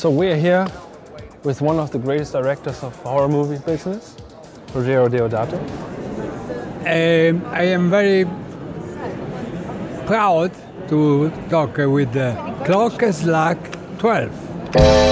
[0.00, 0.66] So we're here
[1.44, 4.16] with one of the greatest directors of horror movie business,
[4.68, 5.58] Rogero Deodato.
[6.80, 8.24] Um, I am very
[10.06, 10.52] proud
[10.88, 12.32] to talk with the
[12.64, 15.09] clock like 12.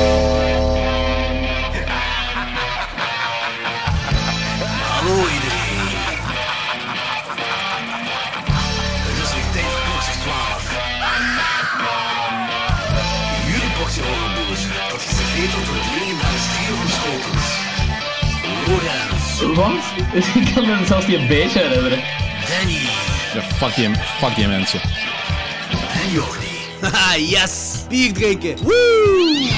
[20.13, 20.25] Want?
[20.35, 21.99] Ik kan me zelfs niet een beetje herinneren.
[22.49, 22.79] Danny
[23.35, 24.81] Ja, fuck die, fuck die mensen.
[26.05, 26.47] en Jordi.
[26.81, 27.75] Haha, yes!
[27.89, 28.57] Bier drinken!
[28.63, 29.58] Woo!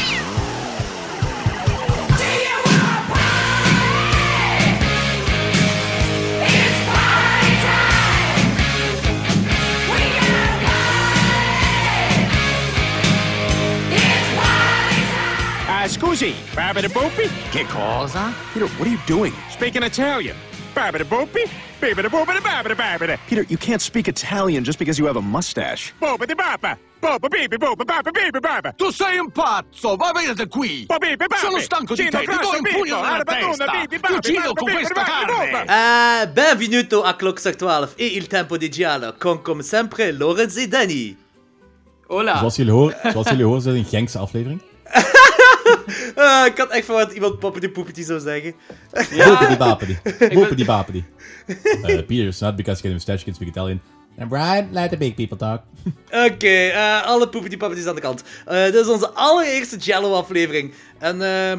[16.21, 17.29] Scusi, Barbara Boopy?
[17.51, 18.33] Che cosa?
[18.53, 19.33] Peter, what are you doing?
[19.49, 20.37] Speaking Italian.
[20.75, 21.49] Barbara Boopy?
[21.81, 23.19] Barbara Boopy, Barbara Barbara.
[23.27, 25.95] Peter, you can't speak Italian just because you have a mustache.
[25.99, 26.79] Boba di Baba.
[27.01, 28.73] Boba Bibi Boba Baba Bibi Baba.
[28.77, 30.85] Tu sei un pazzo, va via da qui!
[30.87, 31.37] Boba Bibi Baba.
[31.37, 33.65] Sono stanco di te, ti do un pugno nella testa!
[33.89, 36.23] Ti uccido con questa carne!
[36.23, 40.69] Eh, benvenuto a Klokslag 12 e il tempo di giallo con come sempre Lorenz e
[40.69, 41.17] Danny.
[42.09, 42.37] Hola.
[42.37, 44.61] Zoals jullie horen, zoals jullie horen is dit een Genkse aflevering.
[46.15, 48.55] Eh, ik had echt verwacht iemand poppity poepity zou zeggen.
[48.93, 49.99] Boepedi bapedi.
[50.33, 51.05] Boepedi bapedi.
[51.49, 53.81] Uh, Peter, it's not because you can mustache, can speak Italian.
[54.19, 55.63] And Brian, let the big people talk.
[56.27, 58.23] Oké, eh, alle poepity poppetys aan de kant.
[58.47, 60.73] Eh, dit is onze allereerste Jello-aflevering.
[60.99, 61.59] En eh,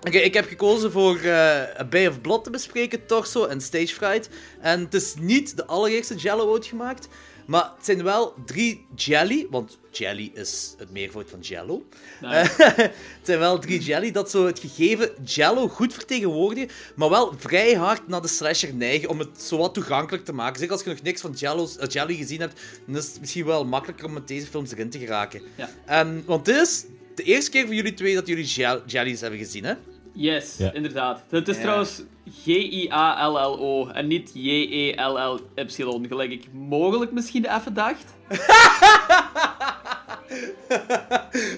[0.00, 3.86] oké, ik heb gekozen voor eh A Bay of Blood te bespreken, Torso en Stage
[3.86, 4.28] Fright.
[4.60, 7.08] En het is niet de allereerste Jello ooit gemaakt.
[7.46, 11.86] Maar het zijn wel drie jelly, want jelly is het meervoud van jello.
[12.20, 12.30] Eh,
[12.78, 17.74] het zijn wel drie jelly dat zo het gegeven jello goed vertegenwoordigen, maar wel vrij
[17.74, 20.58] hard naar de slasher neigen om het zo wat toegankelijk te maken.
[20.58, 23.44] Zeker als je nog niks van jello's, eh, jelly gezien hebt, dan is het misschien
[23.44, 25.42] wel makkelijker om met deze films erin te geraken.
[25.56, 25.70] Ja.
[25.86, 29.38] En, want dit is de eerste keer voor jullie twee dat jullie jell- jellies hebben
[29.38, 29.74] gezien, hè?
[30.14, 30.72] Yes, Ja.
[30.72, 31.22] inderdaad.
[31.30, 31.62] Het is Ja.
[31.62, 38.04] trouwens G-I-A-L-L-O en niet J-E-L-L-Y, gelijk ik mogelijk misschien even dacht.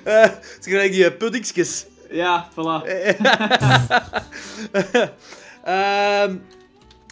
[0.04, 1.86] Het is gelijk die puddingsjes.
[2.10, 2.82] Ja, voilà.
[5.64, 6.36] Ehm,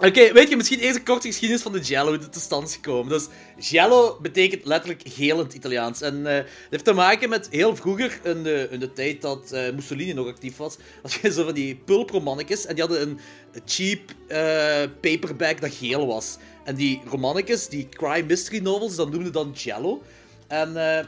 [0.06, 2.74] Oké, weet je, misschien eerst een korte geschiedenis van de Jello, dit tot stand is
[2.74, 3.08] gekomen.
[3.08, 3.26] Dus,
[3.70, 6.00] Jello betekent letterlijk geel in het Italiaans.
[6.00, 9.52] En eh, dat heeft te maken met heel vroeger, in de, in de tijd dat
[9.52, 13.18] eh, Mussolini nog actief was, had je zo van die pulpromannetjes, en die hadden een
[13.64, 16.36] cheap eh, paperback dat geel was.
[16.64, 20.02] En die romannetjes, die crime mystery novels, dat noemden dan Jello.
[20.48, 21.04] En eh,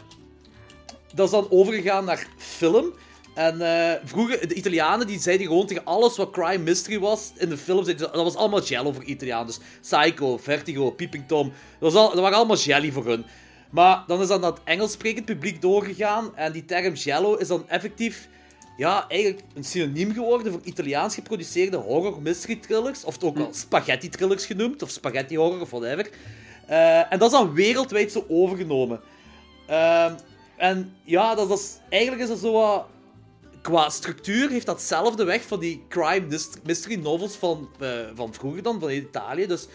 [1.14, 2.92] dat is dan overgegaan naar film.
[3.34, 7.48] En eh, vroeger, de Italianen die zeiden gewoon tegen alles wat crime mystery was in
[7.48, 9.46] de film, zeiden ze- dat was allemaal jello voor Italianen.
[9.46, 13.24] Dus Psycho, Vertigo, Peeping Tom, dat, was al, dat waren allemaal jelly voor hun.
[13.70, 17.68] Maar dan is dan het Engels sprekend publiek doorgegaan en die term jello is dan
[17.68, 18.28] effectief
[18.76, 24.08] ja, eigenlijk een synoniem geworden voor Italiaans geproduceerde horror mystery thrillers, of ook wel spaghetti
[24.08, 26.10] thrillers genoemd, of spaghetti horror of whatever.
[26.66, 29.00] Eh, en dat is dan wereldwijd zo overgenomen.
[29.66, 30.14] Ehm,
[30.56, 32.86] en ja, dat, dat is, eigenlijk is dat zo wat...
[33.64, 38.34] Qua structuur heeft dat hetzelfde weg van die crime myst- mystery novels van, eh, van
[38.34, 39.46] vroeger dan, van Italië.
[39.46, 39.66] Dus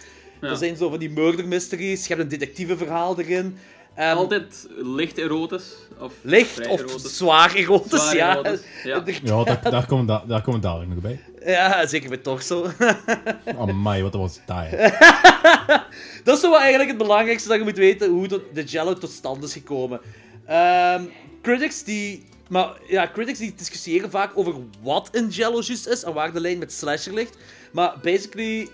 [0.41, 3.57] er zijn zo van die murder mysteries, je hebt een detectiveverhaal erin.
[3.93, 5.73] En Altijd licht erotisch.
[5.99, 7.17] Of licht of erotisch.
[7.17, 8.31] zwaar erotisch, Zwaar ja.
[8.37, 9.03] erotisch, ja.
[9.23, 11.19] Ja, daar, daar, komen, da- daar komen dadelijk nog bij.
[11.45, 12.65] ja, zeker bij Torso.
[13.55, 14.69] Oh my, wat was taai.
[16.23, 18.93] Dat is zo wat eigenlijk het belangrijkste dat je moet weten hoe de, de Jello
[18.93, 19.99] tot stand is gekomen.
[20.45, 21.03] Ehm,
[21.41, 22.23] critics die...
[22.49, 26.41] Maar ja, critics die discussiëren vaak over wat een Jello juist is en waar de
[26.41, 27.37] lijn met slasher ligt.
[27.71, 28.69] Maar basically...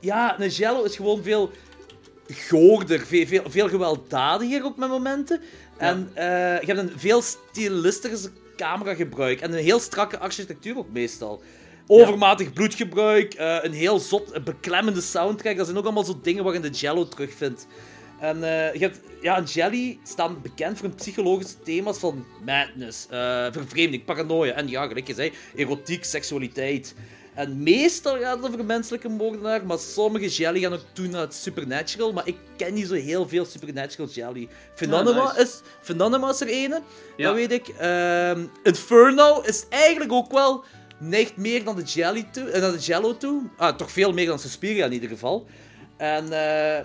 [0.00, 1.50] Ja, een Jello is gewoon veel
[2.32, 5.40] goorder, veel, veel, veel gewelddadiger ook met momenten.
[5.76, 6.24] En eh,
[6.60, 11.42] je hebt een veel stilistische cameragebruik en een heel strakke architectuur ook meestal.
[11.86, 15.56] Overmatig bloedgebruik, eh, een heel zot, een beklemmende soundtrack.
[15.56, 17.66] Dat zijn ook allemaal zo dingen waar je in de Jello terugvindt.
[18.20, 23.06] En eh, je hebt, ja, een Jelly staat bekend voor hun psychologische thema's van madness,
[23.10, 26.94] eh, vervreemding, paranoia en ja, gelijk je zei, erotiek, seksualiteit.
[27.34, 31.34] En meestal gaat het over menselijke moordenaar, maar sommige Jelly gaan ook toe naar het
[31.34, 32.12] supernatural.
[32.12, 34.48] Maar ik ken niet zo heel veel supernatural Jelly.
[34.74, 35.42] Phenonema, Ah, nice.
[35.42, 36.82] is, Phenonema is er ene,
[37.16, 37.26] Ja.
[37.26, 37.68] dat weet ik.
[37.68, 40.64] Ehm, Inferno is eigenlijk ook wel
[41.00, 43.42] neigt meer dan de Jelly toe, eh, dan de Jello toe.
[43.56, 45.46] Ah, toch veel meer dan Suspiria in ieder geval.
[45.96, 46.84] En eh,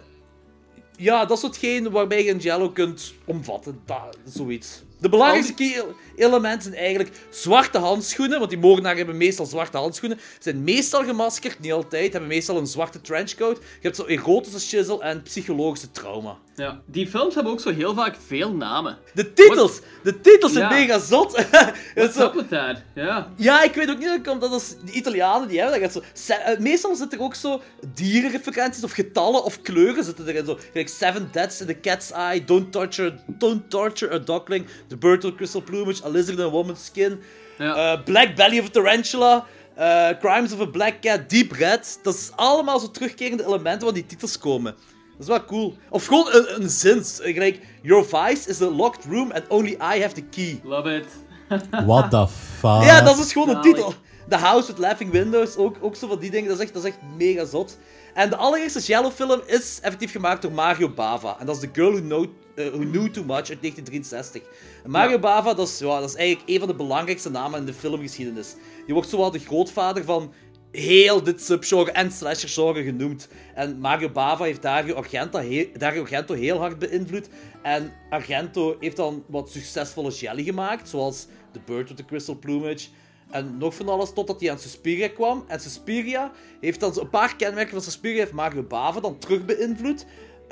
[0.97, 3.81] ja, dat is hetgeen waarbij je een Jello kunt omvatten.
[3.85, 4.81] Dat, zoiets.
[5.03, 5.85] De belangrijkste
[6.15, 10.17] elementen zijn eigenlijk zwarte handschoenen, want die moordenaars hebben meestal zwarte handschoenen.
[10.19, 13.57] Ze zijn meestal gemaskerd, niet altijd, hebben meestal een zwarte trenchcoat.
[13.57, 16.37] Je hebt zo erotische shizzle en psychologische trauma.
[16.55, 16.81] Ja.
[16.85, 18.97] Die films hebben ook zo heel vaak veel namen.
[19.13, 19.79] De titels!
[20.03, 20.79] De titels zijn Ja.
[20.79, 21.31] mega zot.
[21.95, 22.81] What's zo- up with that?
[22.95, 23.31] Ja.
[23.37, 24.41] Ja, ik weet ook niet het komt.
[24.41, 25.91] Dat is, de Italianen die hebben dat.
[26.13, 27.61] Zo, eh, meestal zitten er ook zo
[27.93, 30.45] dierenreferenties of getallen of kleuren zitten erin.
[30.45, 34.99] Zo, gelijk Seven Deaths in the Cat's Eye, Don't Torture, don't torture a Duckling, The
[34.99, 37.19] Bird with Crystal Plumage, A Lizard in a Woman's Skin,
[37.57, 37.75] Ja.
[37.93, 39.45] eh, Black Belly of a Tarantula,
[39.75, 41.99] eh, Crimes of a Black Cat, Deep Red.
[42.03, 44.75] Dat is allemaal zo terugkerende elementen waar die titels komen.
[45.11, 45.77] Dat is wel cool.
[45.89, 47.03] Of gewoon een, een zin.
[47.33, 50.59] Gelijk, Your vice is a locked room and only I have the key.
[50.63, 51.05] Love it.
[51.85, 52.27] What the
[52.59, 52.83] fuck?
[52.83, 53.93] Ja, dat is gewoon een titel.
[54.29, 56.47] The House with Laughing Windows, ook, ook zo van die dingen.
[56.49, 57.77] Dat is, echt, dat is echt mega zot.
[58.13, 61.35] En de allereerste Jello-film is effectief gemaakt door Mario Bava.
[61.39, 62.25] En dat is The Girl Who, know,
[62.55, 64.41] eh, Who Knew Too Much uit 1963.
[64.83, 65.19] En Mario Ja.
[65.19, 68.55] Bava, dat is, ja, dat is eigenlijk een van de belangrijkste namen in de filmgeschiedenis.
[68.85, 70.33] Die wordt zowel de grootvader van
[70.71, 73.27] heel dit subgenre en slasher-genre genoemd.
[73.55, 77.27] En Mario Bava heeft Dario Argento, he- Dario Argento heel hard beïnvloed.
[77.61, 82.87] En Argento heeft dan wat succesvolle jelly gemaakt, zoals The Bird with the Crystal Plumage.
[83.29, 85.43] En nog van alles, totdat hij aan Suspiria kwam.
[85.47, 90.05] En Suspiria heeft dan een paar kenmerken van Suspiria heeft Mario Bava dan terug beïnvloed.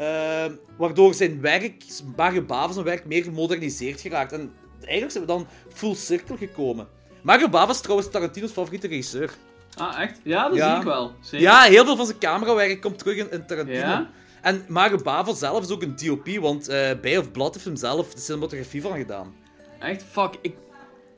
[0.05, 1.83] Eh, waardoor zijn werk,
[2.15, 4.31] Mario Bava zijn werk meer gemoderniseerd geraakt.
[4.31, 6.87] En eigenlijk zijn we dan full circle gekomen.
[7.21, 9.31] Mario Bava is trouwens Tarantino's favoriete regisseur.
[9.77, 10.19] Ah, echt?
[10.23, 10.69] Ja, dat Ja.
[10.69, 11.11] zie ik wel.
[11.21, 11.39] Zeker.
[11.47, 13.77] Ja, heel veel van zijn camerawerk komt terug in, in Tarantino.
[13.77, 14.09] Ja?
[14.41, 17.75] En Mario Bava zelf is ook een DOP, want eh Bay of Blood heeft hem
[17.75, 19.35] zelf de cinematografie van gedaan.
[19.79, 20.33] Echt, fuck.
[20.41, 20.55] Ik...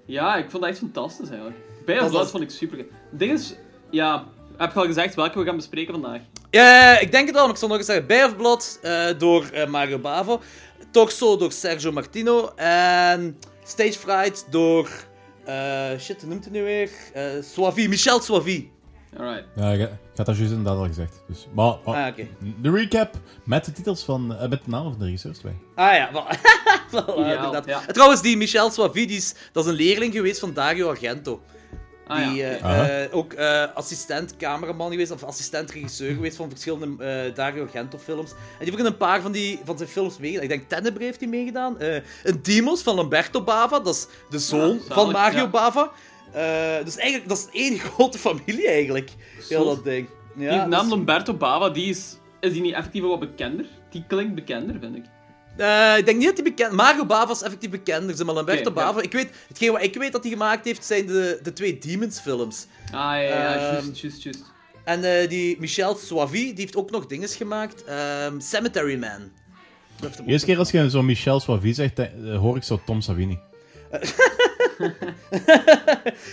[0.06, 1.58] Ja, ik vond dat echt fantastisch eigenlijk.
[1.86, 2.86] Bay Dat of Blood was- vond ik super.
[3.12, 3.56] Ding is,
[3.90, 4.26] ja,
[4.58, 6.22] heb je al gezegd welke we gaan bespreken vandaag?
[6.54, 8.08] Eh, ik denk het wel, maar ik zal nog eens zeggen.
[8.08, 10.38] Bay of Blood eh, door eh, Mario Bava.
[10.92, 12.52] Torso door Sergio Martino.
[12.56, 14.90] En Stage Fright door...
[15.46, 16.90] eh, shit, hoe noemt hij nu weer?
[17.14, 17.24] Eh
[17.54, 18.72] Soavi, Michel Soavi.
[19.18, 19.46] Alright.
[19.56, 21.22] Ja, ik, ik had dat juist inderdaad al gezegd.
[21.28, 22.28] Dus, maar, maar- Ah, oké.
[22.62, 23.14] de recap
[23.46, 25.56] met de titels van, met de naam van de regisseurs erbij.
[25.76, 26.26] Ah ja, wel.
[27.06, 27.66] wel, Ideaal, inderdaad.
[27.66, 27.82] ja.
[27.94, 31.42] Trouwens, die Michel Soavi, die is, dat is een leerling geweest van Dario Argento.
[32.08, 32.58] Ah, Die ja.
[32.58, 37.64] eh, eh, ook eh, assistent cameraman geweest, of assistent regisseur geweest van verschillende eh, Dario
[37.64, 38.32] Argento films.
[38.32, 40.44] En die heeft ook in een paar van, die, van zijn films meegedaan.
[40.44, 41.80] Ik denk Tenebrae heeft hij meegedaan.
[41.80, 45.48] Eh een Demos van Lamberto Bava, dat is de zoon Ja, zalig, van Mario ja.
[45.50, 45.92] Bava.
[46.32, 49.12] Eh, dus eigenlijk, dat is één grote familie eigenlijk.
[49.50, 50.08] Heel dat ding.
[50.36, 53.66] Ja, die naam dus- Lamberto Bava, die is, is die niet effectief wat bekender?
[53.90, 55.04] Die klinkt bekender, vind ik.
[55.58, 56.72] Eh, ik denk niet dat hij bekend...
[56.72, 58.86] Mario Bava is effectief bekender, zeg maar Lamberto Oké, ja.
[58.86, 59.02] Bava...
[59.02, 62.20] Ik weet, hetgeen wat ik weet dat hij gemaakt heeft, zijn de, de twee Demons
[62.20, 62.68] films.
[62.86, 64.44] Ah, ja, ja, ja, juist, juist, juist.
[64.84, 67.84] En eh, die Michel Soavi, die heeft ook nog dingen gemaakt.
[67.84, 69.32] Ehm, Cemetery Man.
[70.00, 73.40] De eerste keer als je zo Michel Soavi zegt, eh, hoor ik zo Tom Savini.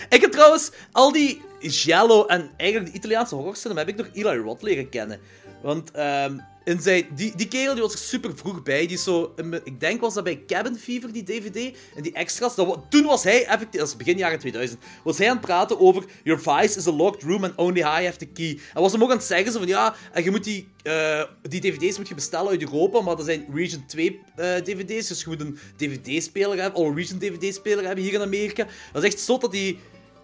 [0.08, 4.36] Ik heb trouwens al die Giallo en eigenlijk de Italiaanse horrorcinema heb ik door Eli
[4.36, 5.20] Roth leren kennen.
[5.62, 8.86] Want ehm, in die, die kerel die was er super vroeg bij.
[8.86, 9.34] Die zo,
[9.64, 11.76] ik denk was dat bij Cabin Fever, die DVD.
[11.94, 12.54] En die extras.
[12.54, 15.80] Dat, toen was hij effectief, dat is begin jaren 2000, was hij aan het praten
[15.80, 18.58] over Your vice is a locked room and only I have the key.
[18.74, 21.22] En was hem ook aan het zeggen zo van ja, en je moet die, eh,
[21.42, 25.08] die DVD's moet je bestellen uit Europa, maar dat zijn Region 2 eh, DVD's.
[25.08, 28.66] Dus je moet een DVD-speler hebben, All Region DVD-speler hebben hier in Amerika.
[28.92, 29.78] Dat is echt zot dat die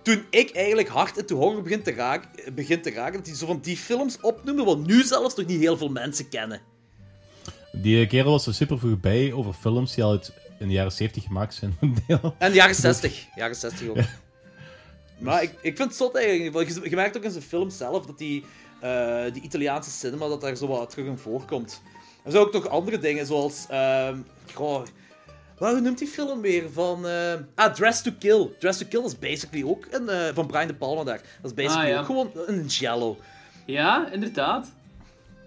[0.07, 3.47] toen ik eigenlijk hard into horror begin te, raken, begin te raken, dat hij zo
[3.47, 6.61] van die films opnoemde, wat nu zelfs nog niet heel veel mensen kennen.
[7.73, 10.93] Die kerel was er super vroeg bij over films die al uit in de jaren
[10.93, 11.79] 70 gemaakt zijn.
[12.07, 12.35] Deel.
[12.39, 13.27] En de jaren 60.
[13.35, 13.97] Jaren 60 ook.
[15.19, 16.69] Maar ik, ik vind het zot eigenlijk.
[16.69, 18.45] Je, je merkt ook in zijn film zelf dat die,
[18.81, 21.83] eh, die Italiaanse cinema dat daar zo wat terug in voorkomt.
[22.25, 23.67] Er zijn ook nog andere dingen, zoals...
[23.69, 24.19] ehm
[24.55, 24.83] goh,
[25.59, 26.71] wat, hoe noemt die film weer?
[26.73, 27.07] Van...
[27.07, 28.51] eh, ah, Dress to Kill.
[28.59, 30.09] Dress to Kill is basically ook een...
[30.09, 31.21] eh, van Brian De Palma daar.
[31.43, 31.99] Dat is basically Ah, ja.
[32.01, 33.17] ook gewoon een giallo.
[33.67, 34.73] Ja, inderdaad.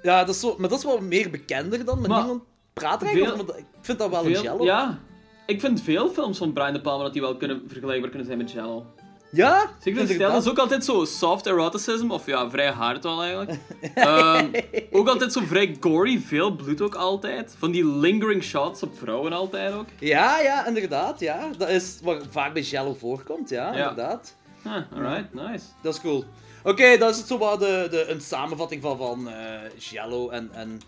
[0.02, 3.02] Ja, dat is zo, maar dat is wel meer bekender dan, maar, Maar niemand praat
[3.02, 3.56] er eigenlijk veel- over.
[3.56, 4.64] maar Ik vind dat wel een giallo.
[4.64, 5.00] ja.
[5.46, 8.38] Ik vind veel films van Brian De Palma dat die wel kunnen, vergelijkbaar kunnen zijn
[8.38, 8.86] met Jello.
[9.32, 9.70] Ja?
[9.84, 10.44] Zeker de stijl dat?
[10.44, 13.52] is ook altijd zo soft eroticism, of ja, vrij hard wel eigenlijk.
[13.94, 14.46] Ehm,
[14.92, 17.56] ook altijd zo vrij gory, veel bloed ook altijd.
[17.58, 19.88] Van die lingering shots op vrouwen altijd ook.
[20.00, 21.20] Ja, ja, inderdaad.
[21.20, 21.50] Ja.
[21.58, 23.90] Dat is wat vaak bij giallo voorkomt, ja, Ja.
[23.90, 24.36] inderdaad.
[24.64, 25.66] Ah, alright, nice.
[25.82, 26.26] Dat is cool.
[26.64, 29.36] Oké, dat is het zo wat de, de, een samenvatting van, van eh
[29.78, 30.82] Giallo en, en,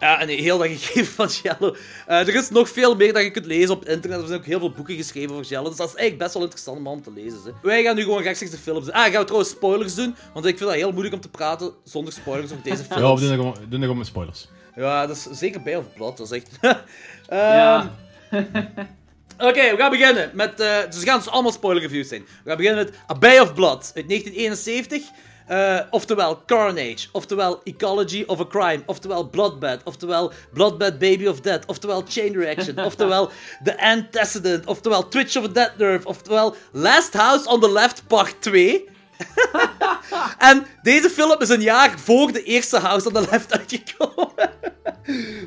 [0.00, 1.76] ja, en heel dat gegeven van Giallo.
[2.06, 4.20] Eh, er is nog veel meer dat je kunt lezen op internet.
[4.20, 5.68] Er zijn ook heel veel boeken geschreven over Giallo.
[5.68, 7.38] Dus dat is eigenlijk best wel interessant om allemaal te lezen.
[7.44, 7.50] Hè.
[7.62, 8.94] Wij gaan nu gewoon rechtstreeks de films doen.
[8.94, 10.16] Ah, gaan we trouwens spoilers doen?
[10.32, 13.02] Want ik vind dat heel moeilijk om te praten zonder spoilers over deze films.
[13.02, 14.48] Ja, we doen er gewoon, we doen gewoon met spoilers.
[14.76, 16.16] Ja, dat is zeker bij of blad.
[16.16, 16.50] Dat is echt...
[17.28, 17.90] Ja.
[18.30, 18.44] Ehm,
[19.48, 20.60] Oké, we gaan beginnen met...
[20.60, 22.22] eh, dus we gaan dus allemaal spoiler reviews zijn.
[22.22, 25.02] We gaan beginnen met A Bay of Blood uit 1971.
[25.46, 31.64] Eh, oftewel Carnage, oftewel Ecology of a Crime, oftewel Bloodbath, oftewel Bloodbath Baby of Death,
[31.66, 33.30] oftewel Chain Reaction, oftewel
[33.64, 38.34] The Antecedent, oftewel Twitch of a Dead Nerve, oftewel Last House on the Left Part
[38.40, 38.88] 2.
[40.38, 44.32] en deze film is een jaar voor de eerste House on the Left uitgekomen.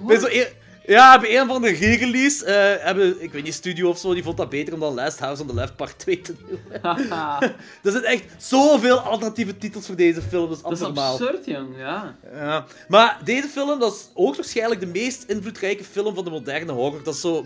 [0.02, 3.90] Bij zo een- ja, bij een van de re-release eh, hebben, ik weet niet, Studio
[3.90, 6.22] of zo, die vond dat beter om dan Last House on the Left Part 2
[6.22, 6.60] te doen.
[7.84, 11.12] er zijn echt zoveel alternatieve titels voor deze film, dat is Dat is abnormaal.
[11.12, 11.68] absurd, jong.
[11.78, 12.16] Ja.
[12.34, 12.66] Ja.
[12.88, 17.04] Maar deze film, dat is hoogstwaarschijnlijk de meest invloedrijke film van de moderne horror.
[17.04, 17.46] Dat is zo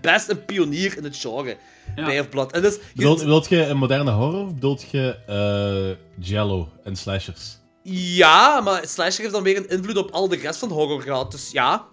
[0.00, 1.56] best een pionier in het genre.
[1.96, 2.20] Ja.
[2.20, 2.52] Of Blood.
[2.52, 6.96] En dus, je- Bedoelt, bedoelt je een moderne horror of bedoelt je eh, Jello en
[6.96, 7.58] slashers?
[7.92, 11.30] Ja, maar Slasher heeft dan weer een invloed op al de rest van horror gehad.
[11.30, 11.84] Dus ja.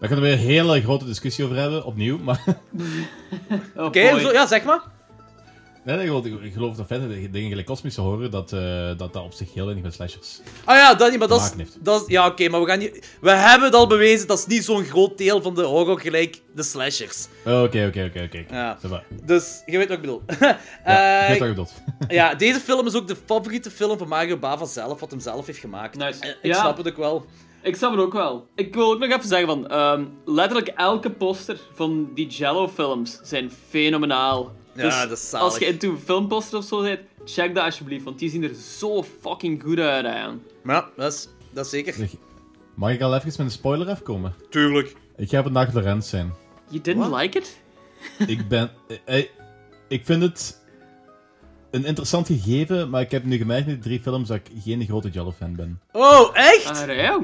[0.00, 2.18] Daar kunnen we weer een hele grote discussie over hebben, opnieuw.
[2.18, 2.42] Maar
[3.76, 4.80] Oh, Oké, ja, zeg maar.
[5.84, 9.22] nee, nee, ik, ik geloof dat verder dingen gelijk kosmische horror, dat, eh, dat dat
[9.22, 10.40] op zich heel weinig met slashers.
[10.64, 11.44] Ah ja, dat niet, maar dat is...
[11.44, 11.76] Maken heeft.
[11.84, 13.16] Dat is ja, oké, maar we gaan niet...
[13.20, 16.40] We hebben het al bewezen, dat is niet zo'n groot deel van de horror gelijk
[16.54, 17.26] de slashers.
[17.44, 18.44] Oh, Oké, oké, oké, oké.
[18.56, 18.78] Ja.
[18.84, 19.02] Ça va.
[19.22, 20.22] Dus, je weet wat ik bedoel.
[20.40, 21.72] Ja, Eh, ik weet wat je bedoelt.
[22.18, 25.46] ja, deze film is ook de favoriete film van Mario Bava zelf, wat hem zelf
[25.46, 25.96] heeft gemaakt.
[25.96, 26.20] Nice.
[26.20, 26.60] En Ik Ja.
[26.60, 27.26] snap het ook wel.
[27.66, 28.48] Ik snap het ook wel.
[28.54, 33.50] Ik wil ook nog even zeggen van, ehm, letterlijk elke poster van die Jello-films zijn
[33.68, 34.52] fenomenaal.
[34.72, 35.46] Ja, Dus dat is zalig.
[35.46, 39.02] Als je into filmposters of zo bent, check dat alsjeblieft, want die zien er zo
[39.20, 40.42] fucking goed uit, aan.
[40.62, 41.92] Maar ja, dat is, dat is zeker.
[41.92, 42.10] Zeg,
[42.74, 44.34] Mag ik al even met een spoiler afkomen?
[44.50, 44.96] Tuurlijk.
[45.16, 46.32] Ik ga vandaag Lorenz zijn.
[46.68, 47.20] You didn't What?
[47.22, 47.60] like it?
[48.36, 48.70] ik ben...
[49.04, 49.24] eh, eh,
[49.88, 50.60] ik vind het
[51.70, 54.84] een interessant gegeven, maar ik heb nu gemerkt in de drie films dat ik geen
[54.84, 55.80] grote Jello-fan ben.
[55.92, 56.88] Oh, echt?
[56.88, 57.22] Ah.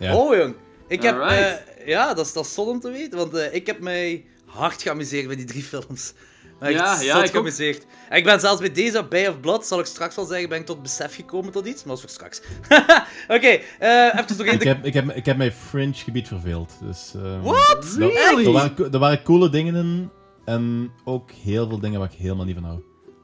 [0.00, 0.16] Ja.
[0.16, 0.54] Oh, jong.
[0.88, 1.20] Ik heb...
[1.20, 1.52] Eh,
[1.86, 4.82] ja, dat is, dat is zot om te weten, want eh, ik heb mij hard
[4.82, 6.12] geamuseerd bij die drie films.
[6.60, 7.30] Ja, ja, zot ik ook.
[7.30, 7.86] geamuseerd.
[8.08, 10.58] En ik ben zelfs bij deze Bay of Blood, zal ik straks wel zeggen, ben
[10.58, 12.40] ik tot besef gekomen tot iets, maar dat is voor straks.
[13.36, 13.46] Oké,
[13.78, 14.54] eh even nog één...
[14.54, 16.72] Ik heb, ik, heb, ik heb mijn Fringe-gebied verveeld.
[16.82, 17.96] Dus, ehm, What?
[18.00, 18.46] Er, Really?
[18.46, 20.10] er, waren, er waren coole dingen in.
[20.44, 22.82] En ook heel veel dingen waar ik helemaal niet van hou.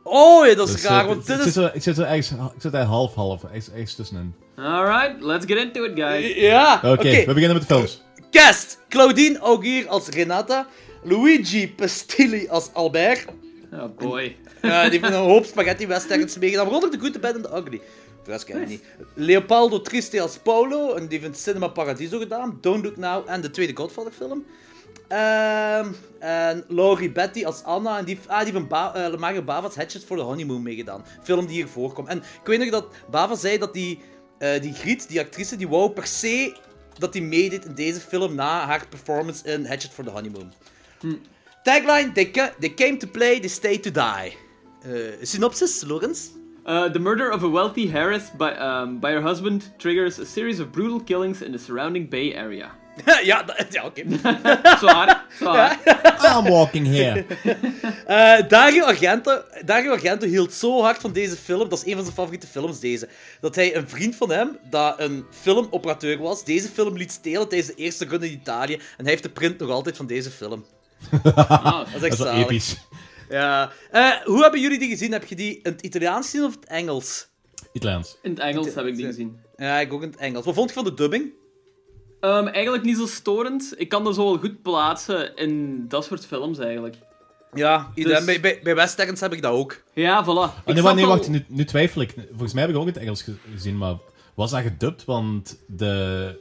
[0.08, 1.70] Oh, ja, dat is Dus, raar, eh, want ik, dit zit is...
[1.74, 4.34] ik zit ergens, ik zit daar half-half, ergens, ergens tussenin.
[4.56, 6.34] Alright, let's get into it, guys.
[6.34, 7.10] Ja, Oké, oké.
[7.10, 8.02] we beginnen met de films.
[8.30, 8.78] Cast.
[8.88, 10.66] Claudine Augier als Renata.
[11.02, 13.24] Luigi Pestilli als Albert.
[13.72, 14.36] Oh boy.
[14.62, 17.56] Ja, die heeft een hoop spaghetti westerns meegedaan, waaronder The Good, The Bad and The
[17.56, 17.80] Ugly.
[18.24, 18.82] Rest ken ik niet.
[19.14, 22.58] Leopoldo Triste als Paulo, en die heeft Cinema Paradiso gedaan.
[22.60, 24.44] Don't Look Now en de tweede Godfather film.
[25.08, 29.74] Ehm, en Laurie Betty als Anna, en die, ah, die van ba eh, Mario Bava's
[29.76, 31.04] Hatchet for the Honeymoon meegedaan.
[31.22, 32.08] Film die hier voorkomt.
[32.08, 34.00] En ik weet nog dat Bava zei dat die,
[34.38, 36.56] eh, die Griet, die actrice, die wou per se
[36.98, 40.52] dat die meedeed in deze film na haar performance in Hatchet for the Honeymoon.
[41.62, 44.36] Tagline, they, ca- they came to play, they stay to die.
[44.82, 44.90] Eh,
[45.22, 46.30] synopsis, Lorenz?
[46.66, 50.58] Uh, the murder of a wealthy heiress by, um, by her husband triggers a series
[50.60, 52.70] of brutal killings in the surrounding Bay Area.
[53.24, 54.02] ja, dat- ja oké.
[54.80, 55.78] Zwaar, zwaar.
[56.36, 57.24] I'm walking here.
[58.06, 62.02] Eh, Dario, Argento, Dario Argento hield zo hard van deze film, dat is een van
[62.02, 63.08] zijn favoriete films, deze,
[63.40, 67.70] dat hij een vriend van hem, dat een filmoperateur was, deze film liet stelen tijdens
[67.70, 70.64] de eerste run in Italië, en hij heeft de print nog altijd van deze film.
[71.34, 72.42] Ah, Dat is Dat echt is wel zalig.
[72.44, 72.76] episch.
[73.28, 73.70] Ja.
[73.90, 75.12] Eh, hoe hebben jullie die gezien?
[75.12, 77.26] Heb je die in het Italiaans gezien of het Engels?
[77.72, 78.16] Italiaans.
[78.22, 79.38] in het Engels heb ik die gezien.
[79.56, 80.44] Ja, ik ook in het Engels.
[80.44, 81.32] Wat vond je van de dubbing?
[82.20, 83.74] Um, eigenlijk niet zo storend.
[83.76, 86.96] Ik kan dat zo wel goed plaatsen in dat soort films eigenlijk.
[87.54, 88.12] Ja, idem.
[88.14, 89.82] Dus- bij, bij, bij westerns heb ik dat ook.
[89.94, 90.64] Ja, voilà.
[90.64, 92.14] Nee, maar, wacht, nu, nu twijfel ik.
[92.28, 93.94] Volgens mij heb ik ook in het Engels ge- gezien, maar
[94.34, 95.04] was dat gedubt?
[95.04, 96.38] Want de,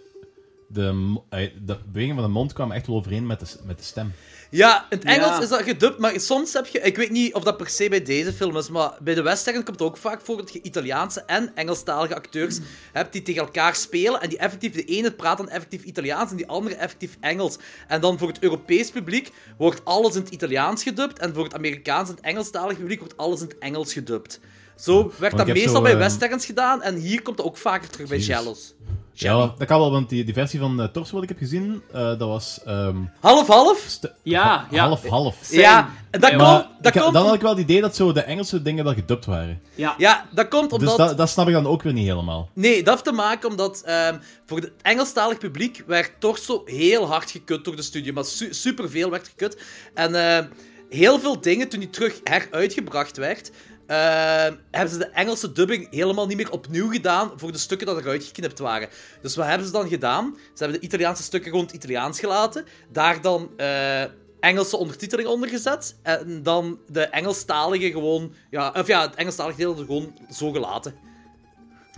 [0.67, 3.83] de, eh, de beweging van de mond kwam echt wel overeen met de, met de
[3.83, 4.13] stem.
[4.55, 5.15] Ja, in het Ja.
[5.15, 6.79] Engels is dat gedubt, maar soms heb je...
[6.79, 9.55] Ik weet niet of dat per se bij deze film is, maar bij de western
[9.55, 12.59] komt het ook vaak voor dat je Italiaanse en Engelstalige acteurs
[12.91, 14.73] hebt die tegen elkaar spelen en die effectief...
[14.73, 17.57] De ene praat dan effectief Italiaans en die andere effectief Engels.
[17.87, 21.53] En dan voor het Europees publiek wordt alles in het Italiaans gedubt en voor het
[21.53, 24.39] Amerikaans en het Engelstalig publiek wordt alles in het Engels gedubt.
[24.75, 27.89] Zo werd dat meestal zo, bij eh, westerns gedaan en hier komt dat ook vaker
[27.89, 28.17] terug bij.
[28.17, 28.73] Jellos.
[29.17, 31.81] Ja, dat kan wel, want die, die versie van uh, Torso wat ik heb gezien,
[31.91, 32.59] eh, dat was...
[32.65, 33.83] ehm, Half-half?
[33.87, 34.87] st- Ja, ja.
[34.87, 35.51] Half-half.
[35.51, 36.83] Ja, en dat Ja, Maar komt...
[36.83, 38.93] Dat ik- komt dan had ik wel het idee dat zo de Engelse dingen wel
[38.93, 39.61] gedubt waren.
[39.75, 39.95] Ja.
[39.97, 40.97] Ja, dat komt omdat...
[40.97, 42.49] Dus dat, dat snap ik dan ook weer niet helemaal.
[42.53, 47.31] Nee, dat heeft te maken omdat ehm, voor het Engelstalig publiek werd Torso heel hard
[47.31, 48.13] gekut door de studio.
[48.13, 49.61] Maar su superveel werd gekut.
[49.93, 50.45] En ehm,
[50.89, 53.51] heel veel dingen, toen die terug heruitgebracht werd,
[53.87, 57.97] ehm, hebben ze de Engelse dubbing helemaal niet meer opnieuw gedaan voor de stukken dat
[57.97, 58.89] eruit geknipt waren.
[59.21, 60.35] Dus wat hebben ze dan gedaan?
[60.53, 62.65] Ze hebben de Italiaanse stukken gewoon Italiaans gelaten.
[62.91, 64.03] Daar dan eh,
[64.39, 65.95] Engelse ondertiteling ondergezet.
[66.03, 68.33] En dan de Engelstalige gewoon...
[68.49, 70.95] Ja, of ja, het Engelstalige deel gewoon zo gelaten.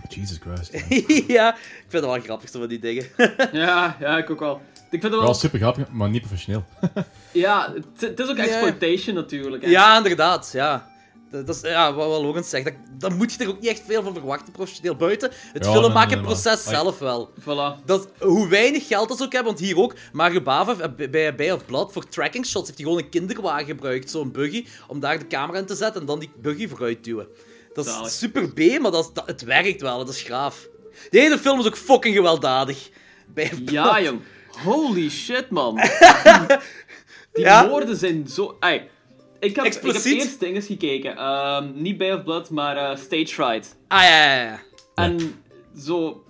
[0.08, 0.72] Jesus Christ.
[1.36, 3.06] ja, ik vind het wel grappig, zo van die dingen.
[3.52, 4.60] Ja, ja, ik ook wel.
[4.74, 5.22] Ik vind het wel...
[5.22, 6.64] Wel super grappig, maar niet professioneel.
[7.32, 9.64] Ja, het, is ook exploitation natuurlijk.
[9.64, 9.70] hè.
[9.70, 10.90] ja, inderdaad, ja.
[11.30, 12.64] Dat dat is ja, wat, wat Logan zegt.
[12.64, 14.96] Dat, daar moet je er ook niet echt veel van verwachten, professioneel.
[14.96, 17.30] Buiten het Ja, filmmaken nee, nee, proces maar- zelf wel.
[17.40, 17.84] Voilà.
[17.84, 21.34] Dat, hoe weinig geld dat ze ook hebben, want hier ook, Mario Bava eh, bij-
[21.34, 25.00] bij of Blood, voor tracking shots heeft hij gewoon een kinderwagen gebruikt, zo'n buggy, om
[25.00, 27.28] daar de camera in te zetten en dan die buggy vooruit duwen.
[27.72, 28.10] Dat is Zalig.
[28.10, 30.68] super B, maar dat, is- dat, het werkt wel, dat is graaf.
[31.10, 32.88] De hele film is ook fucking gewelddadig.
[33.34, 33.50] Blood.
[33.70, 34.20] Ja, jong.
[34.64, 35.74] Holy shit, man.
[37.32, 37.68] Die Ja?
[37.68, 38.56] woorden zijn zo...
[38.60, 38.88] Ey,
[39.40, 40.22] ik, heb, ik heb Expliciet?
[40.22, 41.16] eerst dingen gekeken.
[41.16, 43.76] Ehm, niet Bay of Blood, maar eh, Stage Fright.
[43.88, 44.58] Ah, ja, ja, ja.
[44.94, 45.34] En
[45.84, 46.22] zo...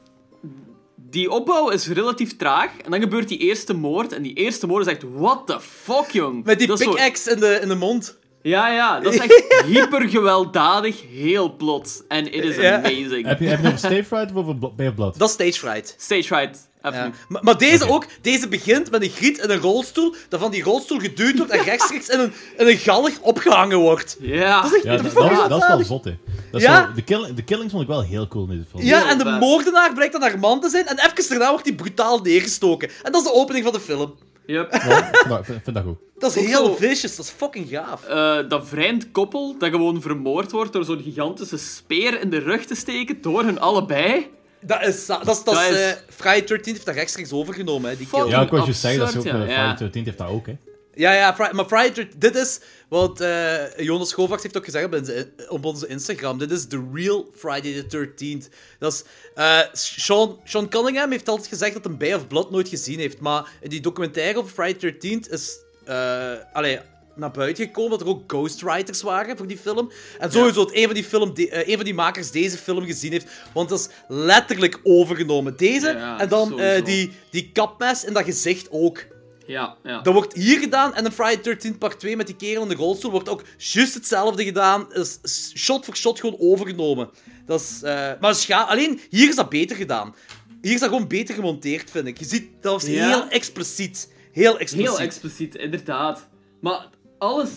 [1.10, 2.70] Die opbouw is relatief traag.
[2.84, 4.12] En dan gebeurt die eerste moord.
[4.12, 5.02] En die eerste moord is echt...
[5.14, 6.44] What the fuck, jong?
[6.44, 8.18] Met die zo- pickaxe in de, in de mond.
[8.42, 9.00] Ja, ja.
[9.00, 11.02] Dat is echt hyper gewelddadig.
[11.10, 12.02] Heel plots.
[12.08, 12.76] En it is Ja.
[12.76, 13.26] amazing.
[13.26, 15.18] heb, je, heb je over Stay Fright of over Bl- Bay of Blood?
[15.18, 15.94] Dat is stage fright.
[15.98, 16.67] Stage Fright.
[16.82, 17.10] Ja.
[17.28, 20.62] Maar, maar deze ook, deze begint met een griet in een rolstoel, dat van die
[20.62, 24.16] rolstoel geduwd wordt en rechtstreeks in een, in een galg opgehangen wordt.
[24.20, 24.60] Ja.
[24.62, 25.14] Dat is echt Ja, dat, is is-
[25.48, 26.16] dat is wel zot, hè.
[26.50, 26.86] Dat Ja?
[26.86, 28.82] zo- de, kill, de killings vond ik wel heel cool in deze film.
[28.82, 29.40] Ja, Heel en de vet.
[29.40, 32.88] moordenaar blijkt dan haar man te zijn, en even daarna wordt hij brutaal neergestoken.
[33.02, 34.14] En dat is de opening van de film.
[34.46, 34.72] Yep.
[34.72, 34.82] Ja, ik
[35.16, 35.96] vind dat- ik vind, vind dat goed.
[36.18, 38.04] Dat is Ook heel zo- vicious, dat is fucking gaaf.
[38.04, 42.64] Eh, dat vreemd koppel dat gewoon vermoord wordt door zo'n gigantische speer in de rug
[42.64, 44.30] te steken door hun allebei.
[44.60, 47.96] Dat is, dat is, dat Dat is- eh, Friday 13 heeft dat rechtstreeks overgenomen, hè,
[47.96, 48.26] die kill.
[48.28, 49.44] Ja, ik wou je zeggen, dat is ook bij ja.
[49.46, 50.56] Friday 13 heeft dat ook, hè.
[50.94, 54.94] Ja, ja, maar Friday 13, dit is wat eh, Jonas Kovacs heeft ook gezegd op,
[54.94, 56.38] onze- op onze Instagram.
[56.38, 58.48] Dit is the real Friday the 13th.
[58.78, 59.02] Dat is,
[59.34, 63.20] eh, Sean, Sean Cunningham heeft altijd gezegd dat hij Bay of Blood nooit gezien heeft.
[63.20, 66.78] Maar in die documentaire over Friday the 13th is eh, allee,
[67.18, 69.90] naar buiten gekomen dat er ook ghostwriters waren voor die film.
[70.18, 72.84] En sowieso dat een van die, film, de- eh, een van die makers deze film
[72.84, 73.26] gezien heeft.
[73.54, 75.56] Want dat is letterlijk overgenomen.
[75.56, 79.04] Deze Ja, en dan eh, die, die kapmes in dat gezicht ook.
[79.46, 80.00] Ja, ja.
[80.00, 82.74] Dat wordt hier gedaan en in Friday 13 part 2 met die kerel in de
[82.74, 84.92] rolstoel wordt ook juist hetzelfde gedaan.
[84.92, 85.18] Is
[85.56, 87.10] shot voor shot gewoon overgenomen.
[87.46, 90.14] Dat is, eh, maar ga- alleen hier is dat beter gedaan.
[90.62, 92.18] Hier is dat gewoon beter gemonteerd, vind ik.
[92.18, 93.08] Je ziet, dat was Ja.
[93.08, 94.12] heel expliciet.
[94.32, 94.88] Heel expliciet.
[94.90, 96.28] Heel expliciet, inderdaad.
[96.60, 96.86] Maar
[97.18, 97.50] alles,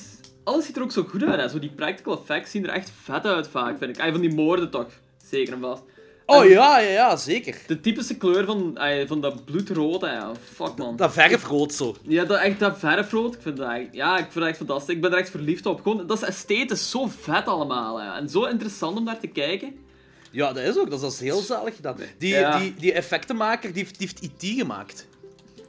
[0.44, 1.40] alles ziet er ook zo goed uit.
[1.40, 1.50] Hè.
[1.50, 4.04] Zo die practical effects zien er echt vet uit vaak, vind ik.
[4.04, 4.88] Ay, van die moorden toch,
[5.30, 5.82] zeker en vast.
[6.26, 7.58] oh En ja, ja, ja, zeker.
[7.68, 10.32] De typische kleur van, ay, van dat bloedrood, ja.
[10.54, 10.96] fuck man.
[10.96, 11.96] Dat verfrood zo.
[12.02, 14.96] Ja, dat, echt dat verfrood, ik vind dat echt, ja, ik vind dat echt fantastisch.
[14.96, 15.82] Ik ben er echt verliefd op.
[15.82, 18.18] Gewoon, dat is esthetisch zo vet allemaal, hè.
[18.18, 19.76] En zo interessant om naar te kijken.
[20.32, 20.86] Ja, dat is ook.
[20.90, 21.96] Dat is, dat is heel zalig gedaan.
[22.18, 22.60] Die, Ja.
[22.60, 25.08] die, die effectenmaker die heeft, die heeft IT gemaakt.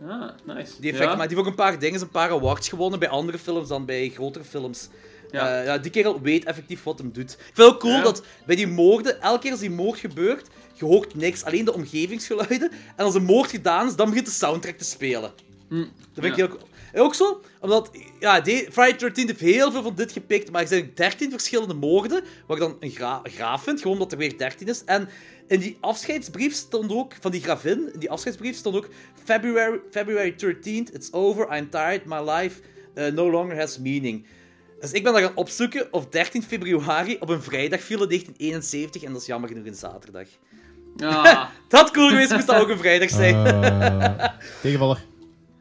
[0.09, 0.81] Ah, nice.
[0.81, 1.17] Die, effect, ja.
[1.17, 3.85] maar die heeft ook een paar dingen, een paar awards gewonnen bij andere films dan
[3.85, 4.89] bij grotere films.
[5.31, 5.49] Ja.
[5.49, 5.63] Ja.
[5.63, 7.33] ja, die kerel weet effectief wat hem doet.
[7.33, 8.03] Ik vind het ook cool Ja.
[8.03, 11.75] dat bij die moorden, elke keer als die moord gebeurt, je hoort niks, alleen de
[11.75, 12.71] omgevingsgeluiden.
[12.97, 15.33] En als een moord gedaan is, dan begint de soundtrack te spelen.
[15.69, 16.71] Dat vind ik heel cool.
[16.93, 20.63] En ook zo, omdat ja, die, Friday 13 heeft heel veel van dit gepikt, maar
[20.63, 24.19] er zijn 13 verschillende moorden, waar ik dan een gra graaf vind, gewoon omdat er
[24.19, 24.85] weer 13 is.
[24.85, 25.09] En
[25.53, 28.89] in die afscheidsbrief stond ook, van die gravin, in die afscheidsbrief stond ook
[29.25, 32.61] February, February 13th, it's over, I'm tired, my life
[32.95, 34.27] uh, no longer has meaning.
[34.81, 39.03] Dus ik ben dan gaan opzoeken of 13 februari op een vrijdag viel in 1971
[39.03, 40.27] en dat is jammer genoeg een zaterdag.
[40.97, 41.25] Ah,
[41.69, 43.47] Dat had cool geweest, moest dat ook een vrijdag zijn.
[43.47, 44.29] Eh,
[44.63, 45.05] tegenvaller.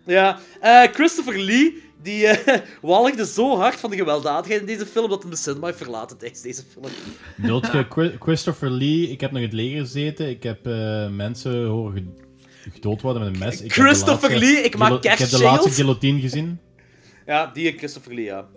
[0.06, 5.10] Ja, eh, Christopher Lee, die eh walgde zo hard van de gewelddadigheid in deze film
[5.10, 6.86] dat hij de cinema heeft verlaten tijdens deze film.
[7.36, 9.10] Bedoelt je Chri- Christopher Lee?
[9.10, 10.30] Ik heb nog in het leger gezeten.
[10.30, 13.62] Ik heb eh, mensen horen ge- gedood worden met een mes.
[13.62, 16.60] Ik Christopher laatste Lee, ik maak guillo- Ik heb de laatste guillotine gezien.
[17.26, 18.48] Ja, die en Christopher Lee, ja.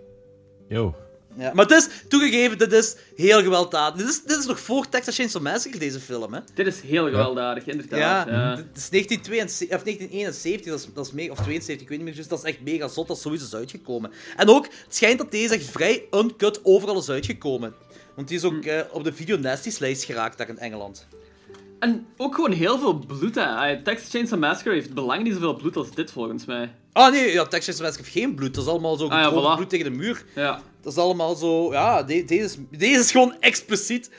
[0.67, 0.95] Yo.
[1.37, 1.51] Ja.
[1.53, 4.01] Maar het is, toegegeven, dit is heel gewelddadig.
[4.01, 6.39] Dit is, dit is nog voor Texas Chainsaw Massacre, deze film, hè.
[6.53, 7.99] dit is heel gewelddadig, inderdaad.
[7.99, 8.55] Ja, Ja.
[8.55, 12.07] dit is 1972, of 1971, dat is, dat is mega, of 72, ik weet niet
[12.07, 14.11] meer juist, dat is echt mega zot, dat zoiets is uitgekomen.
[14.37, 17.73] En ook, het schijnt dat deze echt vrij uncut overal is uitgekomen.
[18.15, 21.07] Want die is ook eh, op de Video Nasties lijst geraakt daar in Engeland.
[21.79, 23.81] En ook gewoon heel veel bloed, hè.
[23.83, 26.75] Texas Chainsaw Massacre heeft belang niet zoveel bloed als dit, volgens mij.
[26.97, 29.53] Ah nee, ja, Texas Massacre heeft geen bloed, dat is allemaal zo Ah, ja, gedroogd
[29.53, 29.55] voilà.
[29.55, 30.25] bloed tegen de muur.
[30.35, 30.61] Ja.
[30.81, 34.09] Dat is allemaal zo, ja, de- deze, is, deze is gewoon expliciet.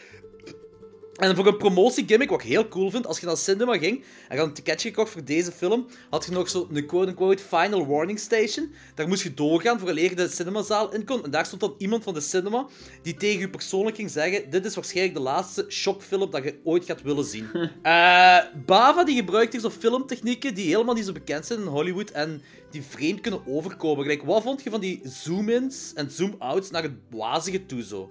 [1.17, 4.35] En voor een promotiegimmick, wat ik heel cool vind, als je naar cinema ging en
[4.35, 8.19] je had een ticketje gekocht voor deze film, had je nog zo'n quote-unquote final warning
[8.19, 8.73] station.
[8.95, 11.25] Daar moest je doorgaan voor je de cinemazaal in kon.
[11.25, 12.67] En daar stond dan iemand van de cinema
[13.03, 16.85] die tegen je persoonlijk ging zeggen: Dit is waarschijnlijk de laatste shockfilm dat je ooit
[16.85, 17.49] gaat willen zien.
[17.83, 22.11] Eh, Bava die gebruikt hier zo filmtechnieken die helemaal niet zo bekend zijn in Hollywood
[22.11, 24.03] en die vreemd kunnen overkomen.
[24.03, 28.11] Gelijk, wat vond je van die zoom-ins en zoom-outs naar het wazige toe zo?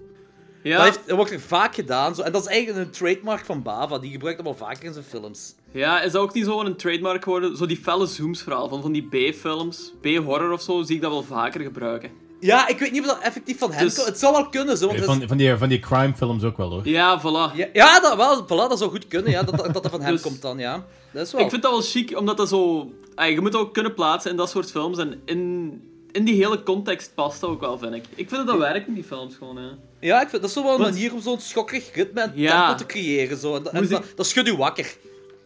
[0.66, 2.14] Ja, Dat, heeft, dat wordt er vaak gedaan.
[2.14, 2.22] Zo.
[2.22, 3.98] En dat is eigenlijk een trademark van Bava.
[3.98, 5.54] Die gebruikt dat wel vaker in zijn films.
[5.72, 7.56] ja, is dat ook niet zo een trademark geworden?
[7.56, 11.10] Zo die felle zooms vooral, van, van die B-films, B-horror of zo, zie ik dat
[11.10, 12.10] wel vaker gebruiken.
[12.40, 14.06] Ja, ik weet niet of dat effectief van hem Dus- komt.
[14.06, 14.86] Het zou wel kunnen, zo.
[14.86, 16.88] Want is- Van, van, die, van die crime films ook wel hoor.
[16.88, 17.56] Ja, voilà.
[17.56, 19.42] ja, ja, dat, wel, voilà, dat zou goed kunnen, ja.
[19.42, 20.84] Dat, dat, dat dat van hem Dus- komt dan, ja.
[21.12, 21.40] Dat is wel...
[21.40, 22.90] Ik vind dat wel chic, omdat dat zo...
[23.16, 24.98] je moet dat ook kunnen plaatsen in dat soort films.
[24.98, 25.80] En in,
[26.16, 28.04] in die hele context past dat ook wel, vind ik.
[28.14, 29.68] Ik vind dat dat werkt in die films gewoon, hè.
[30.00, 32.32] Ja, ik vind dat is zo wel een Want- manier om zo'n schokkerig ritme en
[32.34, 32.66] Ja.
[32.66, 33.36] tempo te creëren.
[33.36, 33.56] Zo.
[33.56, 34.96] En, dat- en dat, dat schudt u wakker.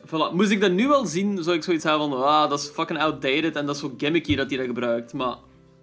[0.07, 0.33] Voilà.
[0.35, 2.25] Moest ik dat nu wel zien, zou ik zoiets hebben van...
[2.25, 5.13] Ah, dat is fucking outdated en dat is zo gimmicky dat hij dat gebruikt.
[5.13, 5.37] Maar...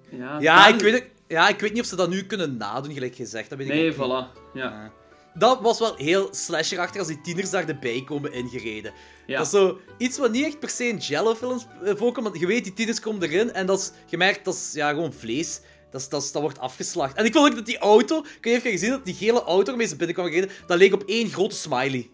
[0.10, 3.16] Ja, Ja, ik weet, ja, ik weet niet of ze dat nu kunnen nadoen, gelijk
[3.16, 3.50] gezegd.
[3.50, 3.96] Dat weet ik Nee, niet.
[3.96, 4.40] voilà.
[4.54, 4.92] Ja.
[5.38, 8.92] Dat was wel heel slasherachtig als die tieners daar erbij komen ingereden.
[9.26, 9.38] Ja.
[9.38, 12.48] Dat is zo iets wat niet echt per se in Jello-films eh, voorkomt, want je
[12.48, 15.62] weet, die tieners komen erin en dat is, je merkt, dat is ja, gewoon vlees.
[15.92, 17.18] Dat, is, dat, is- dat wordt afgeslacht.
[17.18, 19.88] En ik vond ook dat die auto, of je gezien dat die gele auto waarmee
[19.88, 22.10] ze binnenkwamen gereden, dat leek op één grote smiley.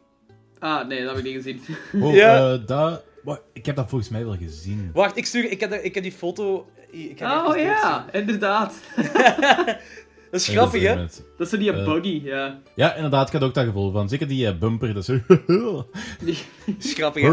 [0.60, 1.62] Ah, nee, dat heb ik niet gezien.
[2.04, 2.54] Oh, Ja.
[2.54, 4.90] eh, dat, wa- ik heb dat volgens mij wel gezien.
[4.94, 6.68] Wacht, ik stuur, ik heb, ik heb die foto...
[6.92, 8.74] Ik heb Oh even ja, inderdaad.
[10.34, 11.06] Dat is grappig, dat hè?
[11.38, 11.86] Dat is zo die Eh.
[11.86, 12.60] buggy, ja.
[12.76, 14.10] Ja, inderdaad, ik had ook dat gevoel van.
[14.10, 15.20] Zeker die eh, bumper, dat is zo...
[16.26, 16.36] Dat
[16.80, 17.24] is grappig.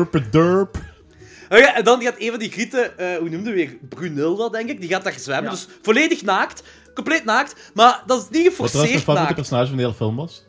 [1.51, 3.77] Oh ja, en dan gaat een van die grieten, eh, hoe noemde weer?
[3.89, 4.81] Brunilda, denk ik.
[4.81, 5.45] Die gaat daar zwemmen.
[5.45, 5.51] Ja.
[5.51, 6.63] Dus volledig naakt.
[6.95, 7.71] Compleet naakt.
[7.75, 10.45] Maar dat is niet Wat trouwens mijn geforceerd favoriete personage van de hele film was.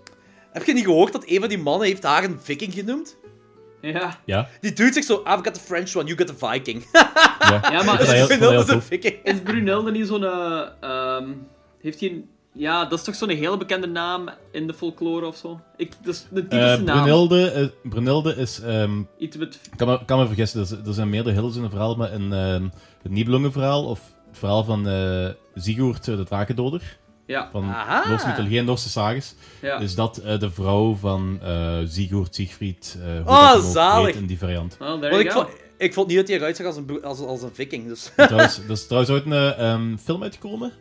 [0.52, 3.18] Heb je niet gehoord dat een van die mannen heeft haar een viking genoemd?
[3.82, 6.86] Ja, Ja, Die doet zich zo, I've got the French one, you got the Viking.
[6.92, 7.62] ja.
[7.74, 9.16] ja maar is Brunilda is een viking.
[9.24, 10.24] is Brunilde niet zo'n...
[10.24, 11.30] eh, ehm,
[11.82, 12.30] heeft hij een...
[12.54, 15.60] Ja, dat is toch zo'n hele bekende naam in de folklore of zo?
[15.78, 16.98] Ik, dat is de Eh, typische naam.
[16.98, 18.60] Brunilde, eh, Brunilde is...
[18.62, 19.60] ehm, Iets met...
[19.76, 22.34] kan me, kan me vergissen, er, er zijn meerdere hills in het verhaal, maar in
[22.34, 22.64] ehm,
[23.02, 28.10] het Nibelungenverhaal, of het verhaal van eh Sigurd eh, de Drakendoder, Ja, van Aha.
[28.10, 29.78] Noorse mythologie en Noorse sages, ja.
[29.80, 34.16] is dat eh, de vrouw van eh Sigurd, Siegfried, eh hoe Oh, zalig.
[34.16, 34.78] in die variant.
[34.78, 35.42] There you ik, go.
[35.42, 37.88] vond, ik vond niet dat hij eruit zag als een, als, als een viking.
[37.88, 38.12] Dus.
[38.16, 40.72] trouwens, er is trouwens ooit een eh, ehm, film uitgekomen,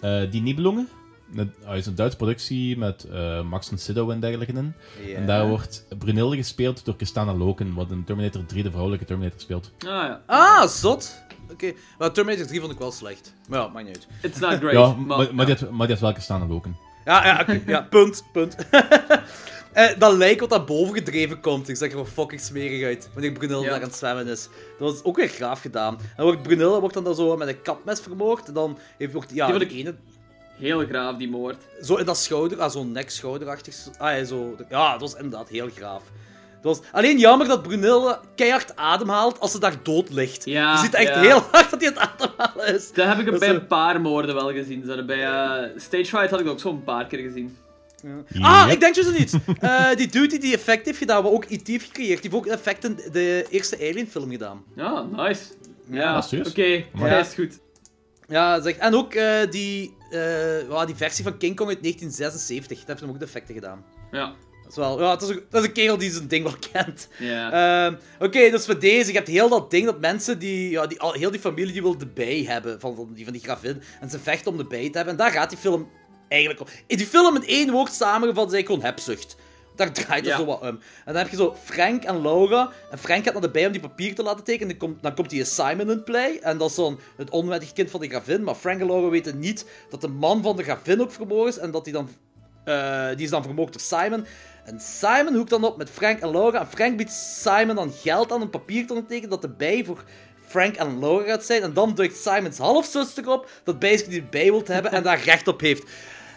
[0.00, 0.88] eh, Die Nibelungen.
[1.36, 4.74] Een, ah, is een Duitse productie met eh, Max von Sydow en dergelijke in.
[5.16, 9.40] En daar wordt Brunilde gespeeld door Christina Loken, wat in Terminator 3 de vrouwelijke Terminator
[9.40, 9.70] speelt.
[9.78, 11.22] Ah ja, Ah, zot.
[11.52, 13.34] Oké, maar Terminator 3 vond ik wel slecht.
[13.48, 14.06] Maar ja, maakt niet uit.
[14.32, 14.72] it's not great.
[14.72, 16.76] ja, maar, maar, maar, die had, maar die had wel Christina Loken.
[17.04, 18.56] Ja, ja, oké, ja, punt, punt.
[19.72, 23.10] Eh, dat lijk wat naar boven gedreven komt, ik zag er wel fucking smerig uit.
[23.12, 23.70] Wanneer Brunilde Ja.
[23.70, 24.48] daar aan het zwemmen is.
[24.78, 25.98] Dat was ook weer graaf gedaan.
[26.16, 28.48] En wordt Brunilde wordt dan, dan zo met een kapmes vermoord.
[28.48, 29.94] En dan heeft, wordt ja, Die ene
[30.58, 31.56] Heel graaf, die moord.
[31.82, 33.76] zo in dat schouder, ah, zo'n nek-schouderachtig.
[33.98, 34.56] Ah, ja, zo.
[34.68, 36.02] Ja, dat was inderdaad heel graaf.
[36.54, 40.44] Het was alleen jammer dat Brunilde keihard ademhaalt als ze daar dood ligt.
[40.44, 41.20] Ja, je ziet echt ja.
[41.20, 42.92] heel hard dat hij aan het ademhalen is.
[42.92, 44.84] Dat heb ik Dat bij zo- een paar moorden wel gezien.
[44.86, 47.56] Zo, bij eh, Stage Fright had ik dat ook zo een paar keer gezien.
[48.40, 49.34] Ah, ik denk dus aan iets.
[49.60, 51.66] Eh, die dude die die effect heeft gedaan, wat ook E.T.
[51.66, 54.64] heeft gecreëerd, die heeft ook effect in de eerste Alien-film gedaan.
[54.76, 55.42] Ja, nice.
[55.90, 56.84] Ja, dat oké.
[56.92, 57.58] Maar- Ja, is goed.
[58.28, 58.76] Ja, zeg.
[58.76, 59.96] En ook eh, die,
[60.68, 63.84] ja, die versie van King Kong uit 1976, dat heeft hem ook de effecten gedaan.
[64.10, 64.34] Ja.
[64.62, 66.56] Dat is wel, ja, dat is, een, dat is een kerel die zijn ding wel
[66.72, 67.08] kent.
[67.18, 67.86] Ja.
[67.86, 71.00] Ehm, Oké, dus voor deze, je hebt heel dat ding dat mensen die, ja, die
[71.00, 73.82] al, heel die familie die wil de bij hebben, van, van, die, van die gravin,
[74.00, 75.14] en ze vechten om de bij te hebben.
[75.14, 75.90] En daar gaat die film
[76.28, 76.66] eigenlijk om.
[76.86, 79.36] In die film in één woord samengevat is eigenlijk gewoon hebzucht.
[79.76, 80.36] Daar draait het Ja.
[80.36, 80.66] zo wat om.
[80.66, 82.70] En dan heb je zo Frank en Laura.
[82.90, 84.72] En Frank gaat naar de bij om die papier te laten tekenen.
[84.72, 86.38] En dan komt, dan komt die Simon in play.
[86.42, 88.44] En dat is dan het onwettig kind van de gravin.
[88.44, 91.58] Maar Frank en Laura weten niet dat de man van de gravin ook vermoord is.
[91.58, 92.08] En dat die dan...
[92.64, 94.26] eh, die is dan vermoord door Simon.
[94.64, 96.60] En Simon hoekt dan op met Frank en Laura.
[96.60, 100.04] En Frank biedt Simon dan geld aan een papier te ondertekenen dat de bij voor
[100.46, 101.62] Frank en Laura gaat zijn.
[101.62, 105.48] En dan duikt Simons halfzuster op dat basically die bij wil hebben en daar recht
[105.48, 105.82] op heeft.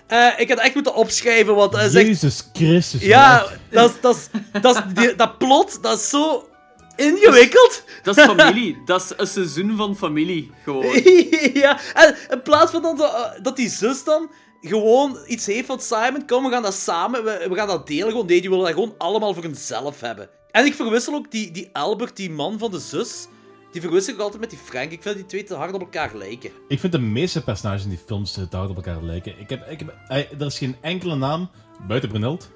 [0.07, 2.05] Eh, ik had echt moeten opschrijven, want hij zegt...
[2.07, 3.01] Jezus Christus.
[3.01, 4.83] Ja, dat, dat, is- dat,
[5.17, 6.49] dat plot, dat is zo
[6.95, 7.83] ingewikkeld.
[8.03, 8.77] Dat is familie.
[8.85, 10.51] dat is een seizoen van familie.
[10.63, 11.01] Gewoon.
[11.63, 14.29] ja, en in plaats van dan eh, dat die zus dan
[14.61, 18.09] gewoon iets heeft van Simon, kom, we gaan dat samen, we, we gaan dat delen.
[18.09, 20.29] Gewoon, nee, die willen dat gewoon allemaal voor hunzelf hebben.
[20.51, 23.27] En ik verwissel ook die, die Albert, die man van de zus,
[23.75, 24.91] die verwissel ik altijd met die Frank.
[24.91, 26.51] Ik vind die twee te hard op elkaar lijken.
[26.67, 29.39] Ik vind de meeste personages in die films te hard op elkaar lijken.
[29.39, 29.95] Ik heb, ik heb,
[30.39, 31.49] er is geen enkele naam,
[31.87, 32.49] buiten Brunhild,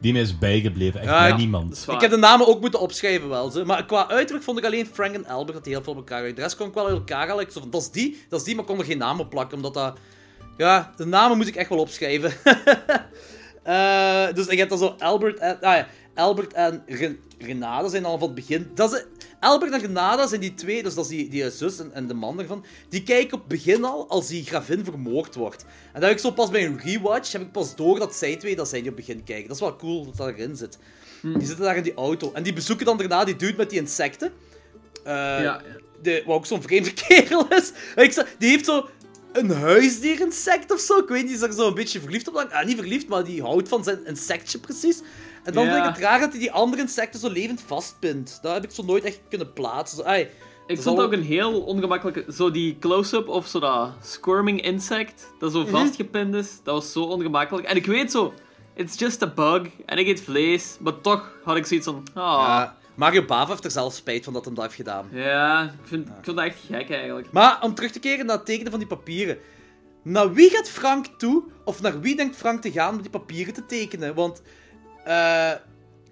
[0.00, 1.00] Die mij is bijgebleven.
[1.00, 1.86] Echt Ja, ik- niemand.
[1.90, 3.50] Ik heb de namen ook moeten opschrijven wel.
[3.50, 3.64] Zo.
[3.64, 6.18] Maar qua uiterlijk vond ik alleen Frank en Albert dat die heel veel op elkaar
[6.18, 6.36] lijken.
[6.36, 7.44] De rest kon ik wel uit elkaar halen.
[7.44, 9.20] Ik zo van, dat is die, dat is die, maar ik kon er geen naam
[9.20, 9.56] op plakken.
[9.56, 9.98] Omdat dat...
[10.56, 12.32] Ja, de namen moet ik echt wel opschrijven.
[13.62, 15.60] Eh, dus ik heb dan zo Albert en...
[15.60, 15.86] Ah ja,
[16.20, 18.70] Albert en Ren- Renata zijn al van het begin...
[18.74, 19.04] Dat is,
[19.40, 22.14] Albert en Renata zijn die twee, dus dat is die, die zus en, en de
[22.14, 22.64] man ervan.
[22.88, 25.62] Die kijken op het begin al als die gravin vermoord wordt.
[25.62, 28.36] En dan heb ik zo pas bij een rewatch, heb ik pas door dat zij
[28.36, 29.46] twee dat zij die op het begin kijken.
[29.48, 30.78] Dat is wel cool dat dat erin zit.
[31.22, 32.32] Die zitten daar in die auto.
[32.32, 34.32] En die bezoeken dan daarna die dude met die insecten.
[35.04, 35.62] Eh, Ja.
[36.02, 37.72] de, wat ook zo'n vreemde kerel is.
[37.96, 38.88] Ik die heeft zo
[39.32, 40.98] een huisdierinsect of zo.
[40.98, 42.34] Ik weet niet, die is er zo een beetje verliefd op.
[42.36, 45.00] Ah, niet verliefd, maar die houdt van zijn insectje precies.
[45.44, 45.72] En dan Ja.
[45.74, 48.38] vind ik het raar dat hij die andere insecten zo levend vastpint.
[48.42, 49.98] Dat heb ik zo nooit echt kunnen plaatsen.
[49.98, 50.28] Zo, ai,
[50.66, 52.32] Ik vond al- ook een heel ongemakkelijke...
[52.32, 55.60] Zo die close-up of zo dat squirming insect, dat Mhm.
[55.60, 57.66] zo vastgepind is, dat was zo ongemakkelijk.
[57.66, 58.34] En ik weet zo,
[58.74, 62.02] it's just a bug, en ik eet vlees, maar toch had ik zoiets van...
[62.14, 65.08] Ah, Ja, Mario Bava heeft er zelf spijt van dat hem dat heeft gedaan.
[65.12, 67.32] ja, ik vind, ik vind dat echt gek eigenlijk.
[67.32, 69.38] Maar om terug te keren naar het tekenen van die papieren.
[70.02, 71.42] Naar wie gaat Frank toe?
[71.64, 74.14] Of naar wie denkt Frank te gaan om die papieren te tekenen?
[74.14, 74.42] Want
[75.04, 75.52] eh,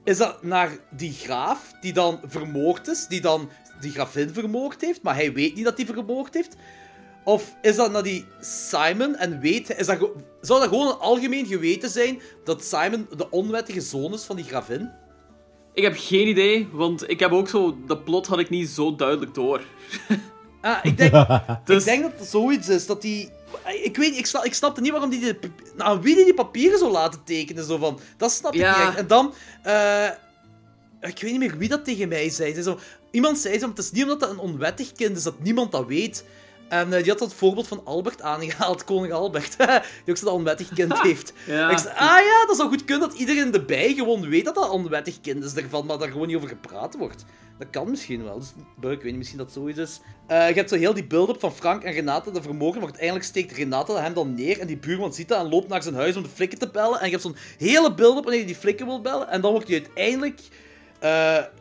[0.04, 5.02] is dat naar die graaf die dan vermoord is, die dan die gravin vermoord heeft,
[5.02, 6.56] maar hij weet niet dat hij vermoord heeft?
[7.24, 9.76] Of is dat naar die Simon en weet...
[9.76, 9.98] Is dat,
[10.40, 14.44] zou dat gewoon een algemeen geweten zijn dat Simon de onwettige zoon is van die
[14.44, 14.90] gravin?
[15.74, 17.78] Ik heb geen idee, want ik heb ook zo...
[17.86, 19.60] De plot had ik niet zo duidelijk door.
[20.60, 21.12] Ah, ik denk,
[21.64, 23.30] Dus- ik denk dat het zoiets is, dat die...
[23.82, 25.20] Ik weet ik, snap, ik snapte niet waarom die...
[25.20, 25.34] die
[25.76, 28.00] nou, aan wie die die papieren zou laten tekenen, zo van...
[28.16, 28.78] Dat snap ik Ja.
[28.78, 28.96] niet echt.
[28.98, 29.34] En dan...
[29.62, 30.08] eh,
[31.00, 32.52] ik weet niet meer wie dat tegen mij zei.
[32.52, 32.78] Zei zo,
[33.10, 35.86] iemand zei zo, het is niet omdat dat een onwettig kind is, dat niemand dat
[35.86, 36.24] weet.
[36.68, 39.56] En eh, die had dat voorbeeld van Albert aangehaald, koning Albert.
[40.04, 41.32] die ook zo'n onwettig kind heeft.
[41.46, 41.70] Ja.
[41.70, 44.70] Ik zei, ah ja, dat zou goed kunnen dat iedereen erbij gewoon weet dat dat
[44.70, 47.24] onwettig kind is ervan, maar daar gewoon niet over gepraat wordt.
[47.58, 48.38] Dat kan misschien wel.
[48.38, 50.00] Dus, ik weet niet, misschien dat zoiets is.
[50.26, 53.24] Eh, je hebt zo heel die build-up van Frank en Renata, de vermogen, maar uiteindelijk
[53.24, 56.16] steekt Renata hem dan neer en die buurman ziet dat en loopt naar zijn huis
[56.16, 56.98] om de flikken te bellen.
[56.98, 59.28] En je hebt zo'n hele build-up wanneer je die flikken wil bellen.
[59.28, 60.40] En dan wordt hij uiteindelijk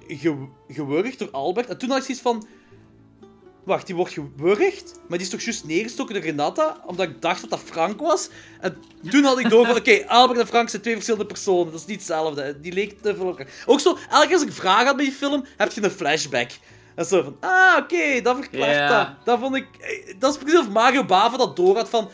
[0.07, 1.67] ge gewurgd door Albert.
[1.67, 2.47] En toen had ik zoiets van...
[3.67, 7.41] Wacht, die wordt gewurgd, maar die is toch juist neergestoken door Renata, omdat ik dacht
[7.41, 8.30] dat dat Frank was.
[8.60, 8.77] En
[9.10, 11.86] toen had ik door van, oké, Albert en Frank zijn twee verschillende personen, dat is
[11.86, 12.60] niet hetzelfde.
[12.62, 13.47] Die leek te veel elkaar.
[13.65, 16.49] Ook zo, elke keer als ik vragen had bij die film, heb je een flashback.
[16.95, 19.25] En zo van, ah, oké, dat verklaart dat.
[19.25, 19.67] Dat vond ik...
[19.80, 22.10] eh, Dat is precies of Mario Bava dat door had van...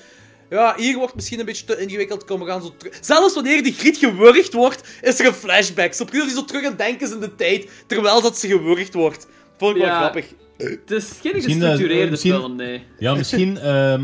[0.50, 2.98] Ja, hier wordt misschien een beetje te ingewikkeld, kom, we gaan zo terug...
[3.02, 5.94] Zelfs wanneer die griet gewurgd wordt, is er een flashback.
[5.94, 8.48] Zo precies of hij zo terug aan denken is in de tijd, terwijl dat ze
[8.48, 9.28] gewurgd wordt.
[9.58, 9.98] Vond ik wel Ja.
[10.00, 10.26] grappig.
[10.58, 12.86] Het is geen Misschien, eh, gestructureerde misschien- film, nee.
[13.00, 14.04] Ja, misschien ehm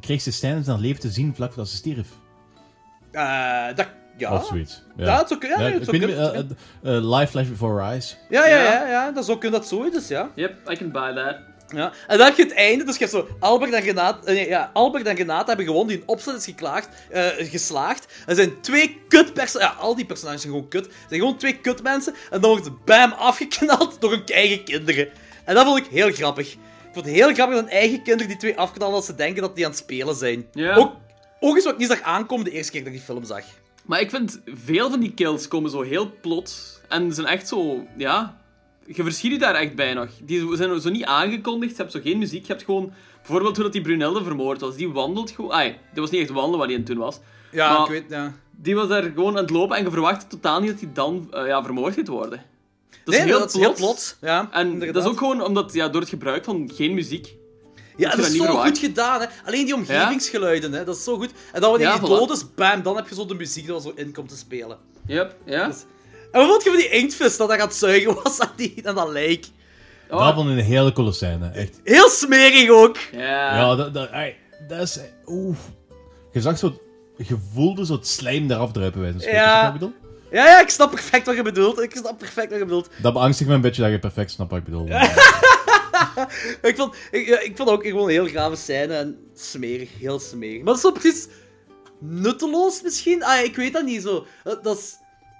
[0.00, 2.08] kreeg ze Stijn zijn leven te zien vlak voordat ze stierf.
[3.12, 3.88] Eh, dat...
[4.16, 4.34] Ja.
[4.34, 4.82] Of zoiets.
[4.96, 5.58] Ja, Ja, het zou kunnen.
[6.16, 7.82] Ja, eh, eh, eh, Live Flash Before.
[7.82, 8.56] Ja, ja, Ja.
[8.62, 10.30] ja, ja, dat zou kunnen dat zoiets is, ja.
[10.34, 11.36] Yep, I can buy that.
[11.74, 11.92] Ja.
[12.06, 14.48] En dan heb je het einde, dus je hebt zo Albert en Renate, eh, nee,
[14.48, 18.12] ja, Albert en Renate hebben gewonnen, die opzet is geklaagd, eh, geslaagd.
[18.26, 20.86] Er zijn twee kut personages, ja, al die personages zijn gewoon kut.
[20.86, 24.64] Er zijn gewoon twee kut mensen, en dan wordt het bam afgeknald door hun eigen
[24.64, 25.08] kinderen.
[25.44, 26.52] En dat vond ik heel grappig.
[26.52, 26.58] Ik
[26.92, 29.54] vond het heel grappig dat hun eigen kinderen die twee afknallen als ze denken dat
[29.54, 30.46] die aan het spelen zijn.
[30.52, 30.74] Ja.
[30.74, 30.92] Ook,
[31.40, 33.44] ook eens wat ik niet zag aankomen de eerste keer dat ik die film zag.
[33.84, 36.80] Maar ik vind, veel van die kills komen zo heel plots.
[36.88, 38.42] En zijn echt zo, ja...
[38.86, 40.08] Je verschiet je daar echt bij nog.
[40.22, 42.46] Die zijn zo niet aangekondigd, je hebt zo geen muziek.
[42.46, 42.92] Je hebt gewoon...
[43.16, 44.76] Bijvoorbeeld hoe dat die Brunelde vermoord was.
[44.76, 45.52] Die wandelt gewoon...
[45.52, 47.18] Ai, dat was niet echt wandelen wat hij doen was.
[47.52, 48.32] Ja, Maar- ik weet, ja.
[48.50, 51.28] Die was daar gewoon aan het lopen en je verwacht totaal niet dat hij dan
[51.30, 52.42] eh, ja, vermoord gaat worden.
[53.04, 54.16] Dat Nee, dat is heel plots.
[54.20, 54.94] Ja, En inderdaad.
[54.94, 57.34] dat is ook gewoon omdat, ja, door het gebruik van geen muziek.
[57.96, 58.68] Ja, dat dat is zo verwacht.
[58.68, 59.26] goed gedaan, hè.
[59.44, 60.84] Alleen die omgevingsgeluiden, hè.
[60.84, 61.30] Dat is zo goed.
[61.52, 63.80] En dan wanneer Ja, die dood is, bam, dan heb je zo de muziek er
[63.80, 64.78] zo in komt te spelen.
[65.06, 65.72] Yep, ja.
[66.34, 68.94] En wat vond je van die inktvis dat hij gaat zuigen was aan, die, aan
[68.94, 69.44] dat lijk?
[70.10, 71.48] Oh, Dat vond ik een hele coole scène.
[71.48, 71.80] Echt.
[71.84, 72.96] Heel smerig ook.
[73.12, 73.56] ja.
[73.56, 74.36] Ja, dat, dat, ey,
[74.68, 74.98] dat is...
[75.26, 75.56] Oeh.
[76.32, 76.78] Je zag zo...
[77.16, 79.40] Je voelde zo het slijm eraf druipen, bij zo'n spreken.
[79.40, 79.56] Ja.
[79.64, 79.94] Wat ik bedoel?
[80.30, 81.80] Ja, ja, ik snap perfect wat je bedoelt.
[81.80, 82.88] Ik snap perfect wat je bedoelt.
[83.02, 84.88] Dat beangstigt me een beetje dat je perfect snapt wat ik bedoel.
[86.62, 90.18] Ik vond, ik, ja, ik vond ook gewoon een heel grave scène en smerig, heel
[90.20, 90.56] smerig.
[90.56, 91.26] Maar dat is zo precies
[92.00, 93.24] nutteloos misschien?
[93.24, 94.26] Ah, ik weet dat niet zo.
[94.44, 94.94] Dat, dat is...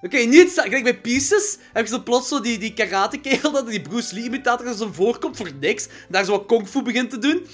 [0.05, 3.69] Oké, niet sta- Kijk, bij Pieces heb je zo plots zo die, die karate-kerel, dat
[3.69, 5.87] die Bruce Lee-imitator zo voorkomt voor niks.
[5.87, 7.47] En daar zo wat kung fu begint te doen.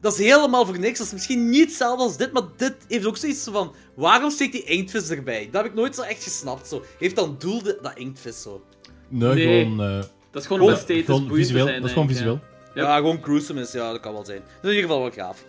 [0.00, 0.98] Dat is helemaal voor niks.
[0.98, 3.74] Dat is misschien niet hetzelfde als dit, maar dit heeft ook zoiets van...
[3.94, 5.48] Waarom steekt die inktvis erbij?
[5.52, 6.68] Dat heb ik nooit zo echt gesnapt.
[6.68, 6.84] Zo.
[6.98, 8.64] Heeft dan doel, de- dat inktvis zo?
[9.08, 9.62] Nee, Nee.
[9.64, 9.80] gewoon...
[9.82, 11.66] eh, Dat is gewoon een status te visueel.
[11.66, 12.40] zijn, Dat is gewoon denk visueel.
[12.74, 12.82] ja.
[12.82, 13.72] Ja, gewoon gruesome is.
[13.72, 14.38] Ja, dat kan wel zijn.
[14.40, 15.44] Dat is in ieder geval wel gaaf.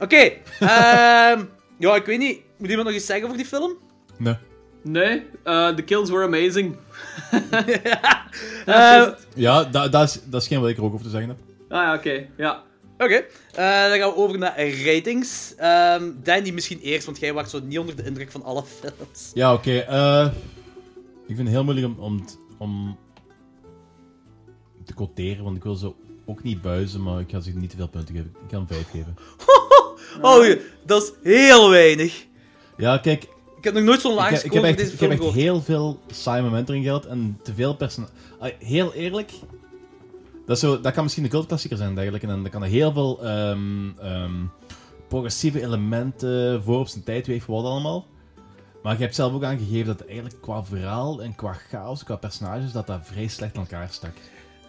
[0.00, 0.16] Oké,
[0.60, 1.44] ehm
[1.78, 2.40] ja, ik weet niet.
[2.56, 3.72] Moet iemand nog iets zeggen over die film?
[4.18, 4.34] Nee.
[4.82, 6.76] Nee, eh, the kills were amazing.
[8.66, 11.28] Eh, Ja, da- dat is, dat is geen wat ik er ook over te zeggen
[11.28, 11.38] heb.
[11.68, 12.26] Ah ja, oké.
[12.36, 12.62] Ja.
[12.98, 15.54] Oké, eh, dan gaan we over naar ratings.
[15.56, 18.62] Ehm Dan, die misschien eerst, want jij was zo niet onder de indruk van alle
[18.64, 19.30] films.
[19.34, 19.78] Ja, oké.
[19.78, 20.26] eh,
[21.26, 22.24] ik vind het heel moeilijk om, om,
[22.58, 22.98] om
[24.84, 27.76] te quoteren, want ik wil zo ook niet buizen, maar ik ga ze niet te
[27.76, 28.30] veel punten geven.
[28.44, 29.16] Ik ga hem 5 geven.
[30.22, 32.26] Oh, dat is heel weinig.
[32.76, 33.28] Ja, kijk,
[33.60, 35.62] Ik heb nog nooit zo'n laag ik heb voor echt, deze ik heb echt heel
[35.62, 38.14] veel saaie momenten erin gehad en te veel personages.
[38.58, 39.32] Heel eerlijk,
[40.46, 42.26] dat, zo, dat kan misschien de cultklassieker zijn en dergelijke.
[42.26, 44.32] En dan kan er heel veel ehm, ehm,
[45.08, 48.06] progressieve elementen voor op zijn tijd weven, wat allemaal.
[48.82, 52.72] Maar je hebt zelf ook aangegeven dat eigenlijk qua verhaal en qua chaos, qua personages,
[52.72, 54.14] dat dat vrij slecht in elkaar stak.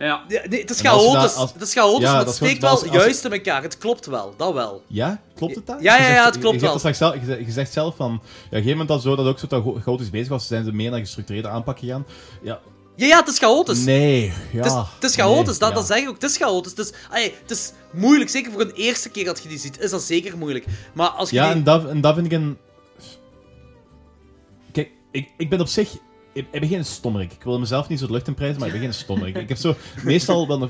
[0.01, 0.23] Ja.
[0.27, 1.13] Ja, nee, het is chaotisch.
[1.21, 3.31] dat- als- Het is chaotisch, Ja, maar dat het steekt wel als- als- juist in
[3.31, 3.61] elkaar.
[3.61, 4.81] Het klopt wel, dat wel.
[4.87, 5.77] Ja, klopt het dan?
[5.81, 6.93] Ja, ja, ja, het klopt je, je, wel.
[6.93, 9.25] zelf, je, zegt- je zegt zelf van, ja, op een gegeven moment dat zo dat
[9.25, 12.05] ook zo dat chaotisch bezig was, zijn ze meer naar gestructureerde aanpak gegaan.
[12.41, 12.59] Ja,
[12.95, 13.83] Ja, ja, het is chaotisch.
[13.83, 14.57] nee, ja.
[14.57, 15.75] Het is, het is chaotisch, nee, dat, ja.
[15.75, 16.13] dat zeg ik ook.
[16.13, 16.71] Het is chaotisch.
[16.71, 19.79] Het is, allee, het is moeilijk, zeker voor een eerste keer dat je die ziet,
[19.79, 20.65] is dat zeker moeilijk.
[20.93, 21.53] Maar als je Ja, die...
[21.53, 22.57] en dat, en dat vind ik een...
[24.71, 25.89] Kijk, ik, ik ben op zich...
[26.33, 27.33] Ik, ik ben geen stommerik.
[27.33, 29.37] Ik wil mezelf niet zo de lucht in prijzen, maar ik ben geen stommerik.
[29.37, 30.69] ik heb zo meestal wel, een,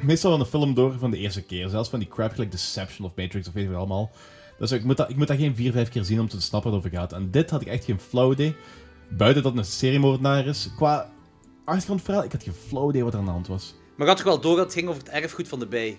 [0.00, 1.68] meestal wel een film door van de eerste keer.
[1.68, 4.10] Zelfs van die crap gelijk Deception of Matrix of weet ik wat allemaal.
[4.58, 6.70] Dus ik moet, dat, ik moet dat geen vier, vijf keer zien om te snappen
[6.70, 7.18] waarover het gaat.
[7.20, 8.56] En dit had ik echt geen flauw idee.
[9.08, 10.70] Buiten dat het een seriemoordenaar is.
[10.76, 11.10] Qua
[11.64, 13.74] achtergrondverhaal, ik had geen flauw idee wat er aan de hand was.
[13.96, 15.98] Maar gaat toch wel door dat het ging over het erfgoed van de bij?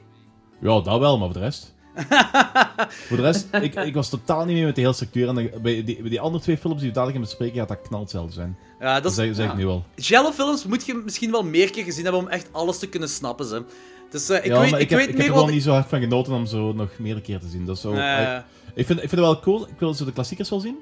[0.62, 1.74] Ja, dat wel, maar voor de rest.
[3.08, 5.28] voor de rest, ik, ik was totaal niet mee met de hele structuur.
[5.28, 7.68] En de- bij die, bij die andere twee films die we dadelijk gaan bespreken, gaat
[7.68, 8.58] dat knal hetzelfde zijn.
[8.80, 9.58] Ja, dat Dat zeg, zeg ik ja.
[9.58, 9.84] nu al.
[9.96, 13.46] Jello-films moet je misschien wel meer keer gezien hebben om echt alles te kunnen snappen,
[13.46, 13.64] ze.
[14.10, 15.46] Dus eh, ik ja, weet, ik ik, heb, weet ik meer heb er wat...
[15.46, 17.66] wel niet zo hard van genoten om zo nog meerdere keer te zien.
[17.66, 19.68] Dat is zo, ik, ik, vind, ik vind het wel cool.
[19.68, 20.76] Ik wil zo de klassiekers wel zien.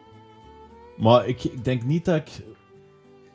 [0.97, 2.29] Maar ik, ik denk niet dat ik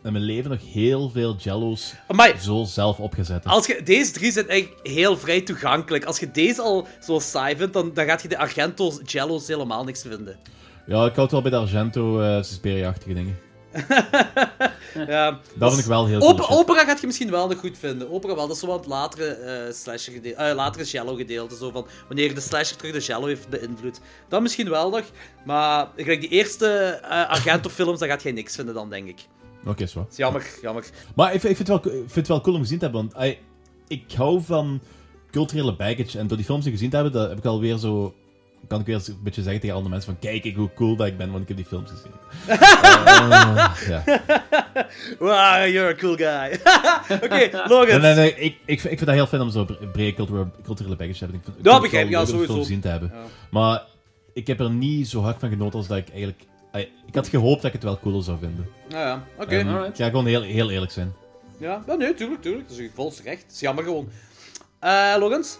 [0.05, 4.33] in mijn leven nog heel veel Jello's amai, zo zelf opgezet als je, deze drie
[4.33, 6.05] zijn echt heel vrij toegankelijk.
[6.05, 9.85] Als je deze al zo saai vindt, dan, dan gaat je de Argento's Jello's helemaal
[9.85, 10.37] niks vinden.
[10.87, 13.39] Ja, ik houd wel bij de Argento uh, Suspiria-achtige dingen.
[15.07, 16.51] Ja, Dat vind ik wel heel cool.
[16.51, 18.11] opera gaat je misschien wel nog goed vinden.
[18.11, 21.57] Opera wel, dat is zo wat latere, eh slasher gedeelte, eh, latere Jello gedeelte.
[21.57, 24.01] Zo van wanneer de slasher terug de Jello heeft beïnvloed.
[24.29, 25.03] Dat misschien wel nog.
[25.45, 26.69] Maar gelijk die eerste
[27.03, 29.27] eh, Argento-films, daar gaat je niks vinden dan, denk ik.
[29.67, 30.07] Oké, zo.
[30.11, 30.85] is jammer, jammer.
[31.15, 32.85] Maar ik, vind- ik vind het wel, ik vind het wel cool om gezien te
[32.85, 33.37] hebben, want
[33.89, 34.81] ik hou van
[35.31, 36.19] culturele baggage.
[36.19, 38.15] En door die films die gezien te hebben, dat heb ik alweer zo...
[38.69, 40.31] Kan ik weer eens een beetje zeggen tegen andere mensen van...
[40.31, 42.13] Kijk ik hoe cool dat ik ben, want ik heb die films gezien.
[43.89, 44.03] Ja.
[45.19, 46.59] Wow, you're a cool guy.
[47.25, 48.01] Oké, Logan.
[48.01, 50.47] Nee, nee, nee, ik, ik, vind- ik vind dat heel fijn om zo'n brede culturele,
[50.65, 51.39] culturele baggage te hebben.
[51.39, 52.55] Ik vind, het begrijp ik, film sowieso.
[52.59, 53.11] gezien te hebben.
[53.15, 53.23] Ja.
[53.51, 53.83] Maar
[54.33, 56.43] ik heb er niet zo hard van genoten als dat ik eigenlijk...
[56.81, 58.71] ik had gehoopt dat ik het wel cooler zou vinden.
[58.89, 59.57] Nou ja, oké.
[59.57, 59.89] Alright.
[59.89, 61.15] ik ga gewoon heel, heel eerlijk zijn.
[61.59, 62.69] Ja, ja, nee, tuurlijk, tuurlijk.
[62.69, 63.43] Dat is je volste recht.
[63.43, 64.09] Het is jammer gewoon.
[64.79, 65.59] Eh, Logans?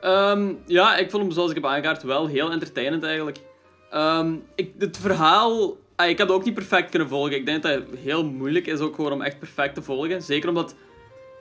[0.00, 3.38] Ehm, ja, ik vond hem, zoals ik heb aangehaald, wel heel entertainend eigenlijk.
[3.90, 5.76] Ehm, ik, het verhaal...
[5.96, 7.36] ah, ik had het ook niet perfect kunnen volgen.
[7.36, 10.22] Ik denk dat het heel moeilijk is ook gewoon om echt perfect te volgen.
[10.22, 10.74] Zeker omdat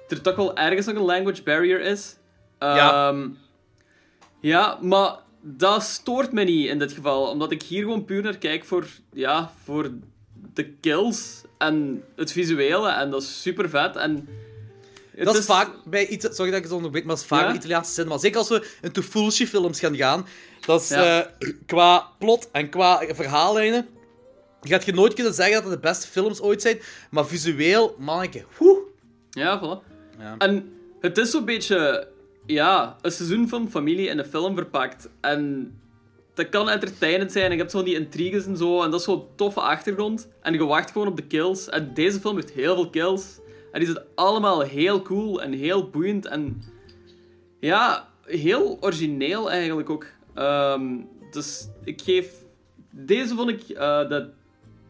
[0.07, 2.15] er toch wel ergens nog een language barrier is.
[2.59, 3.09] Ja.
[3.09, 3.29] Ehm,
[4.39, 7.29] ja, maar dat stoort me niet in dit geval.
[7.29, 9.91] Omdat ik hier gewoon puur naar kijk voor, ja, voor
[10.53, 12.89] de kills en het visuele.
[12.89, 13.95] En dat is super vet.
[13.95, 14.27] En
[15.23, 17.47] Dat is vaak bij Ita Sorry dat ik het onderbreek, maar dat is vaak Ja?
[17.47, 18.17] bij Italiaanse cinema.
[18.17, 20.25] Zeker als we in Tofushi films gaan gaan.
[20.65, 21.21] Dat is Ja.
[21.23, 23.88] eh, qua plot en qua verhaallijnen.
[24.62, 26.79] Gaat je nooit kunnen zeggen dat het de beste films ooit zijn.
[27.10, 28.82] Maar visueel, manneke, woe.
[29.29, 29.91] Ja, voilà.
[30.19, 30.36] Ja.
[30.38, 32.08] En het is zo'n beetje,
[32.45, 35.10] ja, een seizoen van familie in een film verpakt.
[35.21, 35.73] En
[36.34, 37.45] dat kan entertainend zijn.
[37.45, 38.84] En je hebt zo die intriges en zo.
[38.84, 40.27] En dat is zo'n toffe achtergrond.
[40.41, 41.69] En je wacht gewoon op de kills.
[41.69, 43.39] En deze film heeft heel veel kills.
[43.71, 46.25] En die zijn allemaal heel cool en heel boeiend.
[46.25, 46.62] En
[47.60, 50.06] ja, heel origineel eigenlijk ook.
[50.34, 50.97] Ehm,
[51.32, 52.32] dus ik geef...
[52.95, 54.29] Deze vond ik eh, de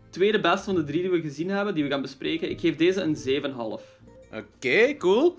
[0.10, 2.50] tweede beste van de drie die we gezien hebben, die we gaan bespreken.
[2.50, 3.94] Ik geef deze een 7,5.
[4.34, 5.38] Oké, cool.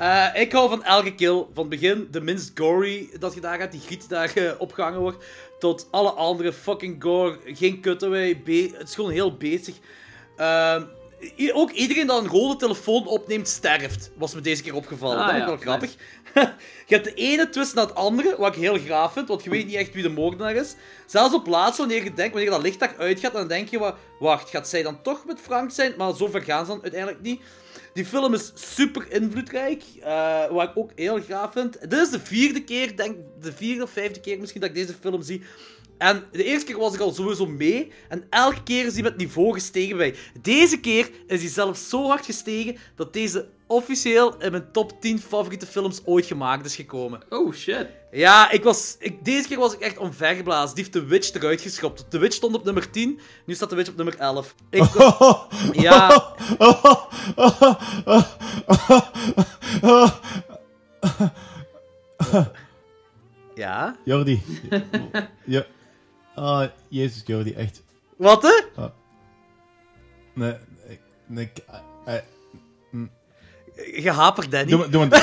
[0.00, 1.44] Eh, ik hou van elke kill.
[1.54, 5.00] Van het begin, de minst gory dat je daar gaat, die giet daar eh, opgehangen
[5.00, 5.24] wordt,
[5.58, 7.38] tot alle andere fucking gore.
[7.44, 8.42] Geen cutaway,
[8.78, 9.74] het is gewoon heel bezig.
[10.36, 10.82] Ehm,
[11.52, 14.10] ook iedereen dat een rode telefoon opneemt, sterft.
[14.16, 15.16] Was me deze keer opgevallen.
[15.18, 15.94] Ah, dat vind ik ja, wel grappig.
[16.88, 19.50] je hebt de ene twist na het andere, wat ik heel graaf vind, want je
[19.50, 20.74] weet niet echt wie de moordenaar is.
[21.06, 23.96] Zelfs op laatst, wanneer je denkt, wanneer dat licht daaruit gaat, dan denk je, wa-
[24.18, 25.94] wacht, gaat zij dan toch met Frank zijn?
[25.96, 27.40] Maar zo ver gaan ze dan uiteindelijk niet.
[27.92, 31.80] Die film is super invloedrijk, eh, wat ik ook heel gaaf vind.
[31.80, 34.94] Dit is de vierde keer, denk de vierde of vijfde keer misschien dat ik deze
[35.00, 35.42] film zie.
[35.98, 37.92] En de eerste keer was ik al sowieso mee.
[38.08, 40.14] En elke keer is hij met niveau gestegen bij.
[40.42, 45.18] Deze keer is hij zelfs zo hard gestegen dat deze officieel in mijn top 10
[45.18, 47.22] favoriete films ooit gemaakt is gekomen.
[47.28, 47.99] Oh shit.
[48.12, 50.74] Ja, ik was, ik, deze keer was ik echt omvergeblazen.
[50.74, 52.10] Die heeft The Witch eruit geschopt.
[52.10, 54.54] The Witch stond op nummer 10, nu staat The Witch op nummer 11.
[54.70, 54.84] Ik,
[55.86, 56.34] ja,
[63.54, 63.96] ja.
[64.04, 64.42] Jordi.
[65.44, 65.64] ja.
[66.34, 67.82] Ah, jezus, Jordi, echt.
[68.16, 68.84] Wat hè?
[70.34, 70.54] Nee,
[70.88, 71.00] ik...
[71.26, 71.64] Nee, ik-
[72.04, 72.22] eh, eh,
[73.82, 74.88] Gehaperd, Danny.
[74.90, 75.08] doe.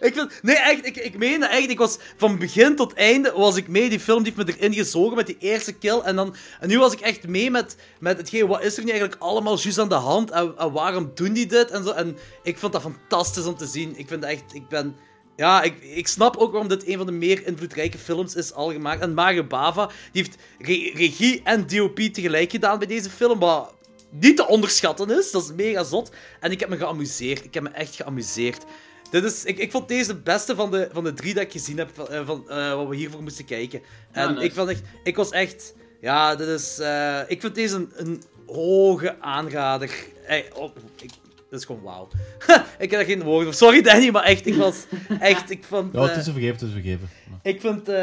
[0.00, 1.70] Ik vind, nee, echt, ik, ik meen dat echt.
[1.70, 3.88] Ik was van begin tot einde was ik mee.
[3.88, 5.98] Die film die heeft me erin gezogen met die eerste kill.
[6.04, 8.90] En, dan, en nu was ik echt mee met, met hetgeen, wat is er nu
[8.90, 10.30] eigenlijk allemaal juist aan de hand?
[10.30, 11.70] En, en waarom doen die dit?
[11.70, 11.90] En, zo.
[11.90, 13.98] en ik vond dat fantastisch om te zien.
[13.98, 14.96] Ik vind dat echt, ik ben...
[15.36, 18.72] Ja, ik, ik snap ook waarom dit een van de meer invloedrijke films is al
[18.72, 19.00] gemaakt.
[19.00, 23.73] En Mario Bava, die heeft re- regie en DOP tegelijk gedaan bij deze film, wat
[24.20, 25.30] niet te onderschatten is.
[25.30, 26.10] Dat is mega zot.
[26.40, 27.44] En ik heb me geamuseerd.
[27.44, 28.64] Ik heb me echt geamuseerd.
[29.10, 31.52] Dit is, ik, ik vond deze de beste van de, van de drie dat ik
[31.52, 33.82] gezien heb, van, eh, van eh, wat we hiervoor moesten kijken.
[34.12, 34.44] En nice.
[34.44, 35.74] ik, vond echt, ik was echt...
[36.00, 36.78] Ja, dit is...
[36.78, 39.90] eh, ik vind deze een, een hoge aanrader.
[40.26, 41.10] Eh, oh, ik,
[41.54, 42.08] dit is gewoon wauw.
[42.84, 43.54] ik heb er geen woorden voor.
[43.54, 44.76] Sorry Danny, maar echt, ik was...
[45.20, 45.94] Echt, ik vond...
[45.94, 47.08] Ja, het eh, is vergeven, het is vergeven.
[47.42, 47.94] ik vind eh,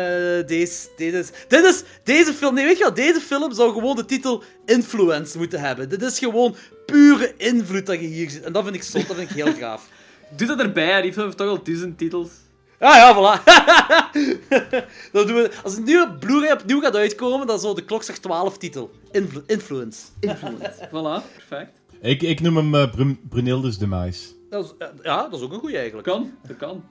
[0.47, 1.83] deze, deze, dit is...
[2.03, 2.53] Deze film...
[2.53, 2.95] Nee, weet je wat?
[2.95, 5.89] Deze film zou gewoon de titel Influence moeten hebben.
[5.89, 8.43] Dit is gewoon pure invloed dat je hier ziet.
[8.43, 9.87] En dat vind ik zot, dat vind ik heel gaaf.
[10.37, 11.01] Doe dat erbij, hè.
[11.01, 12.29] die film heeft toch al duizend titels.
[12.79, 13.43] Ah ja, voilà.
[15.11, 18.17] dan doen we, als het nu op Blu-ray opnieuw gaat uitkomen, dan zou de klokslag
[18.17, 18.91] 12 titel.
[19.11, 19.99] Influ- influence.
[20.19, 20.87] Influence.
[20.87, 21.80] voilà, perfect.
[22.01, 24.33] Ik, ik noem hem uh, Brun Brunildus de Mais.
[24.49, 26.07] Dat is, eh, ja, dat is ook een goeie eigenlijk.
[26.07, 26.83] Kan, dat kan.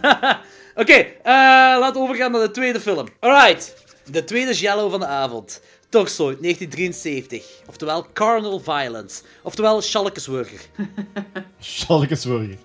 [0.82, 1.32] Oké, eh,
[1.80, 3.06] laten we overgaan naar de tweede film.
[3.20, 3.84] Alright.
[4.10, 5.62] De tweede Jello van de avond.
[5.88, 7.44] Torso uit 1973.
[7.66, 9.22] Oftewel Carnal Violence.
[9.42, 10.60] Oftewel Schalkesburger.
[11.58, 12.58] Schalkesburger.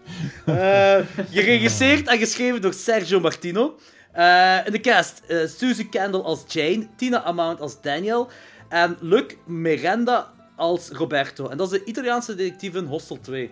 [0.45, 0.99] Eh,
[1.31, 3.77] geregisseerd en geschreven door Sergio Martino.
[4.11, 8.29] Eh, in de cast eh, Susie Kendall als Jane, Tina Amount als Daniel
[8.69, 11.47] en Luc Miranda als Roberto.
[11.47, 13.51] En dat is de Italiaanse detectief in Hostel 2.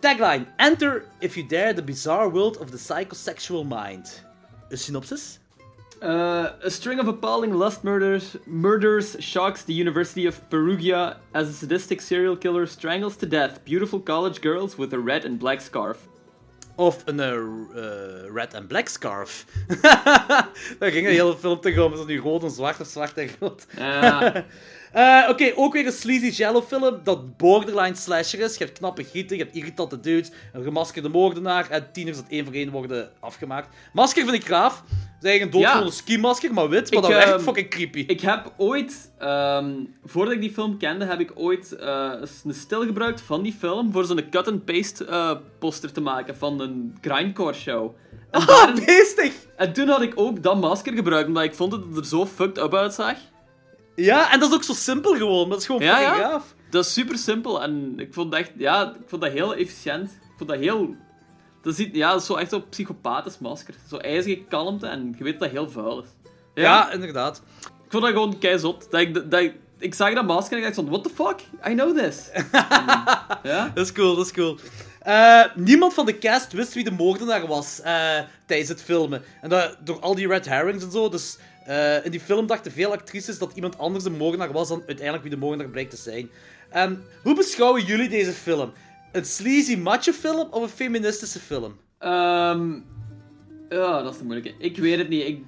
[0.00, 4.24] Tagline: Enter if you dare the bizarre world of the psychosexual mind.
[4.68, 5.38] Een synopsis?
[6.02, 11.52] Uh, a string of appalling lust murders, murders shocks the University of Perugia as a
[11.52, 16.06] sadistic serial killer strangles to death beautiful college girls with a red and black scarf.
[16.74, 19.46] Of een eh, eh, red and black scarf.
[20.78, 21.92] Daar ging de hele film tegen om.
[21.92, 23.66] Is dat nu rood en zwart of zwart en rood?
[24.96, 28.56] Eh, Oké, ook weer een sleazy jello film dat borderline slasher is.
[28.56, 32.44] Je hebt knappe gieten, je hebt irritante dudes, een gemaskerde moordenaar en tieners dat één
[32.44, 33.68] voor één worden afgemaakt.
[33.92, 34.82] Masker vind ik graaf.
[34.88, 35.96] Het is eigenlijk een doodgewone Ja.
[35.96, 38.04] ski-masker, maar wit, maar Ik, dat werkt ehm, fucking creepy.
[38.06, 39.70] Ik heb ooit, ehm,
[40.04, 42.12] voordat ik die film kende, heb ik ooit eh,
[42.44, 46.98] een stil gebruikt van die film voor zo'n cut-and-paste eh, poster te maken van een
[47.00, 47.94] grindcore show.
[48.30, 49.32] En, Ah, beestig!
[49.56, 52.26] en toen had ik ook dat masker gebruikt, omdat ik vond dat het er zo
[52.26, 53.16] fucked up uitzag.
[53.96, 55.48] Ja, en dat is ook zo simpel gewoon.
[55.48, 56.28] Dat is gewoon Ja, fucking ja.
[56.30, 56.54] gaaf.
[56.70, 60.10] Dat is super simpel en ik vond dat echt, ja, ik vond dat heel efficiënt.
[60.10, 60.94] Ik vond dat heel,
[61.62, 63.74] dat ziet, ja, dat is zo echt zo'n psychopathisch masker.
[63.88, 66.08] Zo ijzige kalmte en je weet dat dat heel vuil is.
[66.54, 67.42] Ja, inderdaad.
[67.60, 68.90] Ik vond dat gewoon keizot.
[68.90, 71.40] Dat ik, dat ik, ik zag dat masker en ik dacht van, what the fuck?
[71.70, 72.30] I know this.
[73.42, 73.70] Ja?
[73.74, 74.58] Dat is cool, dat is cool.
[75.00, 79.22] Eh, niemand van de cast wist wie de moordenaar was eh, tijdens het filmen.
[79.40, 81.08] En dat, door al die red herrings en zo.
[81.08, 84.82] Dus eh, in die film dachten veel actrices dat iemand anders de moordenaar was dan
[84.86, 86.30] uiteindelijk wie de moordenaar blijkt te zijn.
[86.70, 88.72] En hoe beschouwen jullie deze film?
[89.12, 91.76] Een sleazy macho film of een feministische film?
[91.98, 92.72] Ehm,
[93.68, 94.54] ja, dat is de moeilijke.
[94.58, 95.26] Ik weet het niet.
[95.26, 95.42] Ik,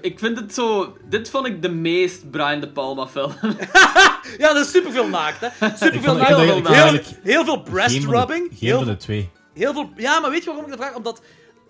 [0.00, 0.96] ik vind het zo...
[1.08, 3.32] Dit vond ik de meest Brian De Palma film.
[4.38, 5.68] Ja, dat is superveel naakt, hè?
[5.76, 6.36] Superveel naakt.
[6.36, 8.46] Heel, heel, veel breast Geen van de- rubbing.
[8.48, 9.30] Geen Heel van veel de twee.
[9.54, 9.90] Heel veel...
[9.96, 10.96] Ja, maar weet je waarom ik dat vraag?
[10.96, 11.22] Omdat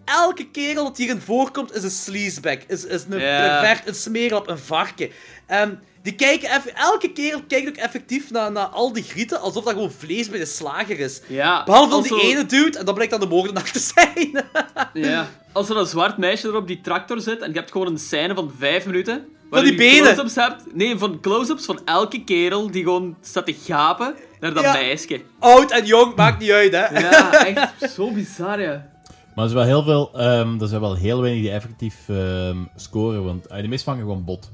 [0.08, 2.56] elke kerel dat hierin voorkomt is een sleazebag.
[2.66, 3.60] Is, is een Ja.
[3.60, 5.10] pervert, een smeerlap, een varken.
[5.46, 9.64] En die kijken eff- elke kerel kijkt ook effectief naar, naar al die grieten alsof
[9.64, 11.20] dat gewoon vlees bij de slager is.
[11.26, 14.44] Ja, Behalve dan die ene dude, en dat blijkt dan de moordenaar te zijn.
[15.08, 15.28] Ja.
[15.52, 17.98] Als er een zwart meisje er op die tractor zit en je hebt gewoon een
[17.98, 19.28] scène van vijf minuten...
[19.50, 20.02] Van die je benen.
[20.02, 20.74] close-ups hebt.
[20.74, 24.72] Nee, van close-ups van elke kerel die gewoon staat te gapen naar dat Ja.
[24.72, 25.20] meisje.
[25.38, 26.98] Oud en jong, maakt niet uit, hè.
[27.00, 28.90] Ja, echt zo bizar, ja.
[29.38, 32.56] Maar er, is wel heel veel, ehm, er zijn wel heel weinig die effectief ehm,
[32.76, 34.50] scoren, want eh, de meeste vangen gewoon bot.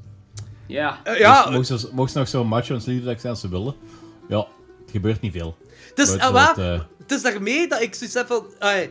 [0.67, 1.01] Ja.
[1.05, 3.49] Eh, ja, Dus mochten ze, mochten ze nog zo macho en sleazy zijn als ze
[3.49, 3.75] willen.
[4.29, 4.39] Ja,
[4.81, 5.57] het gebeurt niet veel.
[5.95, 8.45] Dus, Buiten ah, wat, eh, het is daarmee dat ik zoiets heb van...
[8.59, 8.91] ai,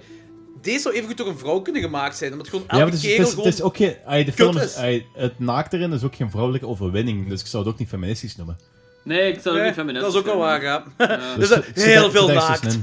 [0.61, 2.31] deze zou even goed door een vrouw kunnen gemaakt zijn.
[2.31, 3.45] Omdat gewoon Ja, elke maar het is, kerel het is, gewoon...
[3.45, 3.95] het is ook geen...
[4.05, 7.47] ai, de film is, ai, het naakt erin is ook geen vrouwelijke overwinning, dus ik
[7.47, 8.57] zou het ook niet feministisch noemen.
[9.03, 10.83] Nee, ik zou het Nee, niet feministisch dat is ook wel waar, ja.
[11.37, 12.79] Dus dus het eh, heel veel naakt.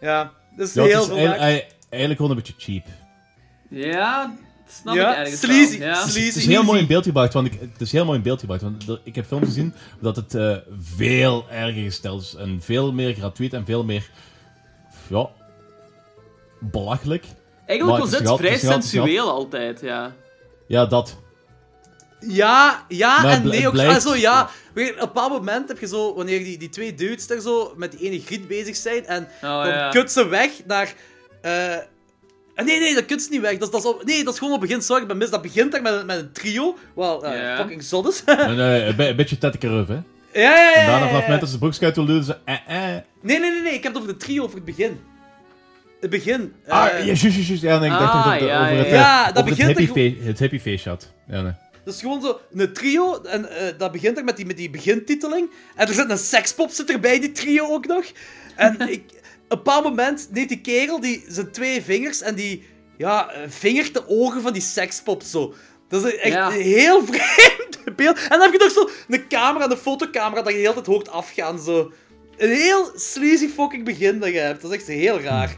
[0.00, 1.71] Ja, dus Ja, het heel veel naakt.
[1.92, 2.84] Eigenlijk gewoon een beetje cheap.
[3.68, 4.34] Ja,
[4.64, 5.88] dat snap Ja, ik ergens sleazy, wel.
[5.88, 5.94] Ja.
[5.94, 6.26] sleazy.
[6.26, 8.40] Het is heel mooi in beeld gebracht, want ik, het is heel mooi in beeld
[8.40, 12.58] gebracht, want er- ik heb films gezien dat het eh, veel erger gesteld is en
[12.62, 14.10] veel meer gratuit en veel meer,
[15.08, 15.28] ja,
[16.60, 17.24] belachelijk.
[17.66, 20.14] Eigenlijk Maar was het vrij sensueel altijd, ja.
[20.66, 21.20] Ja, dat.
[22.28, 23.72] Ja, ja Maar en nee ook.
[23.72, 24.48] blijft- Ah, zo, ja.
[24.74, 27.74] Weet op een bepaald moment heb je zo, wanneer die, die twee dudes daar zo
[27.76, 29.90] met die ene griet bezig zijn, en Oh, dan ja.
[29.90, 30.94] kut ze weg naar...
[31.42, 31.76] eh,
[32.54, 33.52] ah, nee, nee, dat ze niet weg.
[33.58, 35.16] Dat, is- dat is op, nee, dat is gewoon op het begin, sorry, ik ben
[35.16, 35.30] mis.
[35.30, 38.24] Dat begint daar met, een- met een trio, wel eh, fucking zot is.
[38.24, 38.38] Eh,
[38.86, 39.94] een, be- een beetje tettekeruf, hè.
[40.40, 42.22] ja, ja, ja, En daarna vanaf het moment dat ze de broekjes uit wil doen,
[42.22, 43.00] ze eh, eh.
[43.20, 45.00] Nee, nee, nee, nee, ik heb het over de trio, over het begin.
[46.00, 46.52] Het begin.
[46.64, 47.62] eh, Ah, ja, juist, juist, juist.
[47.62, 49.00] Ja, nee, ik dacht Ah, dat- ja, over het, ja, ja.
[49.00, 51.12] Ja, dat het begint er hippie het hippie face had.
[51.28, 51.52] Ja, nee.
[51.84, 53.22] Dat is gewoon zo een trio.
[53.22, 55.50] En eh, dat begint er met die, met die begintiteling.
[55.76, 58.04] En er zit een sekspop zit er bij die trio ook nog.
[58.56, 59.02] En ik,
[59.52, 62.66] een bepaald moment neemt die kerel die, zijn twee vingers en die
[62.98, 65.54] ja, vingert de ogen van die sekspop zo.
[65.88, 66.46] Dat is echt Ja.
[66.46, 68.18] een heel vreemd beeld.
[68.22, 70.86] En dan heb je nog zo een camera, een fotocamera, dat je de hele tijd
[70.86, 71.58] hoort afgaan.
[71.60, 71.92] Zo.
[72.36, 74.62] Een heel sleazy fucking begin dat je hebt.
[74.62, 75.56] Dat is echt heel raar.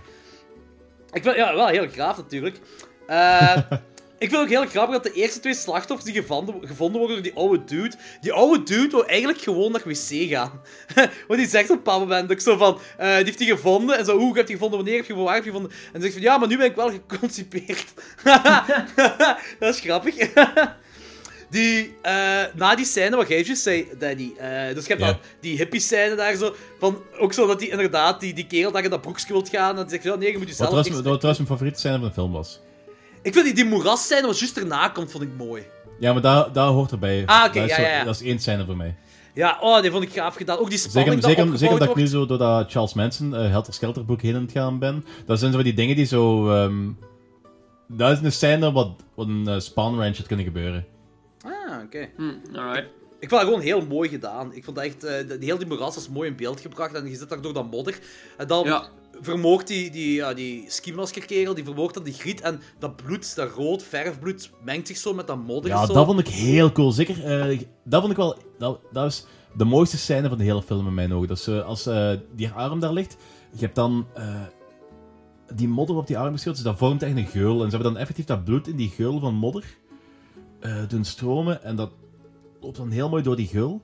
[1.13, 2.59] Ik vind ja, wel heel graaf natuurlijk.
[3.07, 3.57] Eh,
[4.25, 7.33] ik vind ook heel grappig dat de eerste twee slachtoffers die gevonden, gevonden worden door
[7.33, 7.97] die oude dude.
[8.21, 10.61] Die oude dude wil eigenlijk gewoon naar wc gaan.
[11.29, 12.79] Want die zegt op een bepaald moment ook zo van.
[12.99, 13.99] eh, die heeft die gevonden.
[13.99, 14.79] En zo, hoe heb je gevonden?
[14.79, 15.33] Wanneer heb je gevonden?
[15.35, 15.77] Waar heb je gevonden?
[15.87, 17.85] En dan zegt van ja, maar nu ben ik wel geconcipeerd.
[19.59, 20.15] dat is grappig.
[21.51, 24.33] Die, eh, na die scène wat jij juist zei, Danny.
[24.39, 26.55] eh, dus je hebt dan die hippie scène daar zo.
[26.79, 29.77] Van, ook zo dat die inderdaad, die, die kerel dat in dat broekje wilt gaan.
[29.77, 30.71] En die zegt, ja, nee, je moet jezelf...
[30.71, 32.61] wat trouwens mijn favoriete scène van de film was.
[33.25, 35.63] Ik vind die, die moeras scène wat juist erna komt, vond ik mooi.
[35.99, 37.23] Ja, maar daar, daar hoort erbij.
[37.27, 38.05] Ah, oké, Dat is ja, ja, ja.
[38.05, 38.97] Dat is één scène voor mij.
[39.35, 40.59] Ja, oh, die vond ik gaaf gedaan.
[40.59, 43.75] Ook die spanning Zeker, dat zeker, omdat ik nu zo doordat Charles Manson uh, Helter
[43.75, 45.05] Skelter boek heen aan het gaan ben.
[45.27, 46.51] Dat zijn zo die dingen die zo...
[46.51, 46.89] ehm,
[47.89, 50.87] dat is een scène wat, wat een uh, Spawn Ranch had kunnen gebeuren.
[51.45, 52.09] Ah, oké.
[52.17, 52.89] Hm, alright.
[53.21, 54.53] Ik vond dat gewoon heel mooi gedaan.
[54.55, 55.05] Ik vond dat echt...
[55.05, 56.95] eh, de, die heel die moeras was mooi in beeld gebracht.
[56.95, 57.99] En je zit daar door dat modder.
[58.37, 58.89] En dan Ja.
[59.21, 62.41] Vermoogt die, die, ja, die skimaskerkerel, die vermoogt dan die griet.
[62.41, 65.71] En dat bloed, dat rood verfbloed, mengt zich zo met dat modder.
[65.71, 65.93] Ja, zo.
[65.93, 66.93] dat vond ik heel cool.
[66.93, 68.39] Zeker, eh, dat vond ik wel...
[68.59, 71.29] Dat, dat is de mooiste scène van de hele film in mijn ogen.
[71.29, 73.17] Dat eh, als eh, die arm daar ligt,
[73.53, 74.07] je hebt dan...
[74.15, 74.43] eh,
[75.55, 77.63] die modder op die arm geschild, dus dat vormt echt een geul.
[77.63, 79.65] En ze hebben dan effectief dat bloed in die geul van modder
[80.89, 81.63] doen stromen.
[81.63, 81.91] En dat
[82.61, 83.83] loopt dan heel mooi door die geul.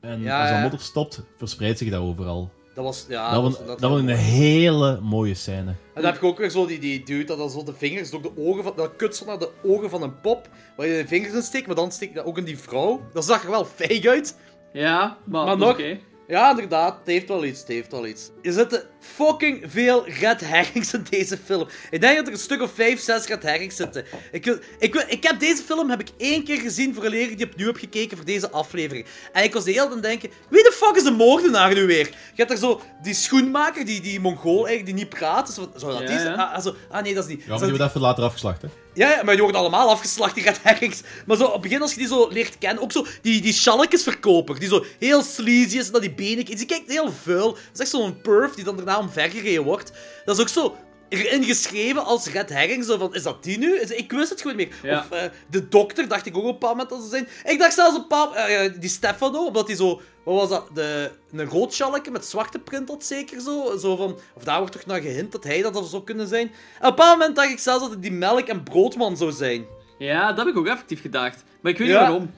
[0.00, 2.50] En Ja, als dat modder stopt, verspreidt zich dat overal.
[2.74, 3.04] Dat was...
[3.08, 5.74] Ja, dat was, dat een hele mooie scène.
[5.94, 8.10] En dan heb je ook weer zo die, die dude dat dan zo de vingers
[8.10, 8.72] door de ogen van...
[8.76, 11.66] Dat kut zo naar de ogen van een pop, waar je de vingers in steekt,
[11.66, 13.00] maar dan steek je dat ook in die vrouw.
[13.12, 14.38] Dat zag er wel feig uit.
[14.72, 15.98] Ja, maar, Maar nog- oké.
[16.28, 18.30] Ja, inderdaad, het heeft wel iets, het heeft wel iets.
[18.42, 21.68] Er zitten fucking veel red herrings in deze film.
[21.90, 24.04] Ik denk dat er een stuk of 5, 6 red herrings zitten.
[24.32, 27.36] Ik, wil, ik, wil, ik heb deze film heb ik één keer gezien voor ik
[27.36, 29.06] die opnieuw heb gekeken voor deze aflevering.
[29.32, 31.74] En ik was de hele tijd aan het denken, wie de fuck is de moordenaar
[31.74, 32.06] nu weer?
[32.06, 35.46] Je hebt er zo die schoenmaker, die, die Mongool eigenlijk, die niet praat.
[35.46, 36.34] Dus wat, zou dat Ja, die zijn?
[36.36, 36.42] ja.
[36.44, 37.40] Ah, ah, zo, ah nee, dat is niet.
[37.42, 38.68] Ja, maar die die- wordt even later afgeslacht, hè.
[38.94, 41.00] Ja, maar die worden allemaal afgeslacht, die red herrings.
[41.26, 43.52] Maar zo, op het begin, als je die zo leert kennen, ook zo die, die
[43.52, 46.44] schalkjesverkoper, die zo heel sleazy is, en dat die benen...
[46.44, 47.52] Die kijkt heel vuil.
[47.52, 49.92] Dat is echt zo'n perf die dan daarna omvergereden wordt.
[50.24, 50.76] Dat is ook zo
[51.12, 53.78] erin geschreven als red herring, zo van, is dat die nu?
[53.80, 54.92] Ik wist het gewoon niet meer.
[54.92, 54.98] Ja.
[54.98, 57.28] Of eh, de dokter, dacht ik ook op een bepaald moment dat ze zijn.
[57.54, 60.00] Ik dacht zelfs op een bepaald eh, die Stefano, omdat hij zo...
[60.24, 60.68] Wat was dat?
[60.74, 63.76] De, een rood schalkje met zwarte print had zeker zo.
[63.78, 66.46] zo van, of daar wordt toch naar gehint dat hij dat zou kunnen zijn.
[66.46, 69.32] En op een bepaald moment dacht ik zelfs dat het die melk- en broodman zou
[69.32, 69.64] zijn.
[69.98, 71.44] Ja, dat heb ik ook effectief gedacht.
[71.60, 71.98] Maar ik weet Ja.
[71.98, 72.30] niet waarom.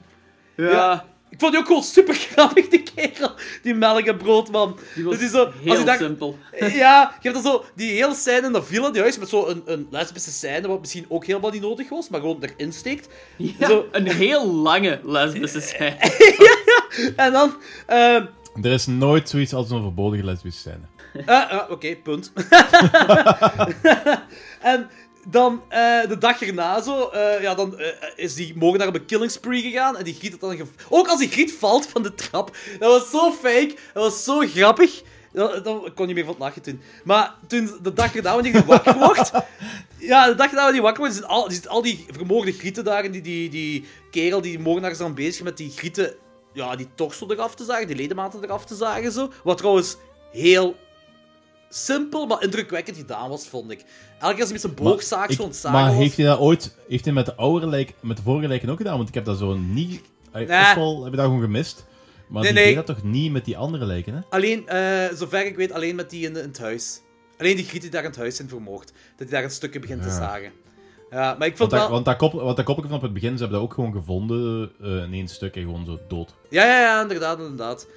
[0.55, 1.05] Ja, Ja.
[1.35, 3.31] Ik vond die ook gewoon super grappig, die kerel.
[3.61, 4.77] Die melk- en broodman.
[4.95, 6.37] die was Dat is zo, heel als je dacht, simpel.
[6.59, 9.49] Ja, je hebt dan zo die hele scène in dat villa, die huis, met zo'n
[9.49, 13.07] een, een lesbische scène, wat misschien ook helemaal niet nodig was, maar gewoon erin steekt.
[13.37, 13.85] Ja, Zo.
[13.91, 15.97] Een heel lange lesbische scène.
[17.15, 17.55] En dan...
[17.85, 18.25] ehm
[18.61, 21.23] Er is nooit zoiets als een verbodige lesbische scène.
[21.25, 22.31] Ah, ah, Oké, punt.
[24.61, 24.89] en
[25.25, 28.95] dan eh, de dag erna zo, eh, ja, dan eh, is die morgen naar op
[28.95, 29.97] een killing spree gegaan.
[29.97, 32.57] En die Griet had dan Ook als die Griet valt van de trap.
[32.79, 33.75] Dat was zo fake.
[33.93, 35.03] Dat was zo grappig.
[35.33, 36.81] Dat, kon niet meer van het lachen toen.
[37.03, 39.31] Maar toen, de dag erna, wanneer die wakker wordt...
[39.97, 42.83] Ja, de dag erna wanneer die wakker wordt, zitten al, zitten al die vermoorde Grieten
[42.83, 43.03] daar.
[43.03, 46.15] En die, die, die kerel, die moordenaar is dan bezig met die Grieten
[46.53, 49.11] ja, die torso eraf te zagen, die ledematen eraf te zagen.
[49.11, 49.31] Zo.
[49.43, 49.97] Wat trouwens
[50.31, 50.75] heel
[51.75, 53.79] simpel, maar indrukwekkend gedaan was, vond ik.
[54.19, 55.99] Elke keer als hij met zijn boogzaag Ik- zo'n zagen maar was...
[55.99, 58.77] heeft hij dat ooit heeft hij met de oude lijk, met de vorige lijken ook
[58.77, 58.97] gedaan?
[58.97, 60.01] Want ik heb dat zo niet.
[60.33, 60.43] Nee.
[60.43, 61.85] Ofwel heb je dat gewoon gemist.
[62.27, 62.75] Maar Nee, die nee.
[62.75, 64.19] deed dat toch niet met die andere lijken, hè?
[64.29, 66.99] Alleen, eh, zover ik weet, alleen met die in, in het huis.
[67.37, 68.85] Alleen die griet die daar in het huis zijn vermoord.
[68.85, 70.51] Dat hij daar een stukje begint te zagen.
[71.09, 71.89] Ja, maar ik Want vond dat, wel...
[71.89, 73.91] want dat, koppel, want dat koppel van op het begin, ze hebben dat ook gewoon
[73.91, 76.33] gevonden eh, in één stuk en gewoon zo dood.
[76.49, 77.87] Ja, ja, ja, inderdaad, inderdaad.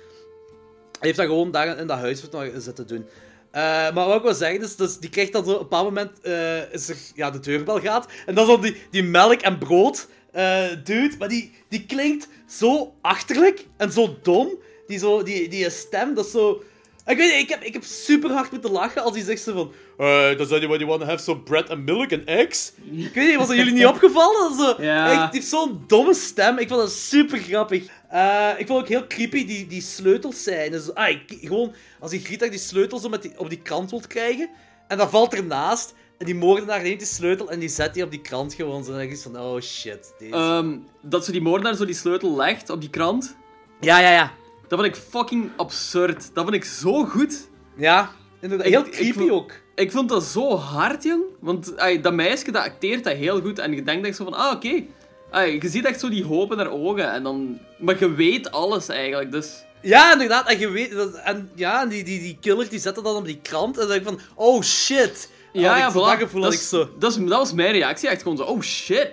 [0.98, 2.24] Hij heeft dat gewoon daar in dat huis
[2.56, 3.06] zitten doen.
[3.50, 5.84] Eh, maar wat ik wil zeggen is, dus die krijgt dan zo op een bepaald
[5.84, 8.06] moment eh, is er, ja, de deurbel gaat.
[8.26, 12.94] En dan zo die, die melk en brood eh dude, maar die, die klinkt zo
[13.00, 14.48] achterlijk en zo dom.
[14.86, 16.62] Die, zo, die, die stem, dat is zo...
[17.06, 19.52] Ik weet niet, ik heb, ik heb super hard moeten lachen als hij zegt zo
[19.52, 19.72] van...
[20.06, 22.72] Uh, does anybody want to have some bread and milk and eggs?
[22.92, 24.56] Ik weet niet, was dat jullie niet opgevallen?
[24.56, 25.10] Zo, Ja.
[25.10, 26.58] echt, die heeft zo'n domme stem.
[26.58, 27.84] Ik vond dat super grappig.
[28.08, 30.70] Eh, ik vond ook heel creepy die, die sleutels zijn.
[30.70, 33.90] Dus, ah, ik- gewoon, als die Grietak die sleutel zo met die, op die krant
[33.90, 34.48] wilt krijgen,
[34.88, 38.10] en dan valt ernaast, en die moordenaar neemt die sleutel en die zet die op
[38.10, 38.84] die krant gewoon.
[38.84, 40.14] Zo, dan denk ik van, oh shit.
[40.18, 40.34] Deze...
[40.34, 43.36] Ehm, dat zo die moordenaar zo die sleutel legt op die krant.
[43.80, 44.32] ja, ja, ja.
[44.68, 46.30] Dat vond ik fucking absurd.
[46.34, 47.48] Dat vond ik zo goed.
[47.76, 48.66] Ja, inderdaad.
[48.66, 49.52] Heel ik creepy ook.
[49.74, 51.22] Ik vond dat zo hard, jong.
[51.40, 53.58] Want ay, dat meisje, dat acteert dat heel goed.
[53.58, 54.84] En je denkt echt zo van, ah, oké.
[55.30, 57.12] Ay, Je ziet echt zo die hoop in haar ogen.
[57.12, 57.58] En dan...
[57.78, 59.64] Maar je weet alles eigenlijk, dus...
[59.82, 60.48] Ja, inderdaad.
[60.48, 60.92] En je weet...
[60.92, 63.80] Dat, en ja, die, die, die killer die zet dat dan op die krant, en
[63.80, 65.30] dan denk ik van, oh shit.
[65.52, 66.30] Ja, Had ja, voilà.
[66.32, 66.78] Dat ik zo...
[66.98, 68.08] Dat, dat was mijn reactie.
[68.08, 69.10] Echt gewoon zo, oh shit.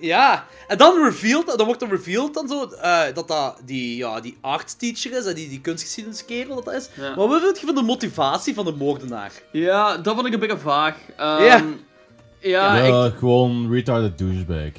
[0.00, 4.20] Ja, en dan revealed, dan wordt er revealed dan zo, eh, dat dat die, ja,
[4.20, 6.88] die art teacher is, en die, die kunstgeschiedeniskerel dat dat is.
[6.94, 7.14] Ja.
[7.16, 9.32] Maar wat vind je van de motivatie van de moordenaar?
[9.52, 10.96] Ja, dat vond ik een beetje vaag.
[11.16, 11.62] Ehm, Ja.
[12.40, 13.14] Ja, ja, ik...
[13.18, 14.70] gewoon retarded douchebag.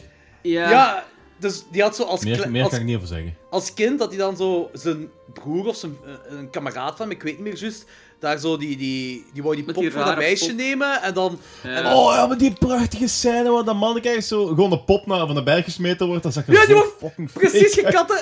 [0.46, 0.70] Ja.
[0.70, 1.06] Ja,
[1.38, 3.38] dus die had zo als, Meer, als, kan ik niet over zeggen.
[3.50, 7.16] als kind, dat hij dan zo zijn broer of zijn, eh, een kameraad van, hem,
[7.16, 7.86] ik weet niet meer juist,
[8.20, 10.56] daar zo die, die, die wou die pop die voor dat meisje pop.
[10.58, 11.40] nemen, en dan...
[11.64, 11.70] Ja.
[11.70, 15.06] En, Oh ja, maar die prachtige scène waar dat manneke eigenlijk zo gewoon de pop
[15.06, 17.80] naar van de berg gesmeten wordt, dat zag Ja, die wordt fucking Precies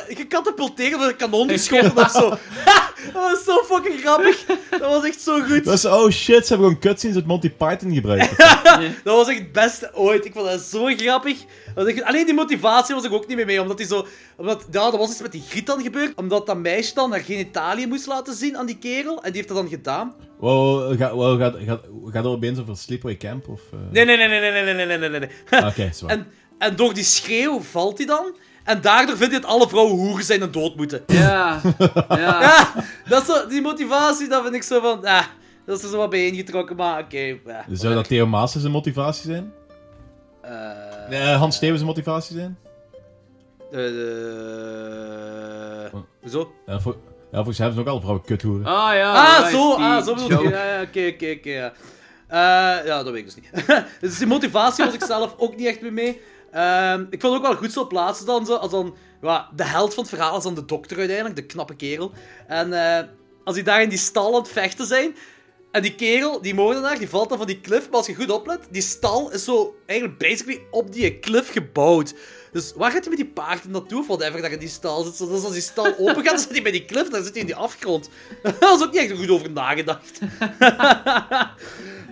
[0.08, 2.30] gecatapulteerd of een kanon geschoten of zo.
[3.14, 4.46] dat was zo fucking grappig.
[4.70, 5.66] Dat was echt zo goed.
[5.66, 8.38] Dat is, oh shit, ze hebben gewoon cutscenes uit Monty Python gebruikt.
[9.04, 10.26] Dat was echt het beste ooit.
[10.26, 11.38] Ik vond dat zo grappig.
[11.76, 13.62] Dat was echt- Alleen die motivatie was ik ook niet meer mee.
[13.62, 14.06] Omdat hij zo...
[14.38, 16.16] Omdat, ja, dat was iets met die griet dan gebeurd.
[16.16, 19.16] Omdat dat meisje dan haar genitaliën moest laten zien aan die kerel.
[19.24, 20.14] En die heeft dat dan gedaan.
[20.40, 21.82] Wow, gaat wow, gaat, gaat,
[22.12, 23.48] gaat er opeens over Sleepaway Camp?
[23.48, 23.80] Of, eh?
[23.92, 25.30] Nee, nee, nee, nee, nee, nee, nee, nee, nee, nee, nee.
[25.62, 26.12] Ah, Oké, zwaar.
[26.12, 26.28] En,
[26.58, 28.36] en door die schreeuw valt hij dan.
[28.64, 31.04] En daardoor vindt hij dat alle vrouwen hoeren zijn en dood moeten.
[31.08, 31.62] Ja.
[32.10, 32.18] Ja.
[32.18, 32.74] Ja,
[33.10, 35.06] dat is zo, die motivatie, dat vind ik zo van...
[35.06, 35.24] Ah,
[35.66, 37.20] dat is er zo wat bij ingetrokken, maar oké.
[37.46, 37.66] ja.
[37.72, 39.52] Zou dat Theo Maassen zijn motivatie zijn?
[40.42, 40.52] Eh,
[41.10, 42.58] Nee, Hans Stevens zijn motivatie zijn?
[43.74, 43.82] Eh,
[46.22, 46.54] Hoezo?
[46.66, 46.96] Ja, voor,
[47.32, 48.66] ja, volgens mij hebben ze ook al vrouwen kuthoeren.
[48.66, 49.14] Ah ja.
[49.14, 50.50] Ah, zo, ah, zo bedoel.
[50.50, 51.50] Ja, ja, oké, oké, oké.
[51.50, 51.74] ja.
[52.28, 53.50] Eh, ja, dat weet ik dus niet.
[54.02, 56.22] dus die motivatie was ik zelf ook niet echt mee mee.
[56.52, 58.96] Ehm, ik vond het ook wel goed zo plaatsen dan zo, als dan...
[59.22, 62.12] Ja, de held van het verhaal is dan de dokter uiteindelijk, de knappe kerel.
[62.48, 63.04] En eh,
[63.44, 65.16] als die daar in die stal aan het vechten zijn...
[65.72, 67.90] En die kerel, die moordenaar, die valt dan van die klif.
[67.90, 72.14] Maar als je goed oplet, die stal is zo eigenlijk basically op die klif gebouwd.
[72.54, 74.00] Dus waar gaat hij met die paarden naartoe?
[74.00, 75.18] Of whatever dat in die stal zit.
[75.18, 77.10] Dus als die stal open gaat, dan zit hij bij die klif.
[77.10, 78.10] Dan zit hij in die afgrond.
[78.44, 80.20] Daar was ook niet echt goed over nagedacht.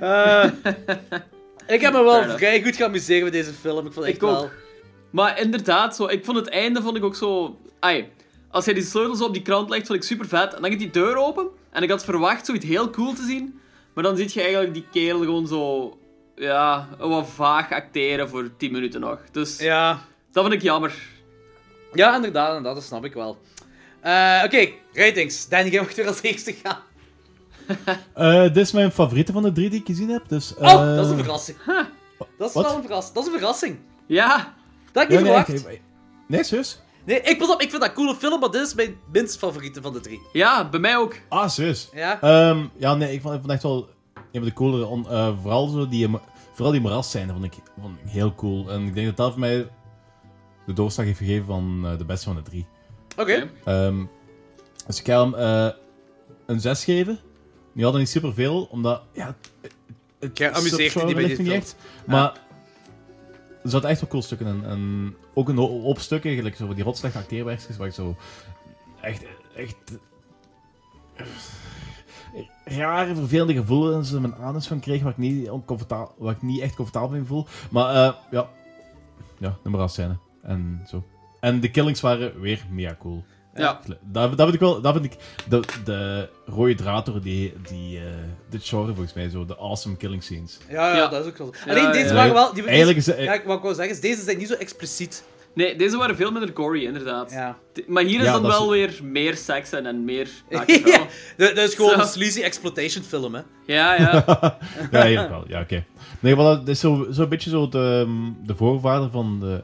[0.01, 0.49] Eh,
[1.67, 3.85] ik heb me wel vrij goed geamuseerd met deze film.
[3.85, 4.29] Ik vond het echt Ik ook.
[4.39, 4.49] wel...
[5.09, 7.57] Maar inderdaad, zo, ik vond het einde vond ik ook zo...
[7.79, 8.09] Ai,
[8.49, 10.53] als hij die sleutels op die krant legt, vond ik super vet.
[10.53, 11.47] En dan gaat die deur open.
[11.71, 13.59] En ik had verwacht zoiets heel cool te zien.
[13.93, 15.97] Maar dan zie je eigenlijk die kerel gewoon zo...
[16.35, 19.19] Ja, wat vaag acteren voor 10 minuten nog.
[19.31, 20.01] Dus Ja,
[20.31, 20.93] dat vond ik jammer.
[21.93, 23.37] ja inderdaad, inderdaad, dat snap ik wel.
[24.01, 25.47] Eh, Oké, ratings.
[25.47, 26.77] Danny, jij mag weer als eerste gaan.
[28.13, 30.23] Eh, dit is mijn favoriete van de drie die ik gezien heb.
[30.27, 31.57] Dus, Oh, eh, dat is een verrassing.
[32.37, 33.13] Dat is wel een verrassing.
[33.15, 33.77] Dat is een verrassing.
[34.05, 34.53] Ja,
[34.91, 35.71] Dat had ik Ja, niet nee, verwacht.
[35.73, 35.81] ik-
[36.27, 36.79] nee, serieus?
[37.05, 39.37] Nee, ik, pas op, ik vind dat een coole film, maar dit is mijn minst
[39.37, 40.21] favoriete van de drie.
[40.33, 41.15] ja, bij mij ook.
[41.29, 41.89] Ah, serieus?
[41.93, 42.21] Ja?
[42.21, 44.85] Ehm, ja, nee, ik vond, ik vond echt wel een van de coolere.
[44.85, 46.07] on- eh, vooral, zo die,
[46.53, 48.69] vooral die moras zijn, vond ik, vond ik heel cool.
[48.71, 49.67] En ik denk dat dat voor mij
[50.75, 52.65] de doorslag heeft gegeven van eh, de beste van de drie.
[53.17, 53.49] Oké.
[53.65, 54.03] Ehm,
[54.87, 55.69] dus ik ga hem eh,
[56.45, 57.19] een 6 geven.
[57.73, 59.01] Nu hadden niet superveel, omdat...
[59.13, 59.73] Ja, het-
[60.19, 61.75] het Jij amuseert je niet bij die echt.
[62.05, 62.33] Maar
[63.63, 64.63] er zaten echt wel cool stukken in.
[64.65, 68.15] En ook een ho- hoop stukken, gelijk zo van die rotslechte acteerwerkjes, waar ik zo
[69.01, 69.23] echt...
[69.55, 69.75] echt
[72.65, 76.59] rare, vervelende gevoelens in mijn anus van kreeg, waar ik niet, oncomfortabel, waar ik niet
[76.61, 77.45] echt comfortabel in voel.
[77.71, 78.49] Maar eh, ja,
[79.37, 81.03] ja, de scène En zo.
[81.39, 83.23] En de killings waren weer mega cool.
[83.55, 83.79] Ja.
[84.01, 84.81] Dat, dat vind ik wel...
[84.81, 85.15] Dat vind ik
[85.49, 88.03] de, de rode draad door die, die, eh,
[88.49, 89.29] dit genre volgens mij.
[89.29, 90.57] Zo, de awesome killing scenes.
[90.69, 91.07] Ja, ja, Ja.
[91.07, 91.53] dat is ook wel zo.
[91.65, 92.13] Ja, Alleen ja, deze ja.
[92.13, 92.53] waren wel...
[92.53, 95.23] Die, Eigenlijk is ja, wat ik wou zeggen is, deze zijn niet zo expliciet.
[95.53, 97.31] Nee, deze waren veel minder gory, inderdaad.
[97.31, 97.57] Ja.
[97.87, 100.29] Maar hier is Ja, dan is- wel weer meer seks en, en meer...
[100.49, 100.65] ja,
[101.37, 101.99] dat, is gewoon Zo.
[101.99, 103.41] een sleazy exploitation film, hè.
[103.65, 103.95] ja.
[103.95, 104.25] ja.
[104.91, 105.43] Ja, hier wel.
[105.47, 105.85] Ja, oké.
[106.19, 109.63] Nee, maar dat is zo, zo een beetje zo de, mm, de voorvader van de...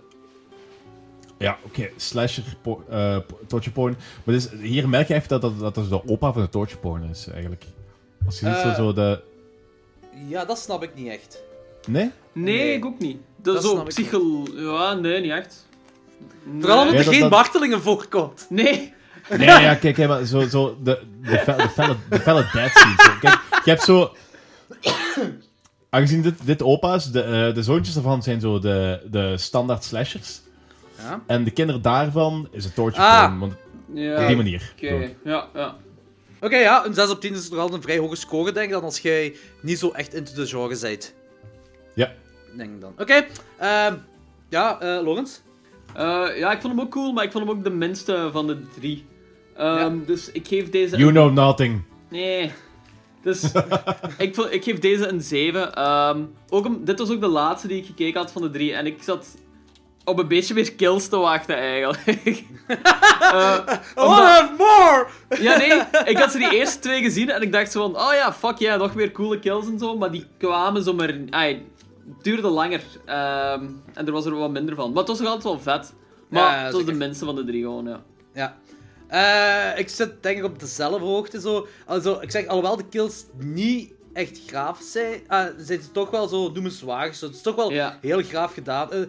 [1.37, 3.97] Ja, oké, slasher, po- eh, po- torture porn.
[4.23, 6.79] Maar dus, hier merk je echt dat dat, dat dus de opa van de torture
[6.79, 7.63] porn is, eigenlijk.
[8.25, 8.75] Als je ziet zo, Eh.
[8.75, 9.21] zo de...
[10.27, 11.41] Ja, dat snap ik niet echt.
[11.87, 12.11] Nee?
[12.31, 12.73] Nee, Nee.
[12.73, 13.17] ik ook niet.
[13.35, 14.43] Dat, Dat is zo snap ik psycho...
[14.55, 15.65] Ja, nee, niet echt.
[16.43, 16.61] Nee.
[16.61, 18.45] Vooral omdat Ja, er dat- geen dat- martelingen voorkomt.
[18.49, 18.93] Nee.
[19.29, 22.69] Nee, ja, kijk, kijk maar, zo, zo de, de, fe- de, felle, de felle dead
[22.69, 23.03] scenes.
[23.03, 23.11] zo.
[23.21, 24.11] Kijk, je hebt zo...
[25.89, 30.41] Aangezien dit, dit opa's, de, eh, de zoontjes daarvan zijn zo de, de standaard slashers.
[30.97, 31.21] Ja.
[31.27, 33.39] En de kinderen daarvan is het torture Ah.
[33.39, 33.53] Want
[33.93, 34.21] Ja.
[34.21, 34.73] op die manier.
[34.75, 35.75] Oké, ja, ja.
[36.41, 38.71] Oké, ja, een 6 op 10 is toch altijd een vrij hoge score, denk ik,
[38.71, 41.13] dan als jij niet zo echt into de genre bent.
[41.93, 42.11] Ja.
[42.57, 42.93] Denk ik dan.
[42.97, 43.25] Oké,
[43.57, 43.93] ehm,
[44.49, 45.37] ja, eh Lawrence?
[45.93, 48.47] Eh, ja, ik vond hem ook cool, maar ik vond hem ook de minste van
[48.47, 49.05] de drie.
[49.55, 50.97] Ehm, Dus ik geef deze...
[50.97, 51.81] You een- know nothing.
[52.09, 52.51] Nee.
[53.23, 53.43] Dus
[54.17, 55.73] ik, vond, ik geef deze een 7.
[55.73, 58.73] Ehm, ook om, dit was ook de laatste die ik gekeken had van de drie.
[58.73, 59.27] En ik zat
[60.07, 62.03] op een beetje meer kills te wachten, eigenlijk.
[63.95, 65.07] Wanna have more!
[65.45, 65.81] ja, nee.
[66.05, 68.01] Ik had ze die eerste twee gezien en ik dacht zo van...
[68.01, 69.97] Oh ja, fuck ja, nog meer coole kills en zo.
[69.97, 71.07] Maar die kwamen zo maar...
[71.29, 71.59] Het
[72.21, 72.81] duurde langer.
[73.05, 74.89] Ehm, en er was er wat minder van.
[74.89, 75.93] Maar het was nog altijd wel vet.
[76.29, 78.01] Maar Ja, het was de minste van de drie gewoon, ja.
[78.33, 78.57] Ja.
[79.07, 81.67] Eh, ik zit denk ik op dezelfde hoogte zo.
[81.85, 86.27] Also, ik zeg, alhoewel de kills niet echt graaf zijn, eh, zijn ze toch wel
[86.27, 87.15] zo noemenswaardig.
[87.15, 87.97] Zo, het is toch wel Ja.
[88.01, 88.91] heel graaf gedaan.
[88.91, 88.99] Eh,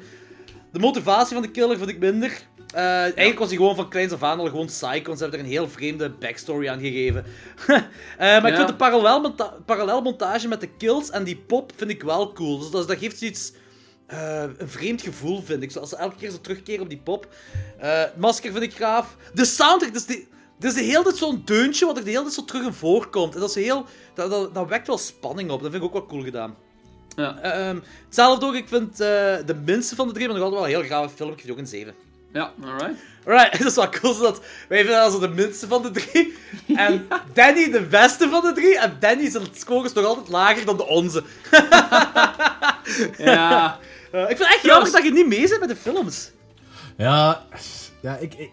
[0.73, 2.47] de motivatie van de killer vind ik minder.
[2.75, 5.11] Eh, Eigenlijk was hij gewoon van kleins af aan al gewoon psycho.
[5.11, 7.25] en Ze hebben er een heel vreemde backstory aan gegeven.
[8.19, 12.03] Eh, maar ik vind de parallelmonta parallelmontage met de kills en die pop vind ik
[12.03, 12.59] wel cool.
[12.59, 13.53] Dus dat, dat geeft iets...
[14.07, 15.71] eh, een vreemd gevoel, vind ik.
[15.71, 17.29] Zoals ze elke keer zo terugkeren op die pop.
[17.77, 19.17] Het masker vind ik gaaf.
[19.35, 20.29] De soundtrack, dus die...
[20.59, 23.35] Dus de hele tijd zo'n deuntje wat er de hele tijd zo terug in voorkomt.
[23.35, 25.63] En dat, is heel, dat, dat, dat wekt wel spanning op.
[25.63, 26.55] Dat vind ik ook wel cool gedaan.
[27.19, 28.99] Ja, Ehm, hetzelfde ook, ik vind eh,
[29.47, 31.29] de minste van de drie, maar nog altijd wel een heel gave film.
[31.31, 31.95] Ik geef die ook een 7.
[32.33, 33.01] ja alright.
[33.27, 36.37] Alright, dat is wel cool, zodat wij vinden dat zo de minste van de drie.
[36.77, 38.79] En Danny de beste van de drie.
[38.79, 41.23] En Danny zijn score is nog altijd lager dan de onze.
[43.19, 43.79] Ja.
[44.13, 46.31] Eh, ik vind het echt jammer dat je niet mee bent met de films.
[46.97, 47.45] Ja,
[48.03, 48.51] ja ik, ik,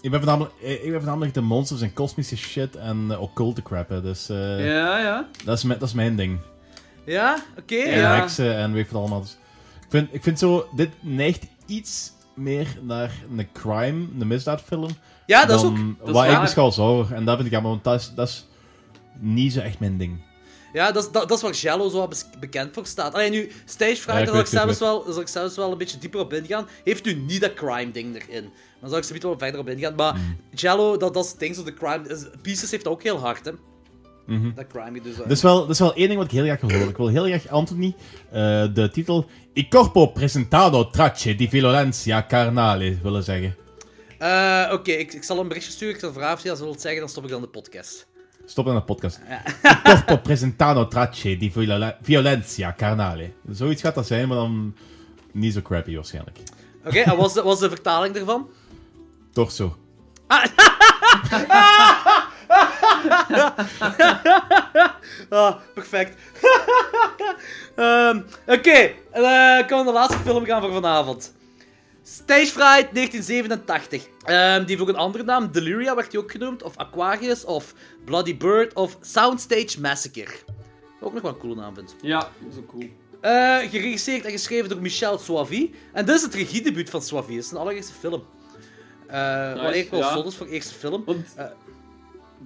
[0.00, 3.88] ik, ben voornamelijk, ik ben voornamelijk de monsters en kosmische shit en uh, occulte crap.
[3.88, 5.28] Hè, dus eh, Ja, ja.
[5.44, 6.38] dat, is mijn, dat is mijn ding.
[7.04, 7.76] Ja, oké.
[7.76, 8.14] En Ja.
[8.14, 9.20] heksen en weet ik wat allemaal.
[9.20, 9.36] Dus
[9.80, 14.90] ik, vind, ik vind zo, dit neigt iets meer naar een crime, een misdaadfilm.
[15.26, 15.76] Ja, dat is ook...
[15.76, 16.40] dat is wat ik waar.
[16.40, 17.12] beschouw als horror.
[17.12, 18.46] En dat vind ik jammer, want dat is, dat is
[19.18, 20.22] niet zo echt mijn ding.
[20.72, 22.08] Ja, dat is, dat, dat is waar Jello zo
[22.40, 23.14] bekend voor staat.
[23.14, 25.56] Alleen nu, Stage Fright, Ja, ik daar zal ik, ik zelfs wel, zal ik zelfs
[25.56, 26.68] wel een beetje dieper op ingaan.
[26.84, 28.50] Heeft u niet dat crime-ding erin?
[28.80, 29.94] Dan zal ik ze niet wel verder op ingaan.
[29.94, 30.36] Maar Mm.
[30.50, 32.08] Jello, dat, dat is het ding zo, de crime...
[32.08, 33.52] is- Pieces heeft dat ook heel hard, hè.
[34.26, 34.54] Mhm.
[34.54, 35.12] Dat crime dus...
[35.12, 35.18] eh.
[35.18, 36.88] Dat is, wel, dat is wel één ding wat ik heel graag wil horen.
[36.88, 37.94] Ik wil heel graag Anthony
[38.30, 43.56] eh, de titel I corpo presentado tracce di violenza carnale willen zeggen.
[44.18, 45.94] Eh, Oké, ik, ik zal een berichtje sturen.
[45.94, 48.06] Ik zal vragen of hij dat wil zeggen, dan stop ik dan de podcast.
[48.46, 49.20] Stop dan de podcast.
[49.64, 51.52] I corpo presentado tracce di
[52.02, 53.30] violenza carnale.
[53.50, 54.74] Zoiets gaat dat zijn, maar dan
[55.32, 56.38] niet zo crappy waarschijnlijk.
[56.84, 58.48] Oké, en wat is de, vertaling ervan?
[59.32, 59.76] Toch zo.
[65.28, 66.16] Ah, perfect.
[67.76, 71.32] Ehm, Oké, dan kunnen we de laatste film gaan voor vanavond.
[72.02, 74.06] Stage Fright 1987.
[74.24, 77.74] Ehm, die voor een andere naam, Deliria werd die ook genoemd, of Aquarius, of
[78.04, 80.34] Bloody Bird, of Soundstage Massacre.
[81.00, 81.94] Ook nog wel een coole naam vind.
[82.02, 82.88] Ja, dat is ook cool.
[83.20, 85.74] Eh, geregisseerd en geschreven door Michel Soavi.
[85.92, 87.32] En dit is het regiedebuut van Soavi.
[87.32, 88.24] Het is zijn allereerste film.
[89.06, 89.18] Eh
[89.52, 90.24] wat eigenlijk wel ja.
[90.24, 91.02] is voor eerste film.
[91.04, 91.44] Want Eh.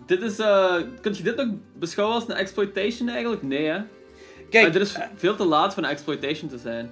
[0.07, 0.39] Dit is...
[0.39, 3.43] eh kun je dit nog beschouwen als een exploitation eigenlijk?
[3.43, 3.81] Nee, hè?
[4.51, 6.91] Kijk, Maar dit is veel te laat voor een exploitation te zijn.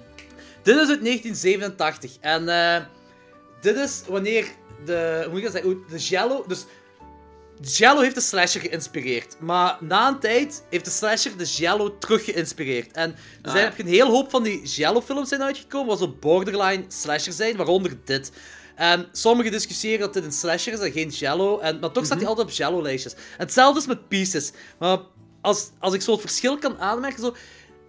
[0.63, 2.11] Dit is uit 1987.
[2.19, 2.83] En eh,
[3.61, 4.45] dit is wanneer
[4.85, 5.19] de.
[5.23, 5.83] Hoe moet ik dat zeggen?
[5.89, 6.43] De Jello.
[6.47, 6.65] Dus.
[7.61, 9.35] Jello heeft de slasher geïnspireerd.
[9.39, 12.91] Maar na een tijd heeft de slasher de Jello terug geïnspireerd.
[12.91, 13.09] En
[13.41, 13.63] er zijn, Ah.
[13.63, 17.55] heb je een heel hoop van die Jello-films zijn uitgekomen, wat zo borderline slasher zijn,
[17.55, 18.31] waaronder dit.
[18.75, 21.59] En sommigen discussiëren dat dit een slasher is en geen Jello.
[21.59, 23.13] En, maar toch staat hij altijd op Jello-lijstjes.
[23.37, 24.51] Hetzelfde is met Pieces.
[24.79, 24.97] Maar
[25.41, 27.35] als, als ik zo het verschil kan aanmerken, zo,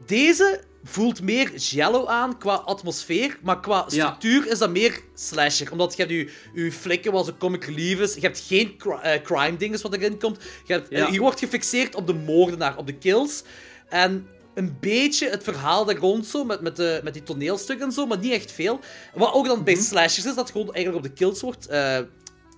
[0.07, 3.89] deze voelt meer Jello aan qua atmosfeer, maar qua Ja.
[3.89, 5.73] structuur is dat meer slasher.
[5.73, 8.15] Omdat je hebt je, je flikken was een comic is.
[8.15, 10.39] Je hebt geen cri- eh, crime dinges wat erin komt.
[10.67, 11.09] Je, hebt, Ja.
[11.09, 13.43] je wordt gefixeerd op de moordenaar, op de kills.
[13.89, 14.27] En
[14.57, 18.07] een beetje het verhaal daar rond zo, met, met, de, met die toneelstukken en zo,
[18.07, 18.81] maar niet echt veel.
[19.15, 19.83] Wat ook dan bij Mhm.
[19.83, 21.99] slashers is, dat gewoon eigenlijk op de kills wordt eh,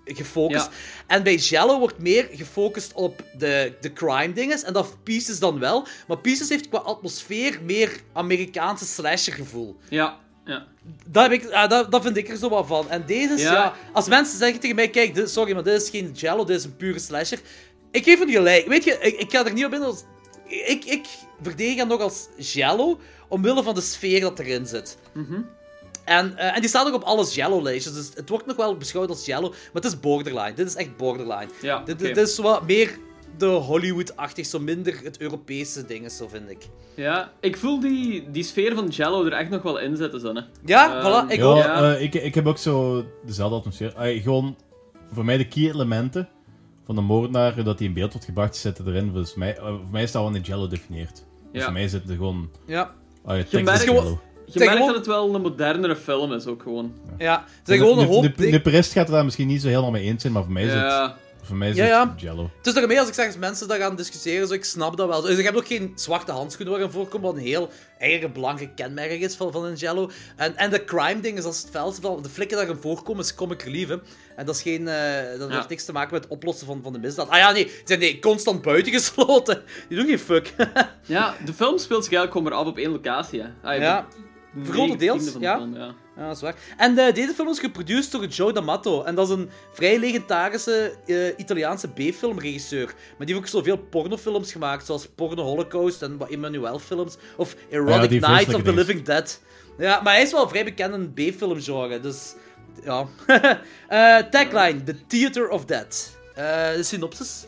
[0.05, 0.65] gefocust.
[0.65, 0.71] Ja.
[1.07, 4.63] En bij Jello wordt meer gefocust op de, de crime dinges.
[4.63, 5.87] En dat Pieces dan wel.
[6.09, 9.77] Maar Pieces heeft qua atmosfeer meer Amerikaanse slasher gevoel.
[9.89, 10.67] Ja, ja.
[11.09, 12.91] Dat, heb ik, ah, dat, dat vind ik er zo wat van.
[12.91, 13.53] En deze is, ja.
[13.53, 13.75] Ja.
[13.93, 16.65] als mensen zeggen tegen mij, kijk, dit, sorry, maar dit is geen Jello, dit is
[16.65, 17.39] een pure slasher.
[17.91, 18.67] Ik geef het gelijk.
[18.67, 20.05] Weet je, ik, ik ga er niet op in als...
[20.49, 21.07] Ik, ik
[21.43, 24.99] verdedig hem nog als Jello, omwille van de sfeer dat erin zit.
[26.05, 29.09] En, eh, en die staat ook op alles Jello-lijstjes, dus het wordt nog wel beschouwd
[29.09, 30.53] als Jello, maar het is borderline.
[30.55, 31.49] Dit is echt borderline.
[31.63, 32.99] Ja, dit, dit is wat meer
[33.39, 36.69] de Hollywood-achtig, zo minder het Europese ding, zo vind ik.
[36.95, 40.35] Ja, ik voel die, die sfeer van Jello er echt nog wel in zitten, zo,
[40.35, 40.41] hè.
[40.65, 41.57] Ja, Ehm, voilà, ik Ja, ook.
[41.57, 41.95] Ja.
[41.95, 43.95] eh, ik, ik heb ook zo dezelfde atmosfeer.
[43.97, 44.57] Eh, gewoon,
[45.13, 46.29] voor mij de key elementen
[46.89, 49.05] van de moordenaar, dat die in beeld wordt gebracht, zitten erin.
[49.11, 51.14] Volgens mij, eh, voor mij is dat wel in Jello definieerd.
[51.14, 51.62] Dus Ja.
[51.64, 52.51] voor mij zitten er gewoon...
[52.66, 52.91] Ja,
[53.24, 53.84] Oh, ja, Je merkt is.
[54.55, 56.93] Je merkt dat het wel een modernere film is, ook gewoon.
[57.18, 57.45] ja.
[57.47, 59.68] Het zijn gewoon een de, hoop de, de purist gaat er daar misschien niet zo
[59.68, 61.12] helemaal mee eens zijn, maar voor mij is Ja, het,
[61.47, 62.20] voor mij is Ja, het.
[62.20, 62.51] Jello.
[62.57, 65.09] Het is daarmee als ik zeg, als mensen daar gaan discussiëren, zo, ik snap dat
[65.09, 65.20] wel.
[65.20, 67.68] Dus ik heb ook geen zwarte handschoenen waarin voorkomt, wat een heel
[67.99, 70.11] een belangrijk kenmerk is van, van een Jello.
[70.36, 73.34] En, en de crime ding is als het felste van de flikken daarin voorkomen, is
[73.34, 73.89] comic relief.
[73.89, 73.97] hè.
[74.39, 75.55] En dat is geen, eh, dat Ja.
[75.55, 77.28] heeft niks te maken met het oplossen van, van de misdaad.
[77.28, 79.62] Ah ja, nee, ze zijn nee, constant buitengesloten.
[79.89, 80.53] Die doen geen fuck.
[81.07, 83.49] ja, de film speelt zich eigenlijk gewoon maar af op één locatie, hè.
[83.62, 84.07] Ah, ja,
[84.64, 85.57] voor grote deels, de ja.
[85.57, 85.95] film, ja.
[86.16, 86.55] Ja, dat is waar.
[86.76, 89.03] En eh, deze film is geproduceerd door Joe D'Amato.
[89.03, 92.86] En dat is een vrij legendarische eh, Italiaanse B-filmregisseur.
[92.86, 97.16] Maar die heeft ook zoveel pornofilms gemaakt, zoals Porno Holocaust en wat Emmanuel-films.
[97.36, 98.74] Of Erotic die Nights of the.
[98.74, 99.41] Living Dead.
[99.78, 102.34] Ja, maar hij is wel vrij bekend in B-filmgenre, dus...
[102.85, 103.07] Ja.
[103.89, 106.16] Eh, tagline, The Theater of Death.
[106.37, 107.47] Eh, de synopsis.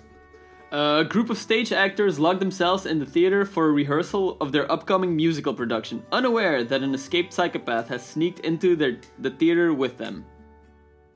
[0.72, 4.70] A group of stage actors lock themselves in the theater for a rehearsal of their
[4.70, 9.96] upcoming musical production, unaware that an escaped psychopath has sneaked into their, the theater with
[9.96, 10.24] them.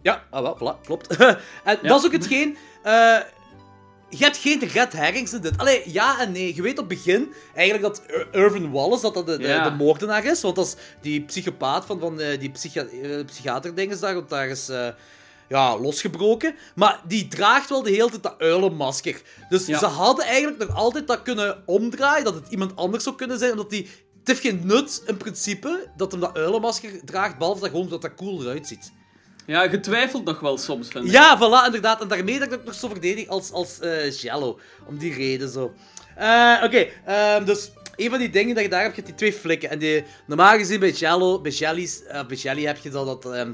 [0.02, 1.16] Ja, ah, wel, voilà, klopt.
[1.64, 2.56] en dat is ook hetgeen...
[2.82, 3.20] eh,
[4.18, 5.58] je hebt geen red herrings in dit.
[5.58, 6.54] Allee, ja en nee.
[6.54, 9.68] Je weet op het begin eigenlijk dat Ir- Irvin Wallace dat dat de, de, Ja.
[9.70, 10.40] de moordenaar is.
[10.40, 14.14] Want dat is die psychopaat van, van eh, die psychia eh, psychiater-dinges daar.
[14.14, 14.68] Want daar is...
[14.68, 14.88] eh,
[15.48, 16.54] ja, losgebroken.
[16.74, 19.22] Maar die draagt wel de hele tijd dat uilenmasker.
[19.48, 19.78] Dus Ja.
[19.78, 22.24] ze hadden eigenlijk nog altijd dat kunnen omdraaien.
[22.24, 23.50] Dat het iemand anders zou kunnen zijn.
[23.50, 23.88] Omdat die...
[24.18, 27.38] Het heeft geen nut, in principe, dat hem dat uilenmasker draagt.
[27.38, 28.92] Behalve dat gewoon dat dat cool eruit ziet.
[29.46, 31.10] Ja, je twijfelt nog wel soms, vind ik.
[31.10, 32.00] Ja, voilà, inderdaad.
[32.00, 34.58] En daarmee dat ik het nog zo verdedig als, als eh, Jello.
[34.86, 35.74] Om die reden zo.
[36.16, 39.28] Eh, Oké, ehm, dus een van die dingen dat je daar hebt, je hebt die
[39.30, 39.70] twee flikken.
[39.70, 43.32] En die, normaal gezien bij Jello, bij, Jellies, eh, bij Jelly heb je dat, dat,
[43.32, 43.52] ehm,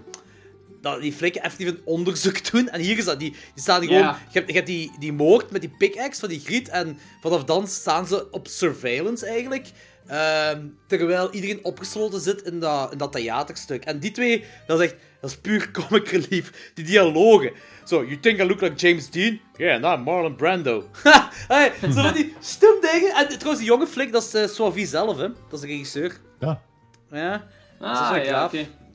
[0.81, 2.69] dat die flikken effectief een onderzoek doen.
[2.69, 4.03] En hier is dat, die, die staan gewoon...
[4.03, 6.69] Je hebt, je hebt die, die moord met die pickaxe van die griet.
[6.69, 9.71] En vanaf dan staan ze op surveillance eigenlijk.
[10.11, 13.85] Ehm, terwijl iedereen opgesloten zit in dat, in dat theaterstuk.
[13.85, 14.97] En die twee, dat is echt...
[15.21, 16.73] Dat is puur comic relief.
[16.75, 17.53] Die dialogen.
[17.85, 19.41] Zo, you think I look like James Dean?
[19.57, 20.89] Yeah, not Marlon Brando.
[21.49, 23.15] hey, zo die stom dingen.
[23.15, 25.29] En trouwens, die jonge flik, dat is uh, zelf, hè.
[25.29, 26.17] Dat is de regisseur.
[26.39, 26.63] Ja.
[27.11, 27.47] Ja.
[27.81, 28.51] Ah, Dat is wel ja.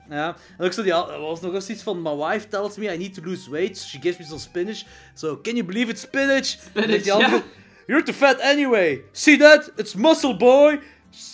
[0.09, 2.93] Ja, en ook zo die, er was nog eens iets van, my wife tells me
[2.93, 4.83] I need to lose weight, so she gives me some spinach.
[5.13, 6.45] So, can you believe it's spinach?
[6.45, 7.41] Spinach, En die andere, ja.
[7.87, 9.03] You're too fat anyway.
[9.11, 9.71] See that?
[9.75, 10.79] It's muscle boy.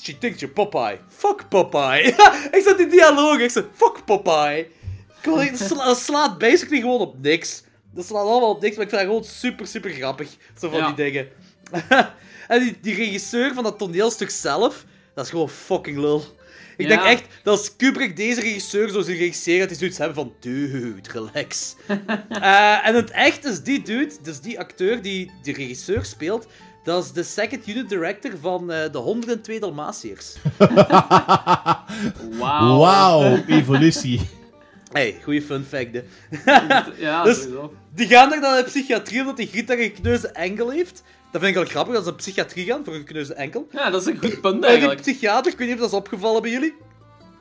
[0.03, 0.99] She thinks you're Popeye.
[1.07, 2.01] Fuck Popeye.
[2.57, 4.67] ik zat die dialoog, ik zei, fuck Popeye.
[5.21, 7.63] Dat sla- slaat basically gewoon op niks.
[7.93, 10.29] Dat slaat allemaal op niks, maar ik vind dat gewoon super, super grappig.
[10.59, 10.85] Zo van Ja.
[10.91, 11.27] die dingen.
[12.47, 16.23] en die, die regisseur van dat toneelstuk zelf, dat is gewoon fucking lul.
[16.77, 16.95] Ik Ja.
[16.95, 20.33] denk echt dat als Kubrick deze regisseur zou zien regisseren, dat hij zoiets hebben van,
[20.39, 21.75] dude, relax.
[22.29, 26.47] Eh, en het echt is die dude, dus die acteur die de regisseur speelt,
[26.83, 30.35] dat is de second unit director van eh, de 102 Dalmatiërs.
[32.39, 32.77] Wauw.
[32.77, 34.21] Wauw, evolutie.
[34.91, 36.01] Hey, goeie fun fact, hè.
[36.97, 37.73] Ja, Dus- sowieso.
[37.95, 41.03] Die gaan daar naar de psychiatrie omdat die Griet daar een gekneusde enkel heeft.
[41.31, 43.67] Dat vind ik wel grappig, dat ze naar de psychiatrie gaan voor een gekneusde enkel.
[43.71, 45.01] Ja, dat is een goed punt En die eigenlijk.
[45.01, 46.73] psychiater, ik weet niet of dat is opgevallen bij jullie.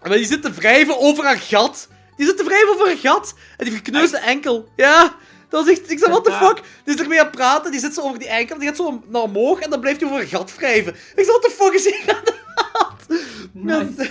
[0.03, 1.89] Maar die zit te wrijven over haar gat.
[2.17, 3.35] Die zit te wrijven over haar gat.
[3.57, 4.69] En die gekneusde enkel.
[4.77, 5.15] Ja,
[5.51, 5.91] dat is echt...
[5.91, 6.63] Ik zeg, what the fuck?
[6.85, 9.03] Die is ermee aan het praten, die zit zo over die enkel, die gaat zo
[9.09, 10.93] naar omhoog en dan blijft hij over haar gat wrijven.
[10.93, 12.39] Ik zeg, what the fuck is hier aan de
[12.73, 13.25] hand?
[13.53, 14.11] Nice.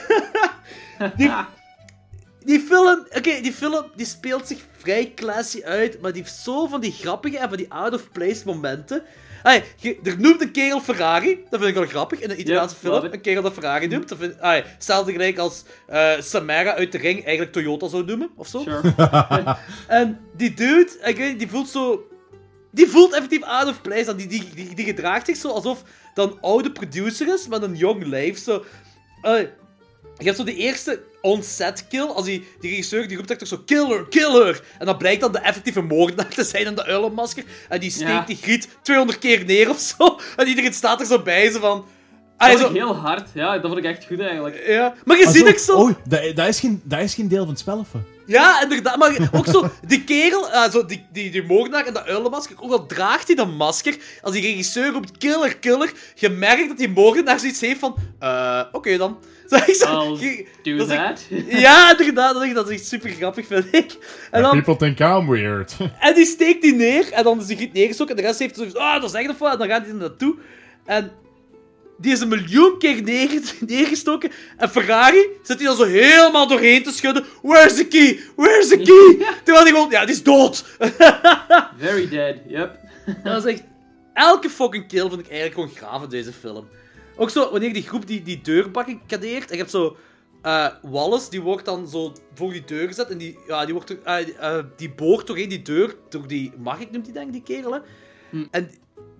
[1.18, 1.32] Die,
[2.44, 6.68] Die film, oké, die film die speelt zich vrij classy uit, maar die heeft zo
[6.68, 9.04] van die grappige en van die out-of-place momenten.
[9.76, 12.90] Je, er noemt een kerel Ferrari, dat vind ik wel grappig, in een Italiaanse Ja,
[12.90, 13.14] film.
[13.14, 14.10] Een kerel dat Ferrari noemt.
[14.10, 18.30] Dat vind, ay, hetzelfde gelijk als eh, Samara uit de ring eigenlijk Toyota zou noemen,
[18.36, 18.60] of zo.
[18.60, 18.94] Sure.
[19.88, 22.04] En die dude, ik weet niet, die voelt zo...
[22.72, 24.16] Die voelt effectief out of place.
[24.16, 25.84] Die, die, die, die gedraagt zich zo alsof
[26.14, 28.38] dat een oude producer is met een jong lijf.
[28.38, 28.64] Zo.
[30.20, 32.06] Je hebt zo de eerste on-set kill.
[32.08, 34.62] Als die, die regisseur die roept echt toch zo killer, killer.
[34.80, 37.44] En dan blijkt dan de effectieve moordenaar te zijn in de uilenmasker.
[37.70, 38.24] En die steekt Ja.
[38.28, 40.20] die griet 200 keer neer of zo.
[40.38, 41.52] En iedereen staat er zo bij.
[41.52, 41.86] Zo van...
[42.38, 43.30] Dat zo, vond ik heel hard.
[43.34, 44.64] Ja, dat vond ik echt goed eigenlijk.
[44.68, 44.94] ja.
[45.06, 45.50] Maar je Ah, ziet zo.
[45.50, 45.74] ook zo...
[45.76, 47.88] Oh, dat, dat, is geen, dat is geen deel van het spel, of?
[48.26, 48.98] Ja, inderdaad.
[48.98, 52.72] Maar ook zo, die kerel, eh, zo, die, die, die moordenaar in dat uilenmasker, ook
[52.72, 56.90] al draagt hij dat masker, als die regisseur roept killer, killer, je merkt dat die
[56.90, 59.20] moordenaar zoiets heeft van, eh, oké dan.
[59.88, 61.22] I'll do that.
[61.66, 63.98] ja, inderdaad, dat is, dat is echt super grappig, vind ik.
[64.32, 65.78] En, dan, People think I'm weird.
[66.00, 68.56] en die steekt die neer, en dan is die giet neergestoken, en de rest heeft
[68.56, 70.36] zoiets ah, dat is echt of wat, en dan gaat hij er naartoe.
[70.86, 71.12] En
[71.98, 74.32] die is een miljoen keer neer, neergestoken.
[74.58, 77.26] En Ferrari zit hij dan zo helemaal doorheen te schudden.
[77.42, 78.20] Where's the key?
[78.36, 79.28] Where's the key?
[79.44, 80.66] Terwijl hij gewoon, ja, die is dood.
[81.78, 82.80] Very dead, yep.
[83.24, 83.64] Dat is echt...
[84.14, 86.68] Elke fucking kill vind ik eigenlijk gewoon gaaf in deze film.
[87.20, 89.98] Ook zo, wanneer die groep die, die deur barricadeert, en je hebt zo...
[90.42, 93.90] eh, Wallace, die wordt dan zo voor die deur gezet, en die, ja, die, wordt,
[93.90, 96.54] er- eh, eh, die boort doorheen die deur, door die...
[96.58, 97.80] Mark noemt die denk ik, die kerel, hè?
[98.52, 98.70] En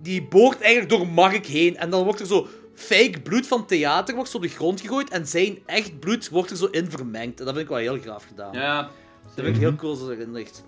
[0.02, 2.46] die boort eigenlijk door Mark heen, en dan wordt er zo...
[2.74, 6.50] Fake bloed van theater wordt zo op de grond gegooid, en zijn echt bloed wordt
[6.50, 7.38] er zo in vermengd.
[7.38, 8.52] En dat vind ik wel heel graaf gedaan.
[8.52, 8.82] Ja.
[9.36, 10.64] Dat vind ik heel cool zo erin ligt.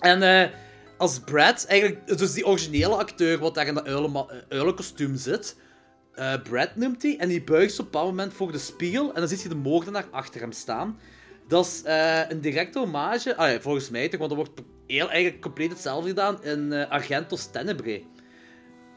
[0.00, 0.50] En
[0.98, 3.88] als Brad, eigenlijk, dus die originele acteur wat daar in dat
[4.48, 5.56] uilenkostuum zit,
[6.16, 9.20] eh, Brad noemt hij, en die buigt op een bepaald moment voor de spiegel, en
[9.20, 10.98] dan ziet je de moordenaar achter hem staan.
[11.48, 15.10] Dat is eh, een directe hommage, ah ja, volgens mij toch, want er wordt heel,
[15.10, 18.04] eigenlijk compleet hetzelfde gedaan in eh, Argentos Tenebrae.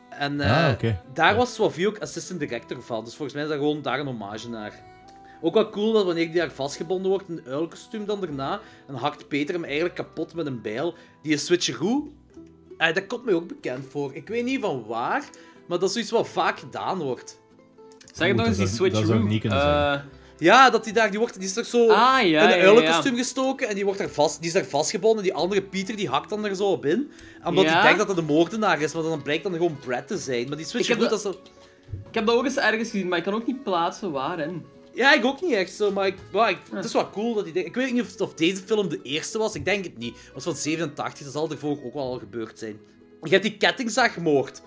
[0.09, 0.79] En Ah,
[1.13, 1.35] daar Ja.
[1.35, 4.49] was Swavi ook assistant director van, dus volgens mij is dat gewoon daar een hommage
[4.49, 4.73] naar.
[5.41, 8.95] Ook wel cool dat wanneer die daar vastgebonden wordt in een uilkostuum dan daarna, dan
[8.95, 10.93] hakt Peter hem eigenlijk kapot met een bijl.
[11.21, 12.11] Die switcheroo,
[12.77, 14.13] eh, dat komt mij ook bekend voor.
[14.15, 15.23] Ik weet niet van waar,
[15.69, 17.39] maar dat is zoiets wat vaak gedaan wordt.
[18.13, 19.23] Zeg het nog eens, die dat dat switcheroo.
[19.23, 19.99] niet kunnen Eh,
[20.37, 22.57] Ja, dat die daar, die, wordt, die is toch zo Ah, ja, in ja, een
[22.59, 25.23] ja, uilenkostuum gestoken en die, wordt daar vast, die is daar vastgebonden.
[25.23, 27.11] Die andere Pieter, die hakt dan er zo op in.
[27.45, 27.71] Omdat Ja?
[27.71, 30.47] hij denkt dat het een moordenaar is, maar dan blijkt dan gewoon Brad te zijn.
[30.47, 31.39] Maar die switcheroo, heb dat dat- zo...
[32.09, 34.65] Ik heb dat ook eens ergens gezien, maar ik kan ook niet plaatsen waarin.
[34.93, 37.45] Ja, ik ook niet echt zo, maar ik, maar ik- het is wel cool dat
[37.45, 37.63] die.
[37.63, 40.15] Ik weet niet of, of deze film de eerste was, ik denk het niet.
[40.23, 42.79] Het was van 87, dat zal ervoor ook wel al gebeurd zijn.
[43.23, 44.61] Je hebt die kettingzaagmoord.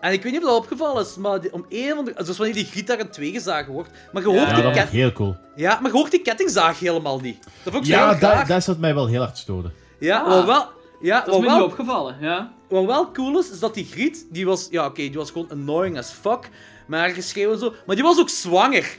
[0.00, 2.12] En ik weet niet of dat opgevallen is, maar die- om een van de...
[2.24, 3.90] Dus wanneer die giet daar in twee gezagen wordt.
[4.12, 5.36] Maar je hoort, Ja, Ja, die, dat ket- heel cool.
[5.56, 7.44] ja, maar je hoort die kettingzaag helemaal niet.
[7.62, 9.72] Dat vond ik Ja, heel dat, dat zat mij wel heel hard stoten.
[9.98, 10.26] Ja, Ah.
[10.28, 10.66] wat wel...
[11.00, 12.52] Ja, Dat is wat me wel, niet opgevallen, ja.
[12.68, 14.66] wat wel cool is, is dat die Griet, die was...
[14.70, 16.48] Ja, oké, die was gewoon annoying as fuck.
[16.86, 17.74] Met haar geschreeuw en zo.
[17.86, 18.98] Maar die was ook zwanger.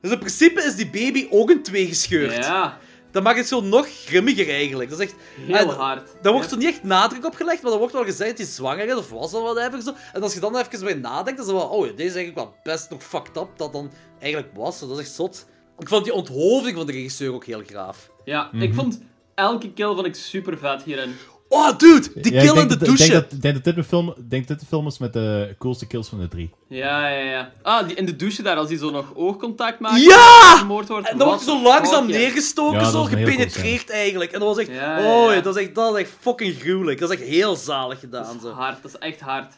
[0.00, 2.34] Dus in principe is die baby ook een twee gescheurd.
[2.44, 2.78] Ja,
[3.10, 4.90] Dat maakt het zo nog grimmiger eigenlijk.
[4.90, 5.14] Dat is echt...
[5.46, 6.08] heel en hard.
[6.22, 6.54] Daar wordt Ja.
[6.54, 8.94] zo niet echt nadruk op gelegd, maar er wordt wel gezegd dat hij zwanger is,
[8.94, 9.82] of was dat whatever.
[9.82, 9.92] Zo.
[10.12, 11.70] En als je dan even bij nadenkt, dan is het wel...
[11.78, 14.80] Oh, ja, deze is eigenlijk wel best nog fucked up dat dan eigenlijk was.
[14.80, 15.46] Dat is echt zot.
[15.78, 18.10] Ik vond die onthoofding van de regisseur ook heel gaaf.
[18.24, 18.62] Ja, Mhm.
[18.62, 19.00] ik vond
[19.34, 21.14] elke kill vond ik super vet hierin.
[21.52, 22.08] Oh, dude!
[22.20, 23.04] Die Ja, kill in denk de dat- douche.
[23.04, 24.86] Ik denk dat, ik denk dat dit de film, ik denk dat dit de film
[24.86, 26.50] is met de coolste kills van de drie.
[26.68, 27.52] Ja, ja, ja.
[27.62, 30.02] Ah, die, in de douche daar, als hij zo nog oogcontact maakt.
[30.02, 30.54] Ja!
[30.56, 31.08] Vermoord wordt.
[31.08, 34.32] En dan wordt hij zo langzaam neergestoken, Ja, zo cool gepenetreerd eigenlijk.
[34.32, 34.68] En dat was echt...
[34.76, 36.98] Ja, ja, Oh, dat, is echt, dat is echt fucking gruwelijk.
[37.00, 38.48] Dat is echt heel zalig gedaan, Dat zo.
[38.48, 39.52] is hard, dat is echt hard.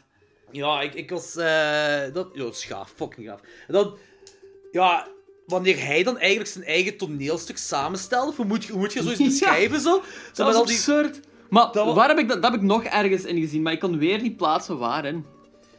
[0.53, 1.36] Ja, ik, ik was...
[1.36, 2.93] eh dat, is gaaf.
[2.97, 3.40] Fucking gaaf.
[3.66, 3.97] En dan...
[4.72, 5.07] Ja,
[5.47, 9.18] wanneer hij dan eigenlijk zijn eigen toneelstuk samenstelt, hoe moet je, hoe moet je zoiets
[9.22, 9.26] Ja.
[9.26, 10.03] beschrijven, zo?
[10.32, 10.76] Zo Dat is al die...
[11.53, 13.72] Maar Dat wa- waar heb ik dat, dat heb ik nog ergens in gezien, maar
[13.72, 15.24] ik kan weer niet plaatsen waarin.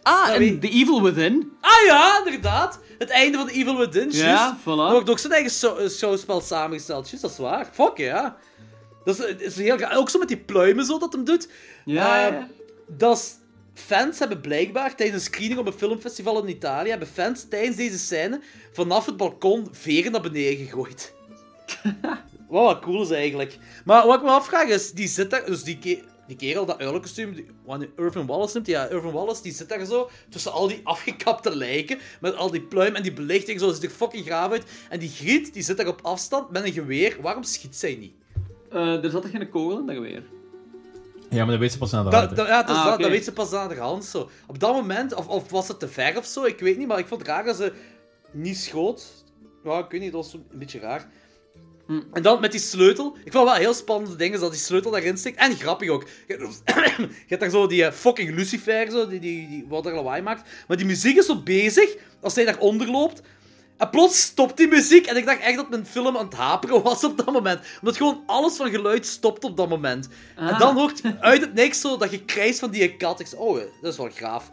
[0.02, 1.52] Ah, en The Evil Within.
[1.62, 2.80] Ah ja, inderdaad.
[2.98, 4.64] Het einde van Evil Within, Ja, voilà.
[4.66, 7.70] Er wordt ook zijn eigen eh, schouwspel samengesteld, juist, dat is waar.
[7.72, 8.38] Fuck, ja.
[9.04, 9.92] Dat is, heel.
[9.94, 11.48] Ook zo met die pluimen zo dat hem doet.
[11.86, 12.48] Ja, ja, Eh, ja.
[12.88, 13.36] dat is-
[13.74, 17.98] fans hebben blijkbaar tijdens een screening op een filmfestival in Italië, hebben fans tijdens deze
[17.98, 18.42] scène
[18.74, 21.14] vanaf het balkon veren naar beneden gegooid.
[22.54, 23.58] wat wat cool is eigenlijk.
[23.86, 26.78] Maar wat ik me afvraag is, die zit daar, dus die, ke- die kerel, dat
[26.80, 30.68] uilenkostuum, die- wanneer Irvin Wallace neemt, ja, Irvin Wallace, die zit daar zo tussen al
[30.68, 34.26] die afgekapte lijken, met al die pluim en die belichting, zo, dat ziet er fucking
[34.26, 34.64] gaaf uit.
[34.90, 37.18] En die griet, die zit daar op afstand met een geweer.
[37.22, 38.14] Waarom schiet zij niet?
[38.72, 40.24] Eh, er zat er geen kogel in dat geweer.
[41.30, 42.36] Ja, maar dat weet ze pas aan de hand.
[42.36, 44.30] dat, ja, het is Ah, dat, weet ze pas aan de hand zo.
[44.48, 47.00] Op dat moment, of, of was het te ver of zo, ik weet niet, maar
[47.00, 47.74] ik vond het raar dat ze
[48.32, 49.06] niet schoot.
[49.64, 51.10] Ja, ik weet niet, dat was een beetje raar.
[52.14, 53.18] En dan met die sleutel.
[53.24, 55.38] Ik vond wel heel spannende dingen dat die sleutel daarin steekt.
[55.38, 56.06] En grappig ook.
[56.28, 60.22] Je hebt daar zo die eh, fucking Lucifer, zo, die, die, die wat er lawaai
[60.22, 60.50] maakt.
[60.68, 63.22] Maar die muziek is zo bezig, als hij daaronder loopt.
[63.78, 65.06] En plots stopt die muziek.
[65.06, 67.60] En ik dacht echt dat mijn film aan het haperen was op dat moment.
[67.80, 70.08] Omdat gewoon alles van geluid stopt op dat moment.
[70.36, 70.60] En Ah.
[70.60, 73.20] dan hoort uit het niks zo dat je krijst van die kat.
[73.20, 74.50] Ik zei, oh, eh, dat is wel gaaf.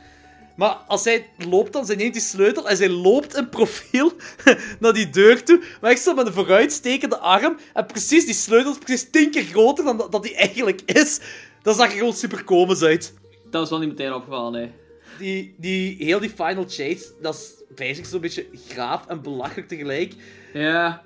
[0.60, 4.12] Maar als hij loopt dan, zij neemt die sleutel en zij loopt in profiel
[4.80, 5.62] naar die deur toe.
[5.80, 7.56] Maar zo met een vooruitstekende arm.
[7.74, 11.20] En precies, die sleutel is precies tien keer groter dan dat, die eigenlijk is.
[11.62, 13.14] Dat zag er gewoon super komisch uit.
[13.50, 14.70] Dat was wel niet meteen opgevallen, nee.
[15.18, 20.14] Die, die, heel die final chase, dat is basically zo'n beetje graaf en belachelijk tegelijk.
[20.52, 21.02] Ja,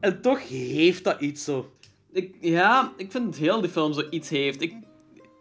[0.00, 1.70] En toch heeft dat iets zo.
[2.12, 4.60] ik, ja, ik vind dat heel die film zoiets heeft.
[4.60, 4.74] Ik,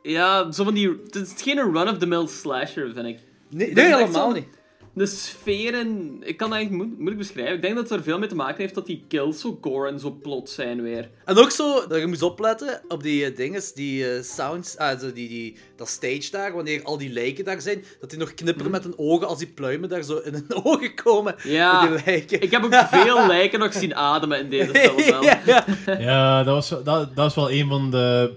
[0.02, 0.90] ja, zo van die...
[0.90, 3.20] Het is geen run-of-the-mill slasher, vind ik.
[3.52, 4.48] Nee, helemaal niet.
[4.94, 6.18] De sferen...
[6.24, 7.56] Ik kan dat eigenlijk mo- moeilijk beschrijven.
[7.56, 9.90] Ik denk dat het er veel mee te maken heeft dat die kills zo gore
[9.90, 11.10] en zo plot zijn weer.
[11.26, 15.14] En ook zo, dat je moet opletten op die eh, dinges, die eh, sounds, zo
[15.14, 18.72] die, die, dat stage daar, wanneer al die lijken daar zijn, dat die nog knipperen
[18.72, 21.36] met hun ogen als die pluimen daar zo in hun ogen komen.
[21.44, 22.42] Ja, die lijken.
[22.42, 25.24] ik heb ook veel lijken nog zien ademen in deze film wel.
[25.24, 25.42] ja,
[25.86, 26.00] ja.
[26.00, 28.34] Ja, dat was, dat, dat was wel een van de...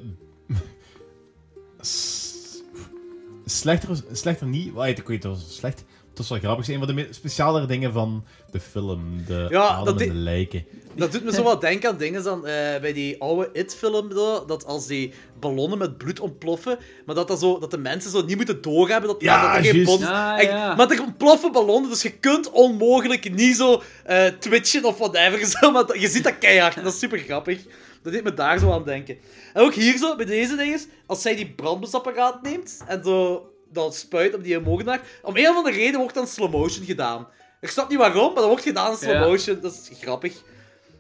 [3.45, 4.73] Slechter, slechter niet...
[4.73, 5.85] Wait, ik weet het was slecht.
[6.09, 6.67] Het was wel grappig.
[6.67, 9.25] Het is een van de specialere dingen van de film.
[9.27, 10.65] De Ja, adem dat en di- de lijken.
[10.97, 14.45] Dat doet me zo wat denken aan dingen dan, eh, bij die oude It-film, zo,
[14.47, 18.25] dat als die ballonnen met bloed ontploffen, maar dat, dat, zo, dat de mensen zo
[18.25, 19.91] niet moeten doorhebben dat, Ja, dat er geen juist.
[19.91, 20.01] bom...
[20.01, 20.75] Ja.
[20.75, 25.71] Maar er ontploffen ballonnen, dus je kunt onmogelijk niet zo eh, twitchen of whatever, zo,
[25.71, 27.61] maar dat- je ziet dat keihard, dat is super grappig.
[28.05, 29.19] Dat deed me daar zo aan denken.
[29.55, 33.95] En ook hier zo, bij deze dingen, als zij die brandblusapparaat neemt en zo dat
[33.97, 37.29] spuit op die moordenaar, om een of andere reden wordt dan slow motion gedaan.
[37.61, 39.21] Ik snap niet waarom, maar dat wordt gedaan in slow Ja.
[39.27, 40.43] motion, dat is grappig.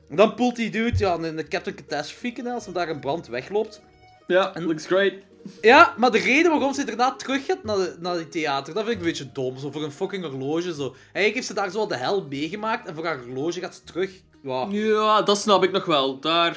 [0.09, 3.27] En dan poelt die dude ja, in de Captain Catastrophe als er daar een brand
[3.27, 3.81] wegloopt.
[4.27, 5.13] Ja, looks great.
[5.61, 8.83] Ja, maar de reden waarom ze daarna terug gaat naar, de- naar die theater, dat
[8.83, 9.59] vind ik een beetje dom.
[9.59, 10.75] Zo voor een fucking horloge.
[10.75, 10.83] Zo.
[11.03, 14.11] Eigenlijk heeft ze daar zo de hel meegemaakt en voor haar horloge gaat ze terug.
[14.43, 14.67] Ja.
[14.71, 16.21] Ja, dat snap ik nog wel.
[16.21, 16.57] Daar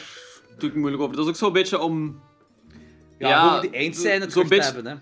[0.60, 1.16] doe ik moeilijk over.
[1.16, 2.22] Dat is ook zo'n beetje om...
[3.20, 4.98] Ja, Ja, die eindscène terug te beetje- hebben, hè.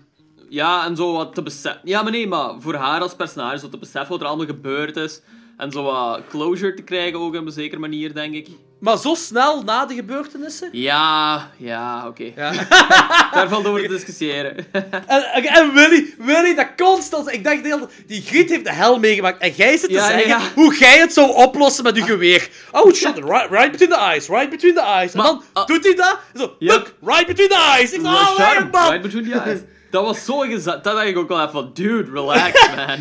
[0.48, 1.80] Ja, en zo wat te beseffen...
[1.84, 4.96] Ja, maar nee, maar voor haar als personage, zo te beseffen wat er allemaal gebeurd
[4.96, 5.22] is.
[5.56, 8.48] En zo wat closure te krijgen, ook op een zekere manier, denk ik.
[8.78, 10.68] Maar zo snel na de gebeurtenissen?
[10.72, 12.32] Ja, ja, oké.
[12.36, 12.52] Ja.
[13.34, 14.56] Daar valt over te discussiëren.
[14.72, 17.32] En, en, en Willy, Willy, dat constant.
[17.32, 19.40] Ik dacht, de die Griet heeft de hel meegemaakt.
[19.40, 20.40] En jij zit te Ja, zeggen ja.
[20.54, 22.48] hoe jij het zou oplossen met je geweer.
[22.72, 25.12] Oh shit, right, right between the eyes, right between the eyes.
[25.12, 26.18] En Maar, dan ah, doet hij dat.
[26.34, 26.70] Zo, Yep.
[26.72, 27.92] look, right between the eyes.
[27.92, 28.38] Ik Ja, oh,
[28.72, 28.90] man.
[28.90, 29.58] right between the eyes.
[29.90, 30.84] Dat was zo gezet.
[30.84, 32.98] Dat dacht ik ook wel even van, dude, relax, man.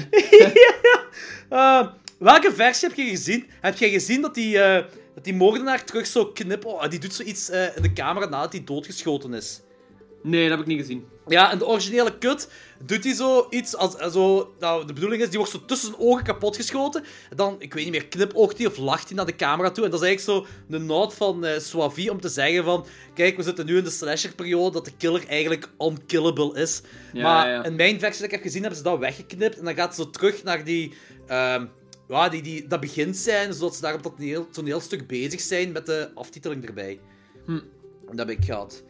[1.49, 1.87] Eh,
[2.19, 3.49] welke versie heb je gezien?
[3.61, 4.83] Heb jij gezien dat die, eh,
[5.25, 6.65] die moordenaar terug zo knip...
[6.65, 9.61] Oh, die doet zoiets eh in de camera nadat hij doodgeschoten is.
[10.23, 11.05] Nee, dat heb ik niet gezien.
[11.27, 12.49] Ja, in de originele cut
[12.85, 13.95] doet hij zo iets als...
[13.95, 17.03] eh, Zo, nou, de bedoeling is, die wordt zo tussen zijn ogen kapotgeschoten.
[17.29, 19.85] En dan, ik weet niet meer, knipoogt hij of lacht hij naar de camera toe.
[19.85, 22.85] En dat is eigenlijk zo een noot van eh Suavi om te zeggen van...
[23.13, 26.81] Kijk, we zitten nu in de slasher-periode dat de killer eigenlijk unkillable is.
[27.13, 27.63] Ja, maar ja.
[27.63, 29.57] in mijn versie dat ik heb gezien, hebben ze dat weggeknipt.
[29.57, 30.93] En dan gaat ze zo terug naar die...
[31.27, 31.65] ehm,
[32.07, 35.71] ja, die, die, dat begint zijn, zodat ze daar op dat toneel, toneelstuk bezig zijn
[35.71, 36.99] met de aftiteling erbij.
[37.45, 37.59] Hm.
[38.05, 38.83] Dat heb ik gehad.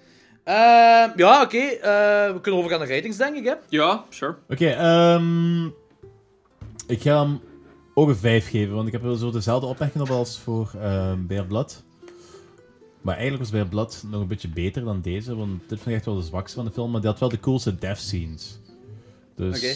[0.43, 1.57] Ehm, ja, oké.
[1.57, 3.53] eh, we kunnen overgaan naar ratings, denk ik, hè?
[3.70, 4.36] Ja, sure.
[4.49, 5.66] Oké, ehm
[6.88, 7.39] ik ga hem
[7.93, 11.26] ook een 5 geven, want ik heb wel zo dezelfde opmerking op als voor ehm
[11.26, 11.84] Bear Blood.
[13.01, 15.93] Maar eigenlijk was Bear Blood nog een beetje beter dan deze, want dit vind ik
[15.95, 18.59] echt wel de zwakste van de film, maar die had wel de coolste death scenes.
[19.36, 19.68] Dus Oké.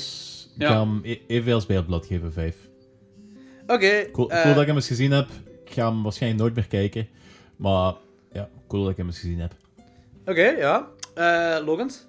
[0.56, 0.68] ik Ja.
[0.72, 2.56] ga hem e- evenveel als Bear Blood geven, 5.
[3.74, 4.12] Oké.
[4.12, 5.28] Cool, eh, cool dat ik hem eens gezien heb.
[5.66, 7.08] Ik ga hem waarschijnlijk nooit meer kijken,
[7.56, 7.94] maar
[8.34, 9.52] ja, cool dat ik hem eens gezien heb.
[10.26, 10.88] Oké, ja.
[11.14, 12.08] Eh Logans?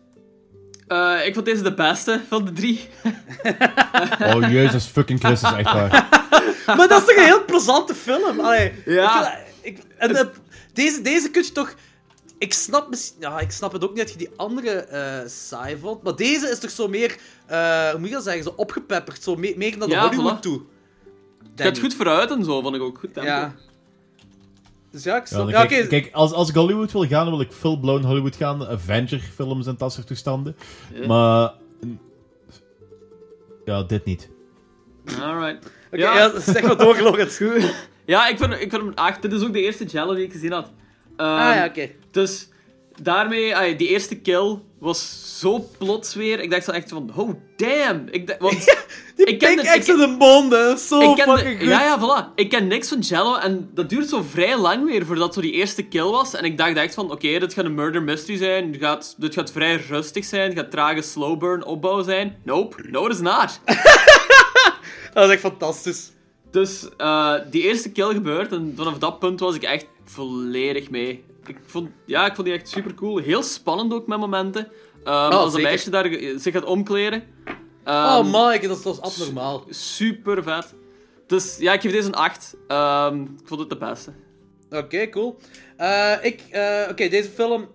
[0.86, 2.80] Eh, ik vond deze de beste van de drie.
[4.34, 6.08] Oh jezus, fucking Christus, echt waar.
[6.76, 8.40] maar dat is toch een heel plezante film?
[8.40, 9.34] Allee, Ja.
[9.62, 10.30] Ik, vind- ik, en
[10.72, 11.74] deze, deze kun je toch...
[12.38, 16.02] Ik snap, ja, ik snap het ook niet dat je die andere eh saai vond.
[16.02, 17.16] Maar deze is toch zo meer...
[17.46, 18.42] eh, hoe moet je dat zeggen?
[18.42, 19.22] Zo opgepepperd.
[19.22, 20.40] Zo me- meer naar de Ja, Hollywood voilà.
[20.40, 20.60] toe.
[21.64, 22.98] Het gaat goed vooruit en zo, vond ik ook.
[22.98, 23.30] Goed tempo.
[23.30, 23.54] Ja.
[24.90, 25.48] Dus ja, ik snap...
[25.48, 25.88] Ja, kijk, oké.
[25.88, 28.66] kijk, als, als ik Hollywood wil gaan, dan wil ik full-blown Hollywood gaan.
[28.66, 30.56] Avenger-films en dat soort toestanden.
[30.94, 31.06] Ja.
[31.06, 31.52] Maar...
[33.64, 34.28] Ja, dit niet.
[35.20, 35.70] Alright.
[35.92, 36.40] Oké, ja.
[36.40, 37.40] zeg maar door, Logans.
[38.04, 39.22] Ja, ik vind, ik vind hem 8.
[39.22, 40.70] Dit is ook de eerste Jello die ik gezien had.
[41.16, 41.88] Ehm, Ah ja, oké.
[42.10, 42.48] Dus
[43.02, 46.40] daarmee, ay, die eerste kill was zo plots weer.
[46.40, 48.06] Ik dacht zo echt van, oh damn.
[48.10, 48.64] Ik want
[49.16, 50.76] Die ik ken de- X in de mond, hè.
[50.76, 51.68] Zo ik de- fucking goed.
[51.68, 52.34] ja, ja, voilà.
[52.34, 55.52] Ik ken niks van Jello en dat duurt zo vrij lang weer voordat zo die
[55.52, 56.34] eerste kill was.
[56.34, 58.72] En ik dacht echt van, oké, dit gaat een murder mystery zijn.
[58.72, 60.48] Dit gaat, dit gaat vrij rustig zijn.
[60.50, 62.36] Het gaat trage slow burn opbouw zijn.
[62.44, 63.60] Nope, no is not.
[65.14, 66.10] Dat is echt fantastisch.
[66.50, 71.24] Dus eh, die eerste kill gebeurt en vanaf dat punt was ik echt volledig mee.
[71.50, 73.18] Ik vond, ja, ik vond die echt super cool.
[73.18, 74.68] Heel spannend ook met momenten.
[75.04, 77.22] Ehm, als een Oh, meisje daar ge- zich gaat omkleden.
[77.84, 79.64] Oh, Ehm, Mike, dat is, dat is abnormaal.
[79.70, 80.74] Super vet.
[81.26, 82.54] Dus ja, ik geef deze een 8.
[82.68, 84.12] Ehm, ik vond het de beste.
[84.70, 85.38] Oké, cool.
[85.76, 87.68] Eh, ik, eh, oké, deze film...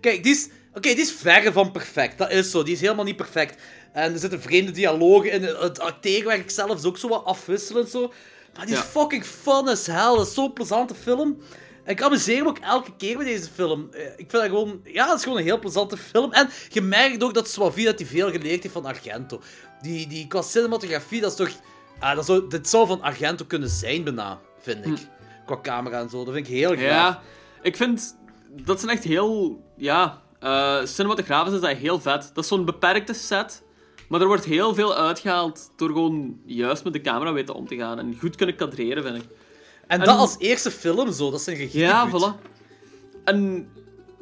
[0.00, 0.48] Kijk, die is...
[0.74, 2.18] Oké, die is verre van perfect.
[2.18, 2.62] Dat is zo.
[2.62, 3.62] Die is helemaal niet perfect.
[3.92, 5.42] En er zitten vreemde dialogen in.
[5.42, 8.12] Het acteerwerk zelf is ook zo wat afwisselend zo.
[8.56, 8.86] Maar die is Ja.
[8.86, 10.14] fucking fun as hell.
[10.16, 11.36] Dat is zo'n plezante film.
[11.84, 13.88] En ik amuseer me ook elke keer met deze film.
[13.92, 14.80] Eh, Ik vind dat gewoon...
[14.84, 16.32] Ja, het is gewoon een heel plezante film.
[16.32, 19.40] En je merkt ook dat Swavi dat hij veel geleerd heeft van Argento.
[19.80, 21.50] Die, die qua cinematografie, dat is toch...
[21.98, 25.06] Ah, dat zou, dit zou van Argento kunnen zijn, bijna, vind ik.
[25.46, 26.24] Qua camera en zo.
[26.24, 26.80] Dat vind ik heel graag.
[26.90, 27.22] Ja,
[27.62, 28.16] ik vind...
[28.50, 29.62] Dat zijn echt heel...
[29.76, 32.30] Ja, eh cinematografisch is dat heel vet.
[32.34, 33.62] Dat is zo'n beperkte set.
[34.08, 37.76] Maar er wordt heel veel uitgehaald door gewoon juist met de camera weten om te
[37.76, 37.98] gaan.
[37.98, 39.24] En goed kunnen kadreren, vind ik.
[39.86, 41.80] En, En- dat als eerste film zo, dat is een gegeven.
[41.80, 42.50] Ja, voilà.
[43.24, 43.68] En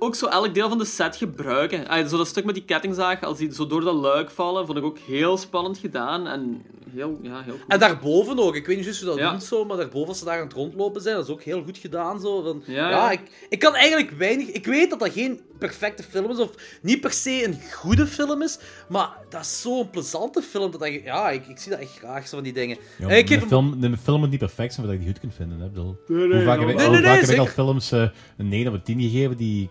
[0.02, 1.88] ook zo elk deel van de set gebruiken.
[1.88, 4.78] Ah, zo dat stuk met die kettingzaag, als die zo door dat luik vallen, vond
[4.78, 6.26] ik ook heel spannend gedaan.
[6.26, 6.62] En
[6.94, 7.64] heel, ja, heel cool.
[7.68, 9.30] En daarboven ook, ik weet niet juist hoe dat Ja.
[9.32, 11.62] doet zo, maar daarboven als ze daar aan het rondlopen zijn, dat is ook heel
[11.62, 12.42] goed gedaan zo.
[12.42, 13.10] Van, ja, Ja, ja.
[13.10, 14.46] Ik, ik kan eigenlijk weinig...
[14.48, 16.50] Ik weet dat dat geen perfecte film is, of
[16.82, 18.58] niet per se een goede film is,
[18.88, 22.28] maar dat is zo'n plezante film, dat ik, ja, ik, ik zie dat echt graag,
[22.28, 22.76] zo van die dingen.
[22.98, 25.20] Ja, En ik de, film, de film moet niet perfect zijn voordat je die goed
[25.20, 25.60] kunt vinden.
[25.60, 25.68] Hè?
[25.68, 28.82] Bedoel, nee, hoe vaak heb ik, vaak heb al films eh, een 9 of een
[28.82, 29.70] 10 gegeven die,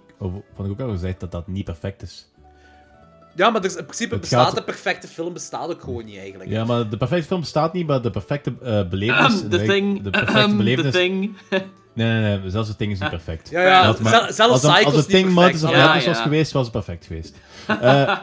[0.53, 2.27] van ik ook al gezegd dat dat niet perfect is.
[3.35, 6.17] Ja, maar er in principe Het bestaat gaat- de perfecte film bestaat ook gewoon niet
[6.17, 6.49] eigenlijk.
[6.49, 9.19] Ja, maar de perfecte film bestaat niet, maar de perfecte eh belevenis...
[9.25, 10.01] Ahem, The de, Thing.
[10.01, 10.89] de perfecte The.
[10.89, 11.37] Thing.
[11.93, 13.49] Nee, nee, nee, zelfs het ding is niet perfect.
[13.49, 15.33] Ja, ja, maar zelfs als, Psycho is ding perfect.
[15.33, 17.35] Mothers of Madness was geweest, was het perfect geweest.
[17.67, 17.77] Eh,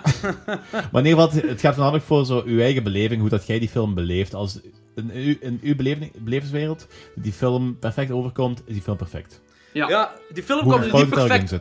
[0.93, 3.59] maar in ieder geval, het gaat voornamelijk voor zo uw eigen beleving, hoe dat jij
[3.59, 4.35] die film beleeft.
[4.35, 4.61] Als
[4.95, 9.41] in, uw- in uw beleving- belevingswereld die film perfect overkomt, is die film perfect.
[9.77, 9.89] Ja.
[9.89, 11.55] Ja, die film kwam dus niet perfect.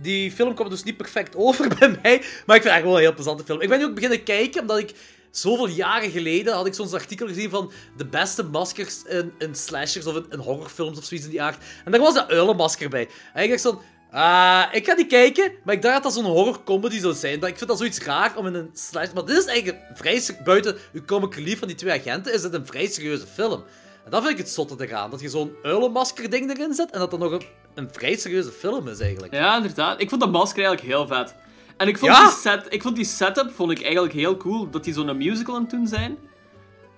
[0.00, 2.94] Die film kwam dus niet perfect over bij mij, maar ik vind het echt wel
[2.94, 3.60] een heel plezante film.
[3.60, 4.94] Ik ben nu ook beginnen kijken, omdat ik
[5.30, 10.06] zoveel jaren geleden had ik zo'n artikel gezien van de beste maskers in, in slashers
[10.06, 11.64] of in, in horrorfilms of zoiets in die aard.
[11.84, 13.08] En daar was een uilenmasker bij.
[13.34, 16.32] En ik dacht zo, ah, ik ga die kijken, maar ik dacht dat dat zo'n
[16.32, 17.38] horrorcomedy zou zijn.
[17.38, 19.12] Maar ik vind dat zoiets raar om in een slash...
[19.12, 20.22] Maar dit is eigenlijk vrij...
[20.44, 23.64] Buiten uw comic relief van die twee agenten, is het een vrij serieuze film.
[24.06, 25.10] En dat vind ik het zotte te gaan.
[25.10, 27.42] Dat je zo'n uilenmasker ding erin zet en dat dat nog een,
[27.74, 29.32] een vrij serieuze film is eigenlijk.
[29.34, 30.00] Ja, inderdaad.
[30.00, 31.34] Ik vond dat masker eigenlijk heel vet.
[31.76, 32.24] En ik vond, Ja?
[32.24, 34.70] die, set, ik vond die setup vond ik eigenlijk heel cool.
[34.70, 36.18] Dat die zo'n musical aan het doen zijn.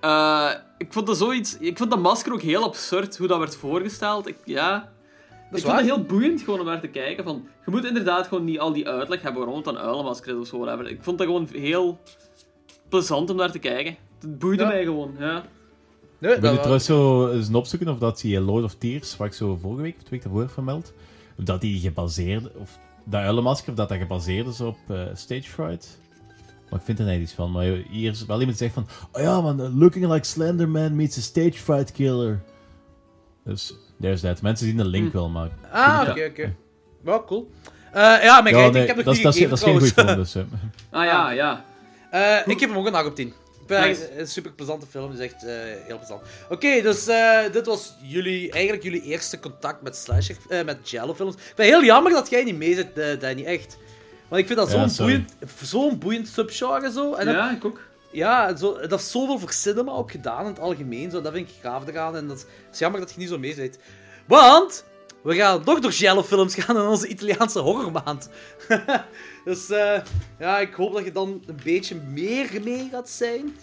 [0.01, 1.57] Eh, ik vond dat zoiets...
[1.59, 4.27] Ik vond dat masker ook heel absurd, hoe dat werd voorgesteld.
[4.27, 4.91] Ik, ja...
[5.29, 5.75] ik vond waar.
[5.75, 7.23] dat heel boeiend gewoon om naar te kijken.
[7.23, 10.39] Van, je moet inderdaad gewoon niet al die uitleg hebben waarom het een uilenmasker is
[10.39, 10.59] of zo.
[10.59, 10.91] Whatever.
[10.91, 11.99] Ik vond dat gewoon heel
[12.89, 13.95] plezant om naar te kijken.
[14.21, 14.69] Het boeide Ja.
[14.69, 15.43] mij gewoon, ja.
[16.19, 19.17] Nee, Ik wil dat- je trouwens zo eens opzoeken of dat die Lord of Tears,
[19.17, 20.93] waar ik zo vorige week of de week daarvoor vermeld,
[21.37, 25.41] of dat die gebaseerd, of dat uilenmasker, of dat dat gebaseerd is op eh, Stage
[25.49, 25.99] Fright.
[26.69, 27.51] Maar ik vind er niet iets van.
[27.51, 30.95] Maar hier is wel iemand die zegt van, oh ja man, uh, looking like Slenderman
[30.95, 32.41] meets a Stage Fright killer.
[33.45, 34.41] Dus, there's that.
[34.41, 35.49] Mensen zien de link wel, maar...
[35.71, 36.55] Ah, oké, oké.
[37.01, 37.51] Wel, cool.
[37.91, 39.57] Eh, ja, mijn Ja, nee, ik heb nog dat, niet is- dat, is, gegeven dat
[39.57, 40.35] is geen goede film, dus...
[40.89, 41.65] Ah ja, ja.
[42.11, 43.33] Eh, ik geef hem ook een 8 op 10.
[43.69, 44.19] Het Nice.
[44.19, 45.11] een super plezante film.
[45.11, 45.53] Is echt eh,
[45.85, 46.21] heel plezant.
[46.49, 51.13] Oké, dus eh, dit was jullie, eigenlijk jullie eerste contact met slasher, eh, met Jello
[51.13, 51.33] films.
[51.33, 53.77] Ik vind het heel jammer dat jij niet mee zit, eh, Danny, echt.
[54.27, 55.33] Want ik vind dat zo'n boeiend,
[55.63, 57.13] zo'n boeiend subgenre zo.
[57.13, 57.79] En dat- Ja, ik ook.
[58.11, 61.11] ja, zo, dat is zoveel voor cinema ook gedaan in het algemeen.
[61.11, 62.15] Zo, dat vind ik gaaf eraan.
[62.15, 63.79] En dat is, het is jammer dat je niet zo mee zit.
[64.27, 64.83] Want
[65.23, 68.29] we gaan nog door Jello-films gaan in onze Italiaanse horrormaand.
[69.49, 70.01] dus eh,
[70.39, 73.55] ja, ik hoop dat je dan een beetje meer mee gaat zijn.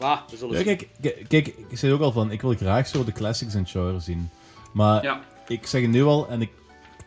[0.00, 0.76] Maar, we zullen Ja, zien.
[0.76, 3.70] kijk, kijk, kijk, ik zei ook al van, ik wil graag zo de classics het
[3.70, 4.30] genre zien.
[4.72, 5.20] Maar Ja.
[5.48, 6.50] ik zeg het nu al, en ik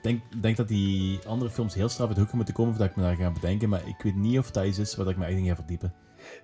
[0.01, 2.95] denk, denk dat die andere films heel snel uit de hoek moeten komen voordat ik
[2.97, 5.25] me daar ga bedenken, maar ik weet niet of dat iets is waar ik me
[5.25, 5.93] echt in ga verdiepen.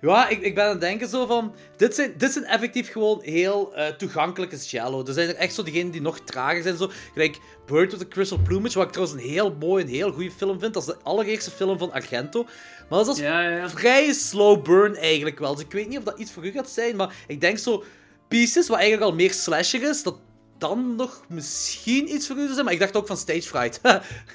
[0.00, 1.54] Ja, ik, ik ben aan het denken zo van...
[1.76, 5.06] Dit zijn, dit zijn effectief gewoon heel eh, toegankelijke Jello.
[5.06, 6.76] Er zijn er echt zo diegenen die nog trager zijn.
[6.76, 6.90] Zo.
[7.12, 10.30] Gelijk Bird with the Crystal Plumage, wat ik trouwens een heel mooi en heel goede
[10.30, 10.74] film vind.
[10.74, 12.46] Dat is de allereerste film van Argento.
[12.88, 13.70] Maar dat is Ja, ja, ja.
[13.70, 15.54] vrij slow burn eigenlijk wel.
[15.54, 17.84] Dus ik weet niet of dat iets voor u gaat zijn, maar ik denk zo...
[18.28, 20.18] Pieces, wat eigenlijk al meer slasher is, dat
[20.58, 22.64] dan nog misschien iets voor u zou zijn.
[22.64, 23.80] Maar ik dacht ook van stage fright.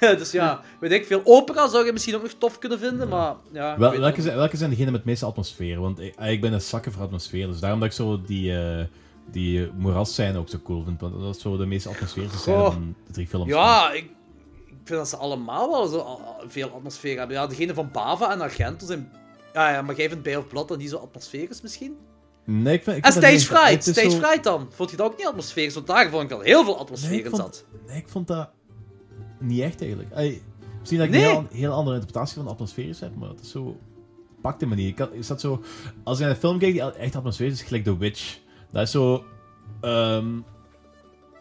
[0.18, 1.20] dus ja, weet ik veel.
[1.24, 3.78] Opera zou je misschien ook nog tof kunnen vinden, maar ja.
[3.78, 5.80] Wel, welke, het zijn, welke zijn degenen met de meeste atmosfeer?
[5.80, 8.84] Want ik, ik ben een zakker voor atmosfeer, dus daarom dat ik zo die, eh
[9.30, 11.00] die moeras zijn ook zo cool vind.
[11.00, 12.72] Want dat is zo de meest atmosferische scène Goh.
[12.72, 13.48] van de drie films.
[13.48, 14.04] Ja, ik,
[14.66, 17.36] ik vind dat ze allemaal wel zo al- al veel atmosfeer hebben.
[17.36, 19.12] Ja, degene van Bava en Argento zijn...
[19.52, 21.96] Ja, ja, maar jij vindt Bay of Blood dan niet zo atmosferisch misschien?
[22.46, 23.86] Nee, ik vind, ik En Stage Fright!
[23.86, 24.68] is Stage zo- Fright dan?
[24.70, 25.74] Vond je dat ook niet atmosferisch?
[25.74, 27.64] Want daar vond ik al heel veel Nee, ik vond- zat.
[27.86, 28.50] Nee, ik vond dat
[29.40, 30.14] niet echt eigenlijk.
[30.78, 31.24] Misschien dat ik Nee.
[31.24, 33.76] een heel, heel andere interpretatie van atmosferisch heb, maar het is zo...
[34.42, 34.88] Pakte me niet.
[34.88, 35.62] Ik had, is dat zo...
[36.02, 38.38] Als je naar een film kijkt die echt atmosferisch is, gelijk The Witch.
[38.70, 39.24] Dat is zo...
[39.80, 40.40] ehm,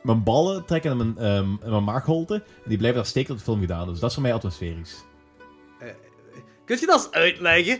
[0.04, 1.18] mijn ballen trekken in mijn,
[1.64, 3.88] in mijn maagholte en die blijven daar steken tot de film gedaan.
[3.88, 5.04] Dus dat is voor mij atmosferisch.
[6.74, 7.80] Kun je dat eens uitleggen?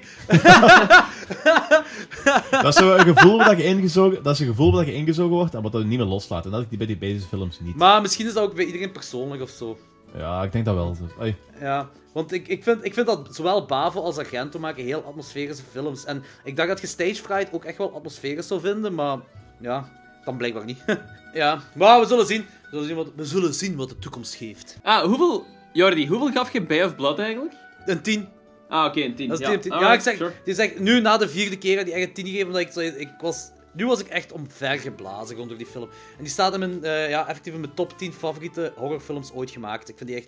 [2.52, 5.36] Dat is zo een gevoel dat je ingezogen, dat is een gevoel dat je ingezogen
[5.36, 6.45] wordt en wat je niet meer loslaat.
[6.45, 7.76] En dat heb ik bij die bezige films niet.
[7.76, 9.78] Maar misschien is dat ook bij iedereen persoonlijk of zo.
[10.18, 10.95] Ja, ik denk dat wel.
[11.20, 11.36] Ey.
[11.60, 15.64] Ja, want ik, ik, vind, ik vind dat zowel Bavo als Argento maken heel atmosferische
[15.72, 16.06] films.
[16.06, 19.18] En ik dacht dat je Stage Fright ook echt wel atmosferisch zou vinden, maar
[19.61, 19.90] ja,
[20.26, 20.84] dan blijkbaar niet.
[21.34, 22.41] ja, maar we zullen zien.
[22.41, 24.78] We zullen zien, wat, we zullen zien wat de toekomst geeft.
[24.84, 25.45] Ah, hoeveel...
[25.74, 27.53] Jordi, hoeveel gaf je Bay of Blood eigenlijk?
[27.86, 28.28] Een 10.
[28.69, 29.27] Ah, oké, een 10.
[29.30, 29.72] Dat is ja, 10 op 10.
[29.88, 30.34] Ja, ik zeg, sure.
[30.44, 33.10] die nu na de vierde keer die echt een 10 gegeven, omdat ik, zo- ik
[33.22, 33.52] was...
[33.76, 35.90] Nu was ik echt omvergeblazen gewoon door die film.
[36.18, 39.52] En die staat in mijn, eh, ja, effectief in mijn top 10 favoriete horrorfilms ooit
[39.52, 39.90] gemaakt.
[39.90, 40.27] Ik vind die echt...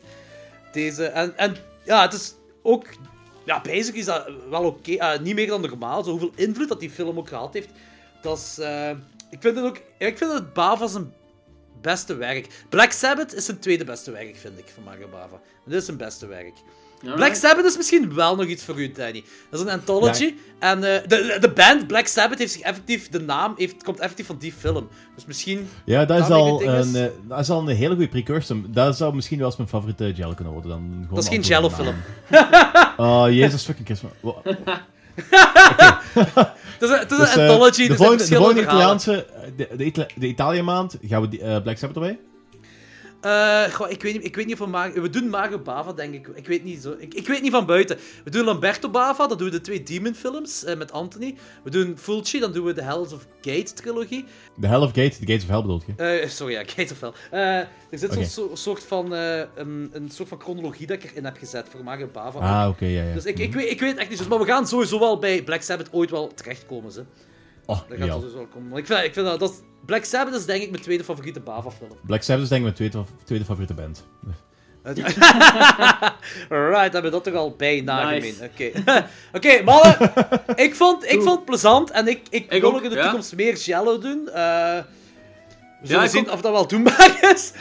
[0.72, 1.06] Deze...
[1.06, 2.86] En, en ja, het is ook...
[3.46, 4.92] Ja, basic is dat wel oké.
[4.92, 6.04] eh, niet meer dan normaal.
[6.04, 7.70] Zo hoeveel invloed dat die film ook gehad heeft.
[8.22, 8.58] Dat is...
[8.60, 8.90] eh,
[9.30, 9.78] ik vind het ook...
[9.98, 11.14] Ik vind het Bava zijn
[11.82, 12.48] beste werk.
[12.70, 15.40] Black Sabbath is zijn tweede beste werk, vind ik, van Mario Bava.
[15.66, 16.54] Dit is zijn beste werk.
[17.06, 17.16] Alright.
[17.16, 19.24] Black Sabbath is misschien wel nog iets voor u, Danny.
[19.50, 20.34] Dat is een anthology.
[20.60, 23.10] En eh, de, de- band Black Sabbath heeft zich effectief...
[23.10, 24.88] De naam heeft, komt effectief van die film.
[25.16, 25.68] Dus misschien...
[25.86, 28.58] Ja, dat is, al ding is- een, eh, dat is al een hele goede precursor.
[28.68, 30.72] Dat zou misschien wel eens mijn favoriete Jello kunnen worden.
[30.72, 31.96] Dan gewoon Dat is geen Jello-film.
[32.98, 34.12] Oh, jezus fucking Christmas.
[36.76, 38.62] Het is een, het is Dus, een eh, anthology, de volgende, de volgende.
[38.62, 39.26] Italiaanse...
[39.56, 42.20] De, de, Itali- de Italië maand gaan we die, eh, Black Sabbath erbij.
[43.26, 45.02] Eh, goh, ik, weet niet, ik weet niet we Mario...
[45.02, 46.28] We doen Mario Bava, denk ik.
[46.28, 47.98] Ik weet niet, zo, ik, ik weet niet van buiten.
[48.24, 51.36] We doen Lamberto Bava, dat doen we de twee Demon films eh, met Anthony.
[51.64, 54.26] We doen Fulci, dan doen we de Hells of Gate trilogie.
[54.62, 56.20] The Hell of Gate, The Gates of Hell bedoel je?
[56.20, 57.12] Eh, sorry, ja, Gate of Hell.
[57.90, 58.24] Er zit Oké.
[58.26, 61.84] zo'n so- soort van, een, een soort van chronologie dat ik erin heb gezet voor
[61.84, 62.40] Mario Bava.
[62.40, 63.14] Ah, oké, ja, ja.
[63.14, 65.62] Dus ik, ik, weet, ik weet echt niet, maar we gaan sowieso wel bij Black
[65.62, 66.92] Sabbath ooit wel terechtkomen.
[66.92, 67.04] Ze.
[67.66, 68.14] Oh, Dat gaat ja.
[68.14, 68.78] sowieso wel komen.
[68.78, 71.90] Ik vind, ik vind dat, Black Sabbath is denk ik mijn tweede favoriete Bava-film.
[72.06, 74.04] Black Sabbath is denk ik mijn tweede, tweede favoriete band.
[76.50, 78.22] Alright, hebben we dat toch al bij nagemeen.
[78.22, 78.50] Nice.
[78.54, 78.72] Oké,
[79.38, 80.12] Oké, mannen.
[80.56, 83.02] ik, vond, ik vond het plezant en ik, ik, Ik wil ook, in de ja.
[83.04, 84.30] toekomst meer Jello doen.
[84.34, 84.78] Eh,
[85.82, 86.34] we zullen zien ook.
[86.34, 87.54] of dat wel doenbaar is.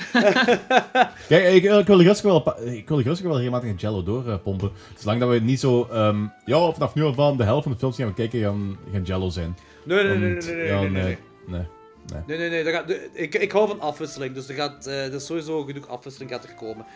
[1.28, 4.70] Kijk, ik, ik wil rustig wel, ik wil rustig wel regelmatig een Jello doorpompen.
[4.98, 5.89] Zolang dat we niet zo...
[5.93, 8.40] ehm, ja, vanaf nu af aan de helft van de films die gaan we kijken
[8.40, 9.56] gaan, gaan Jello zijn.
[9.85, 11.16] Nee, nee, nee, nee, nee, ja, nee, nee, nee.
[12.27, 12.39] nee.
[12.39, 15.62] Nee, nee, gaat, ik, ik hou van afwisseling, dus er, gaat, eh, er is sowieso
[15.62, 16.86] genoeg afwisseling gaat er komen.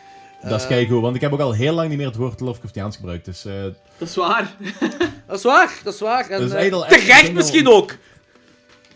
[0.43, 2.97] Dat is keigoed, want ik heb ook al heel lang niet meer het woord Lovecraftiaans
[2.97, 3.25] gebruikt.
[3.25, 3.63] Dus eh,
[3.99, 4.57] Dat is waar.
[5.27, 6.31] Dat is waar, dat is waar.
[6.31, 7.97] En, eh, terecht misschien al- ook.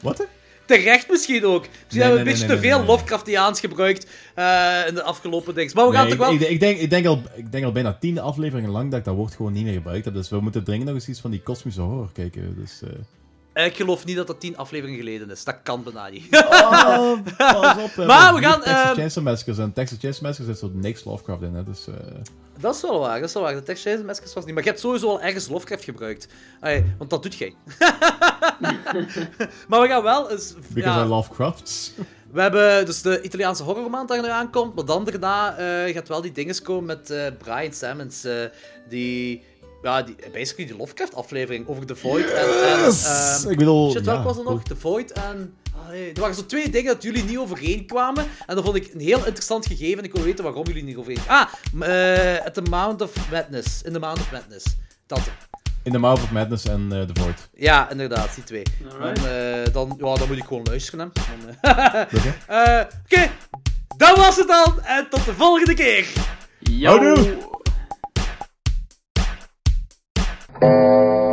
[0.01, 0.19] wat?
[0.19, 0.25] hè?
[0.65, 1.61] Terecht misschien ook.
[1.61, 2.97] Misschien Nee, hebben we nee, een beetje nee, te veel nee, nee.
[2.97, 5.73] Lovecraftiaans gebruikt eh, in de afgelopen dingen.
[5.75, 6.33] Maar we gaan toch wel...
[6.33, 9.15] ik, denk, ik, denk al, ik denk al bijna tien afleveringen lang dat ik dat
[9.15, 10.15] woord gewoon niet meer gebruikt heb.
[10.15, 12.57] Dus we moeten dringend nog eens iets van die kosmische horror kijken.
[12.59, 12.89] Dus, eh.
[12.89, 12.95] Eh,
[13.55, 15.45] Ik geloof niet dat dat tien afleveringen geleden is.
[15.45, 16.45] Dat kan bijna niet.
[16.47, 17.95] Oh, pas op.
[17.95, 18.07] hè.
[18.07, 19.59] Maar we gaan, Texas ehm, Chainsaw Massacres.
[19.59, 21.55] En Texas Chainsaw Massacres zit zo niks Lovecraft in.
[21.55, 21.95] Hè, dus, eh,
[22.61, 23.55] dat is wel waar, dat is wel waar.
[23.55, 24.55] De Texas Chainsaw Massacre was niet.
[24.55, 26.29] Maar je hebt sowieso wel ergens Lovecraft gebruikt.
[26.61, 27.55] Allee, want dat doet jij.
[29.69, 30.55] maar we gaan wel eens...
[30.69, 31.93] because ja, I love crafts.
[32.33, 34.75] we hebben dus de Italiaanse horrormaand daar nu aankomt.
[34.75, 38.25] Maar dan daarna eh, gaat wel die dinges komen met eh, Brian Sammons.
[38.25, 38.35] eh,
[38.89, 39.51] die...
[39.83, 42.49] Ja, die, basically die Lovecraft-aflevering over The Void en...
[42.63, 43.91] en ehm, ik bedoel...
[43.91, 44.63] Shit, ja, was er nog?
[44.63, 45.55] The Void en...
[45.77, 48.25] ah, nee, Er waren zo twee dingen dat jullie niet overeen kwamen.
[48.47, 49.99] En dat vond ik een heel interessant gegeven.
[49.99, 51.47] En ik wil weten waarom jullie niet overeen Ah,
[51.81, 53.83] eh, At the Mount of Madness.
[53.83, 54.65] In the Mount of Madness.
[55.07, 55.21] Dat.
[55.83, 57.49] In the Mouth of Madness en eh, The Void.
[57.55, 58.63] Ja, inderdaad, die twee.
[58.99, 61.13] Dan, eh, dan, ja, dan moet ik gewoon luisteren.
[63.05, 63.31] Oké,
[63.97, 64.81] dat was het dan.
[64.83, 66.07] En tot de volgende keer.
[66.59, 66.89] Yo.
[66.89, 67.51] Houdoe.
[70.63, 71.32] Música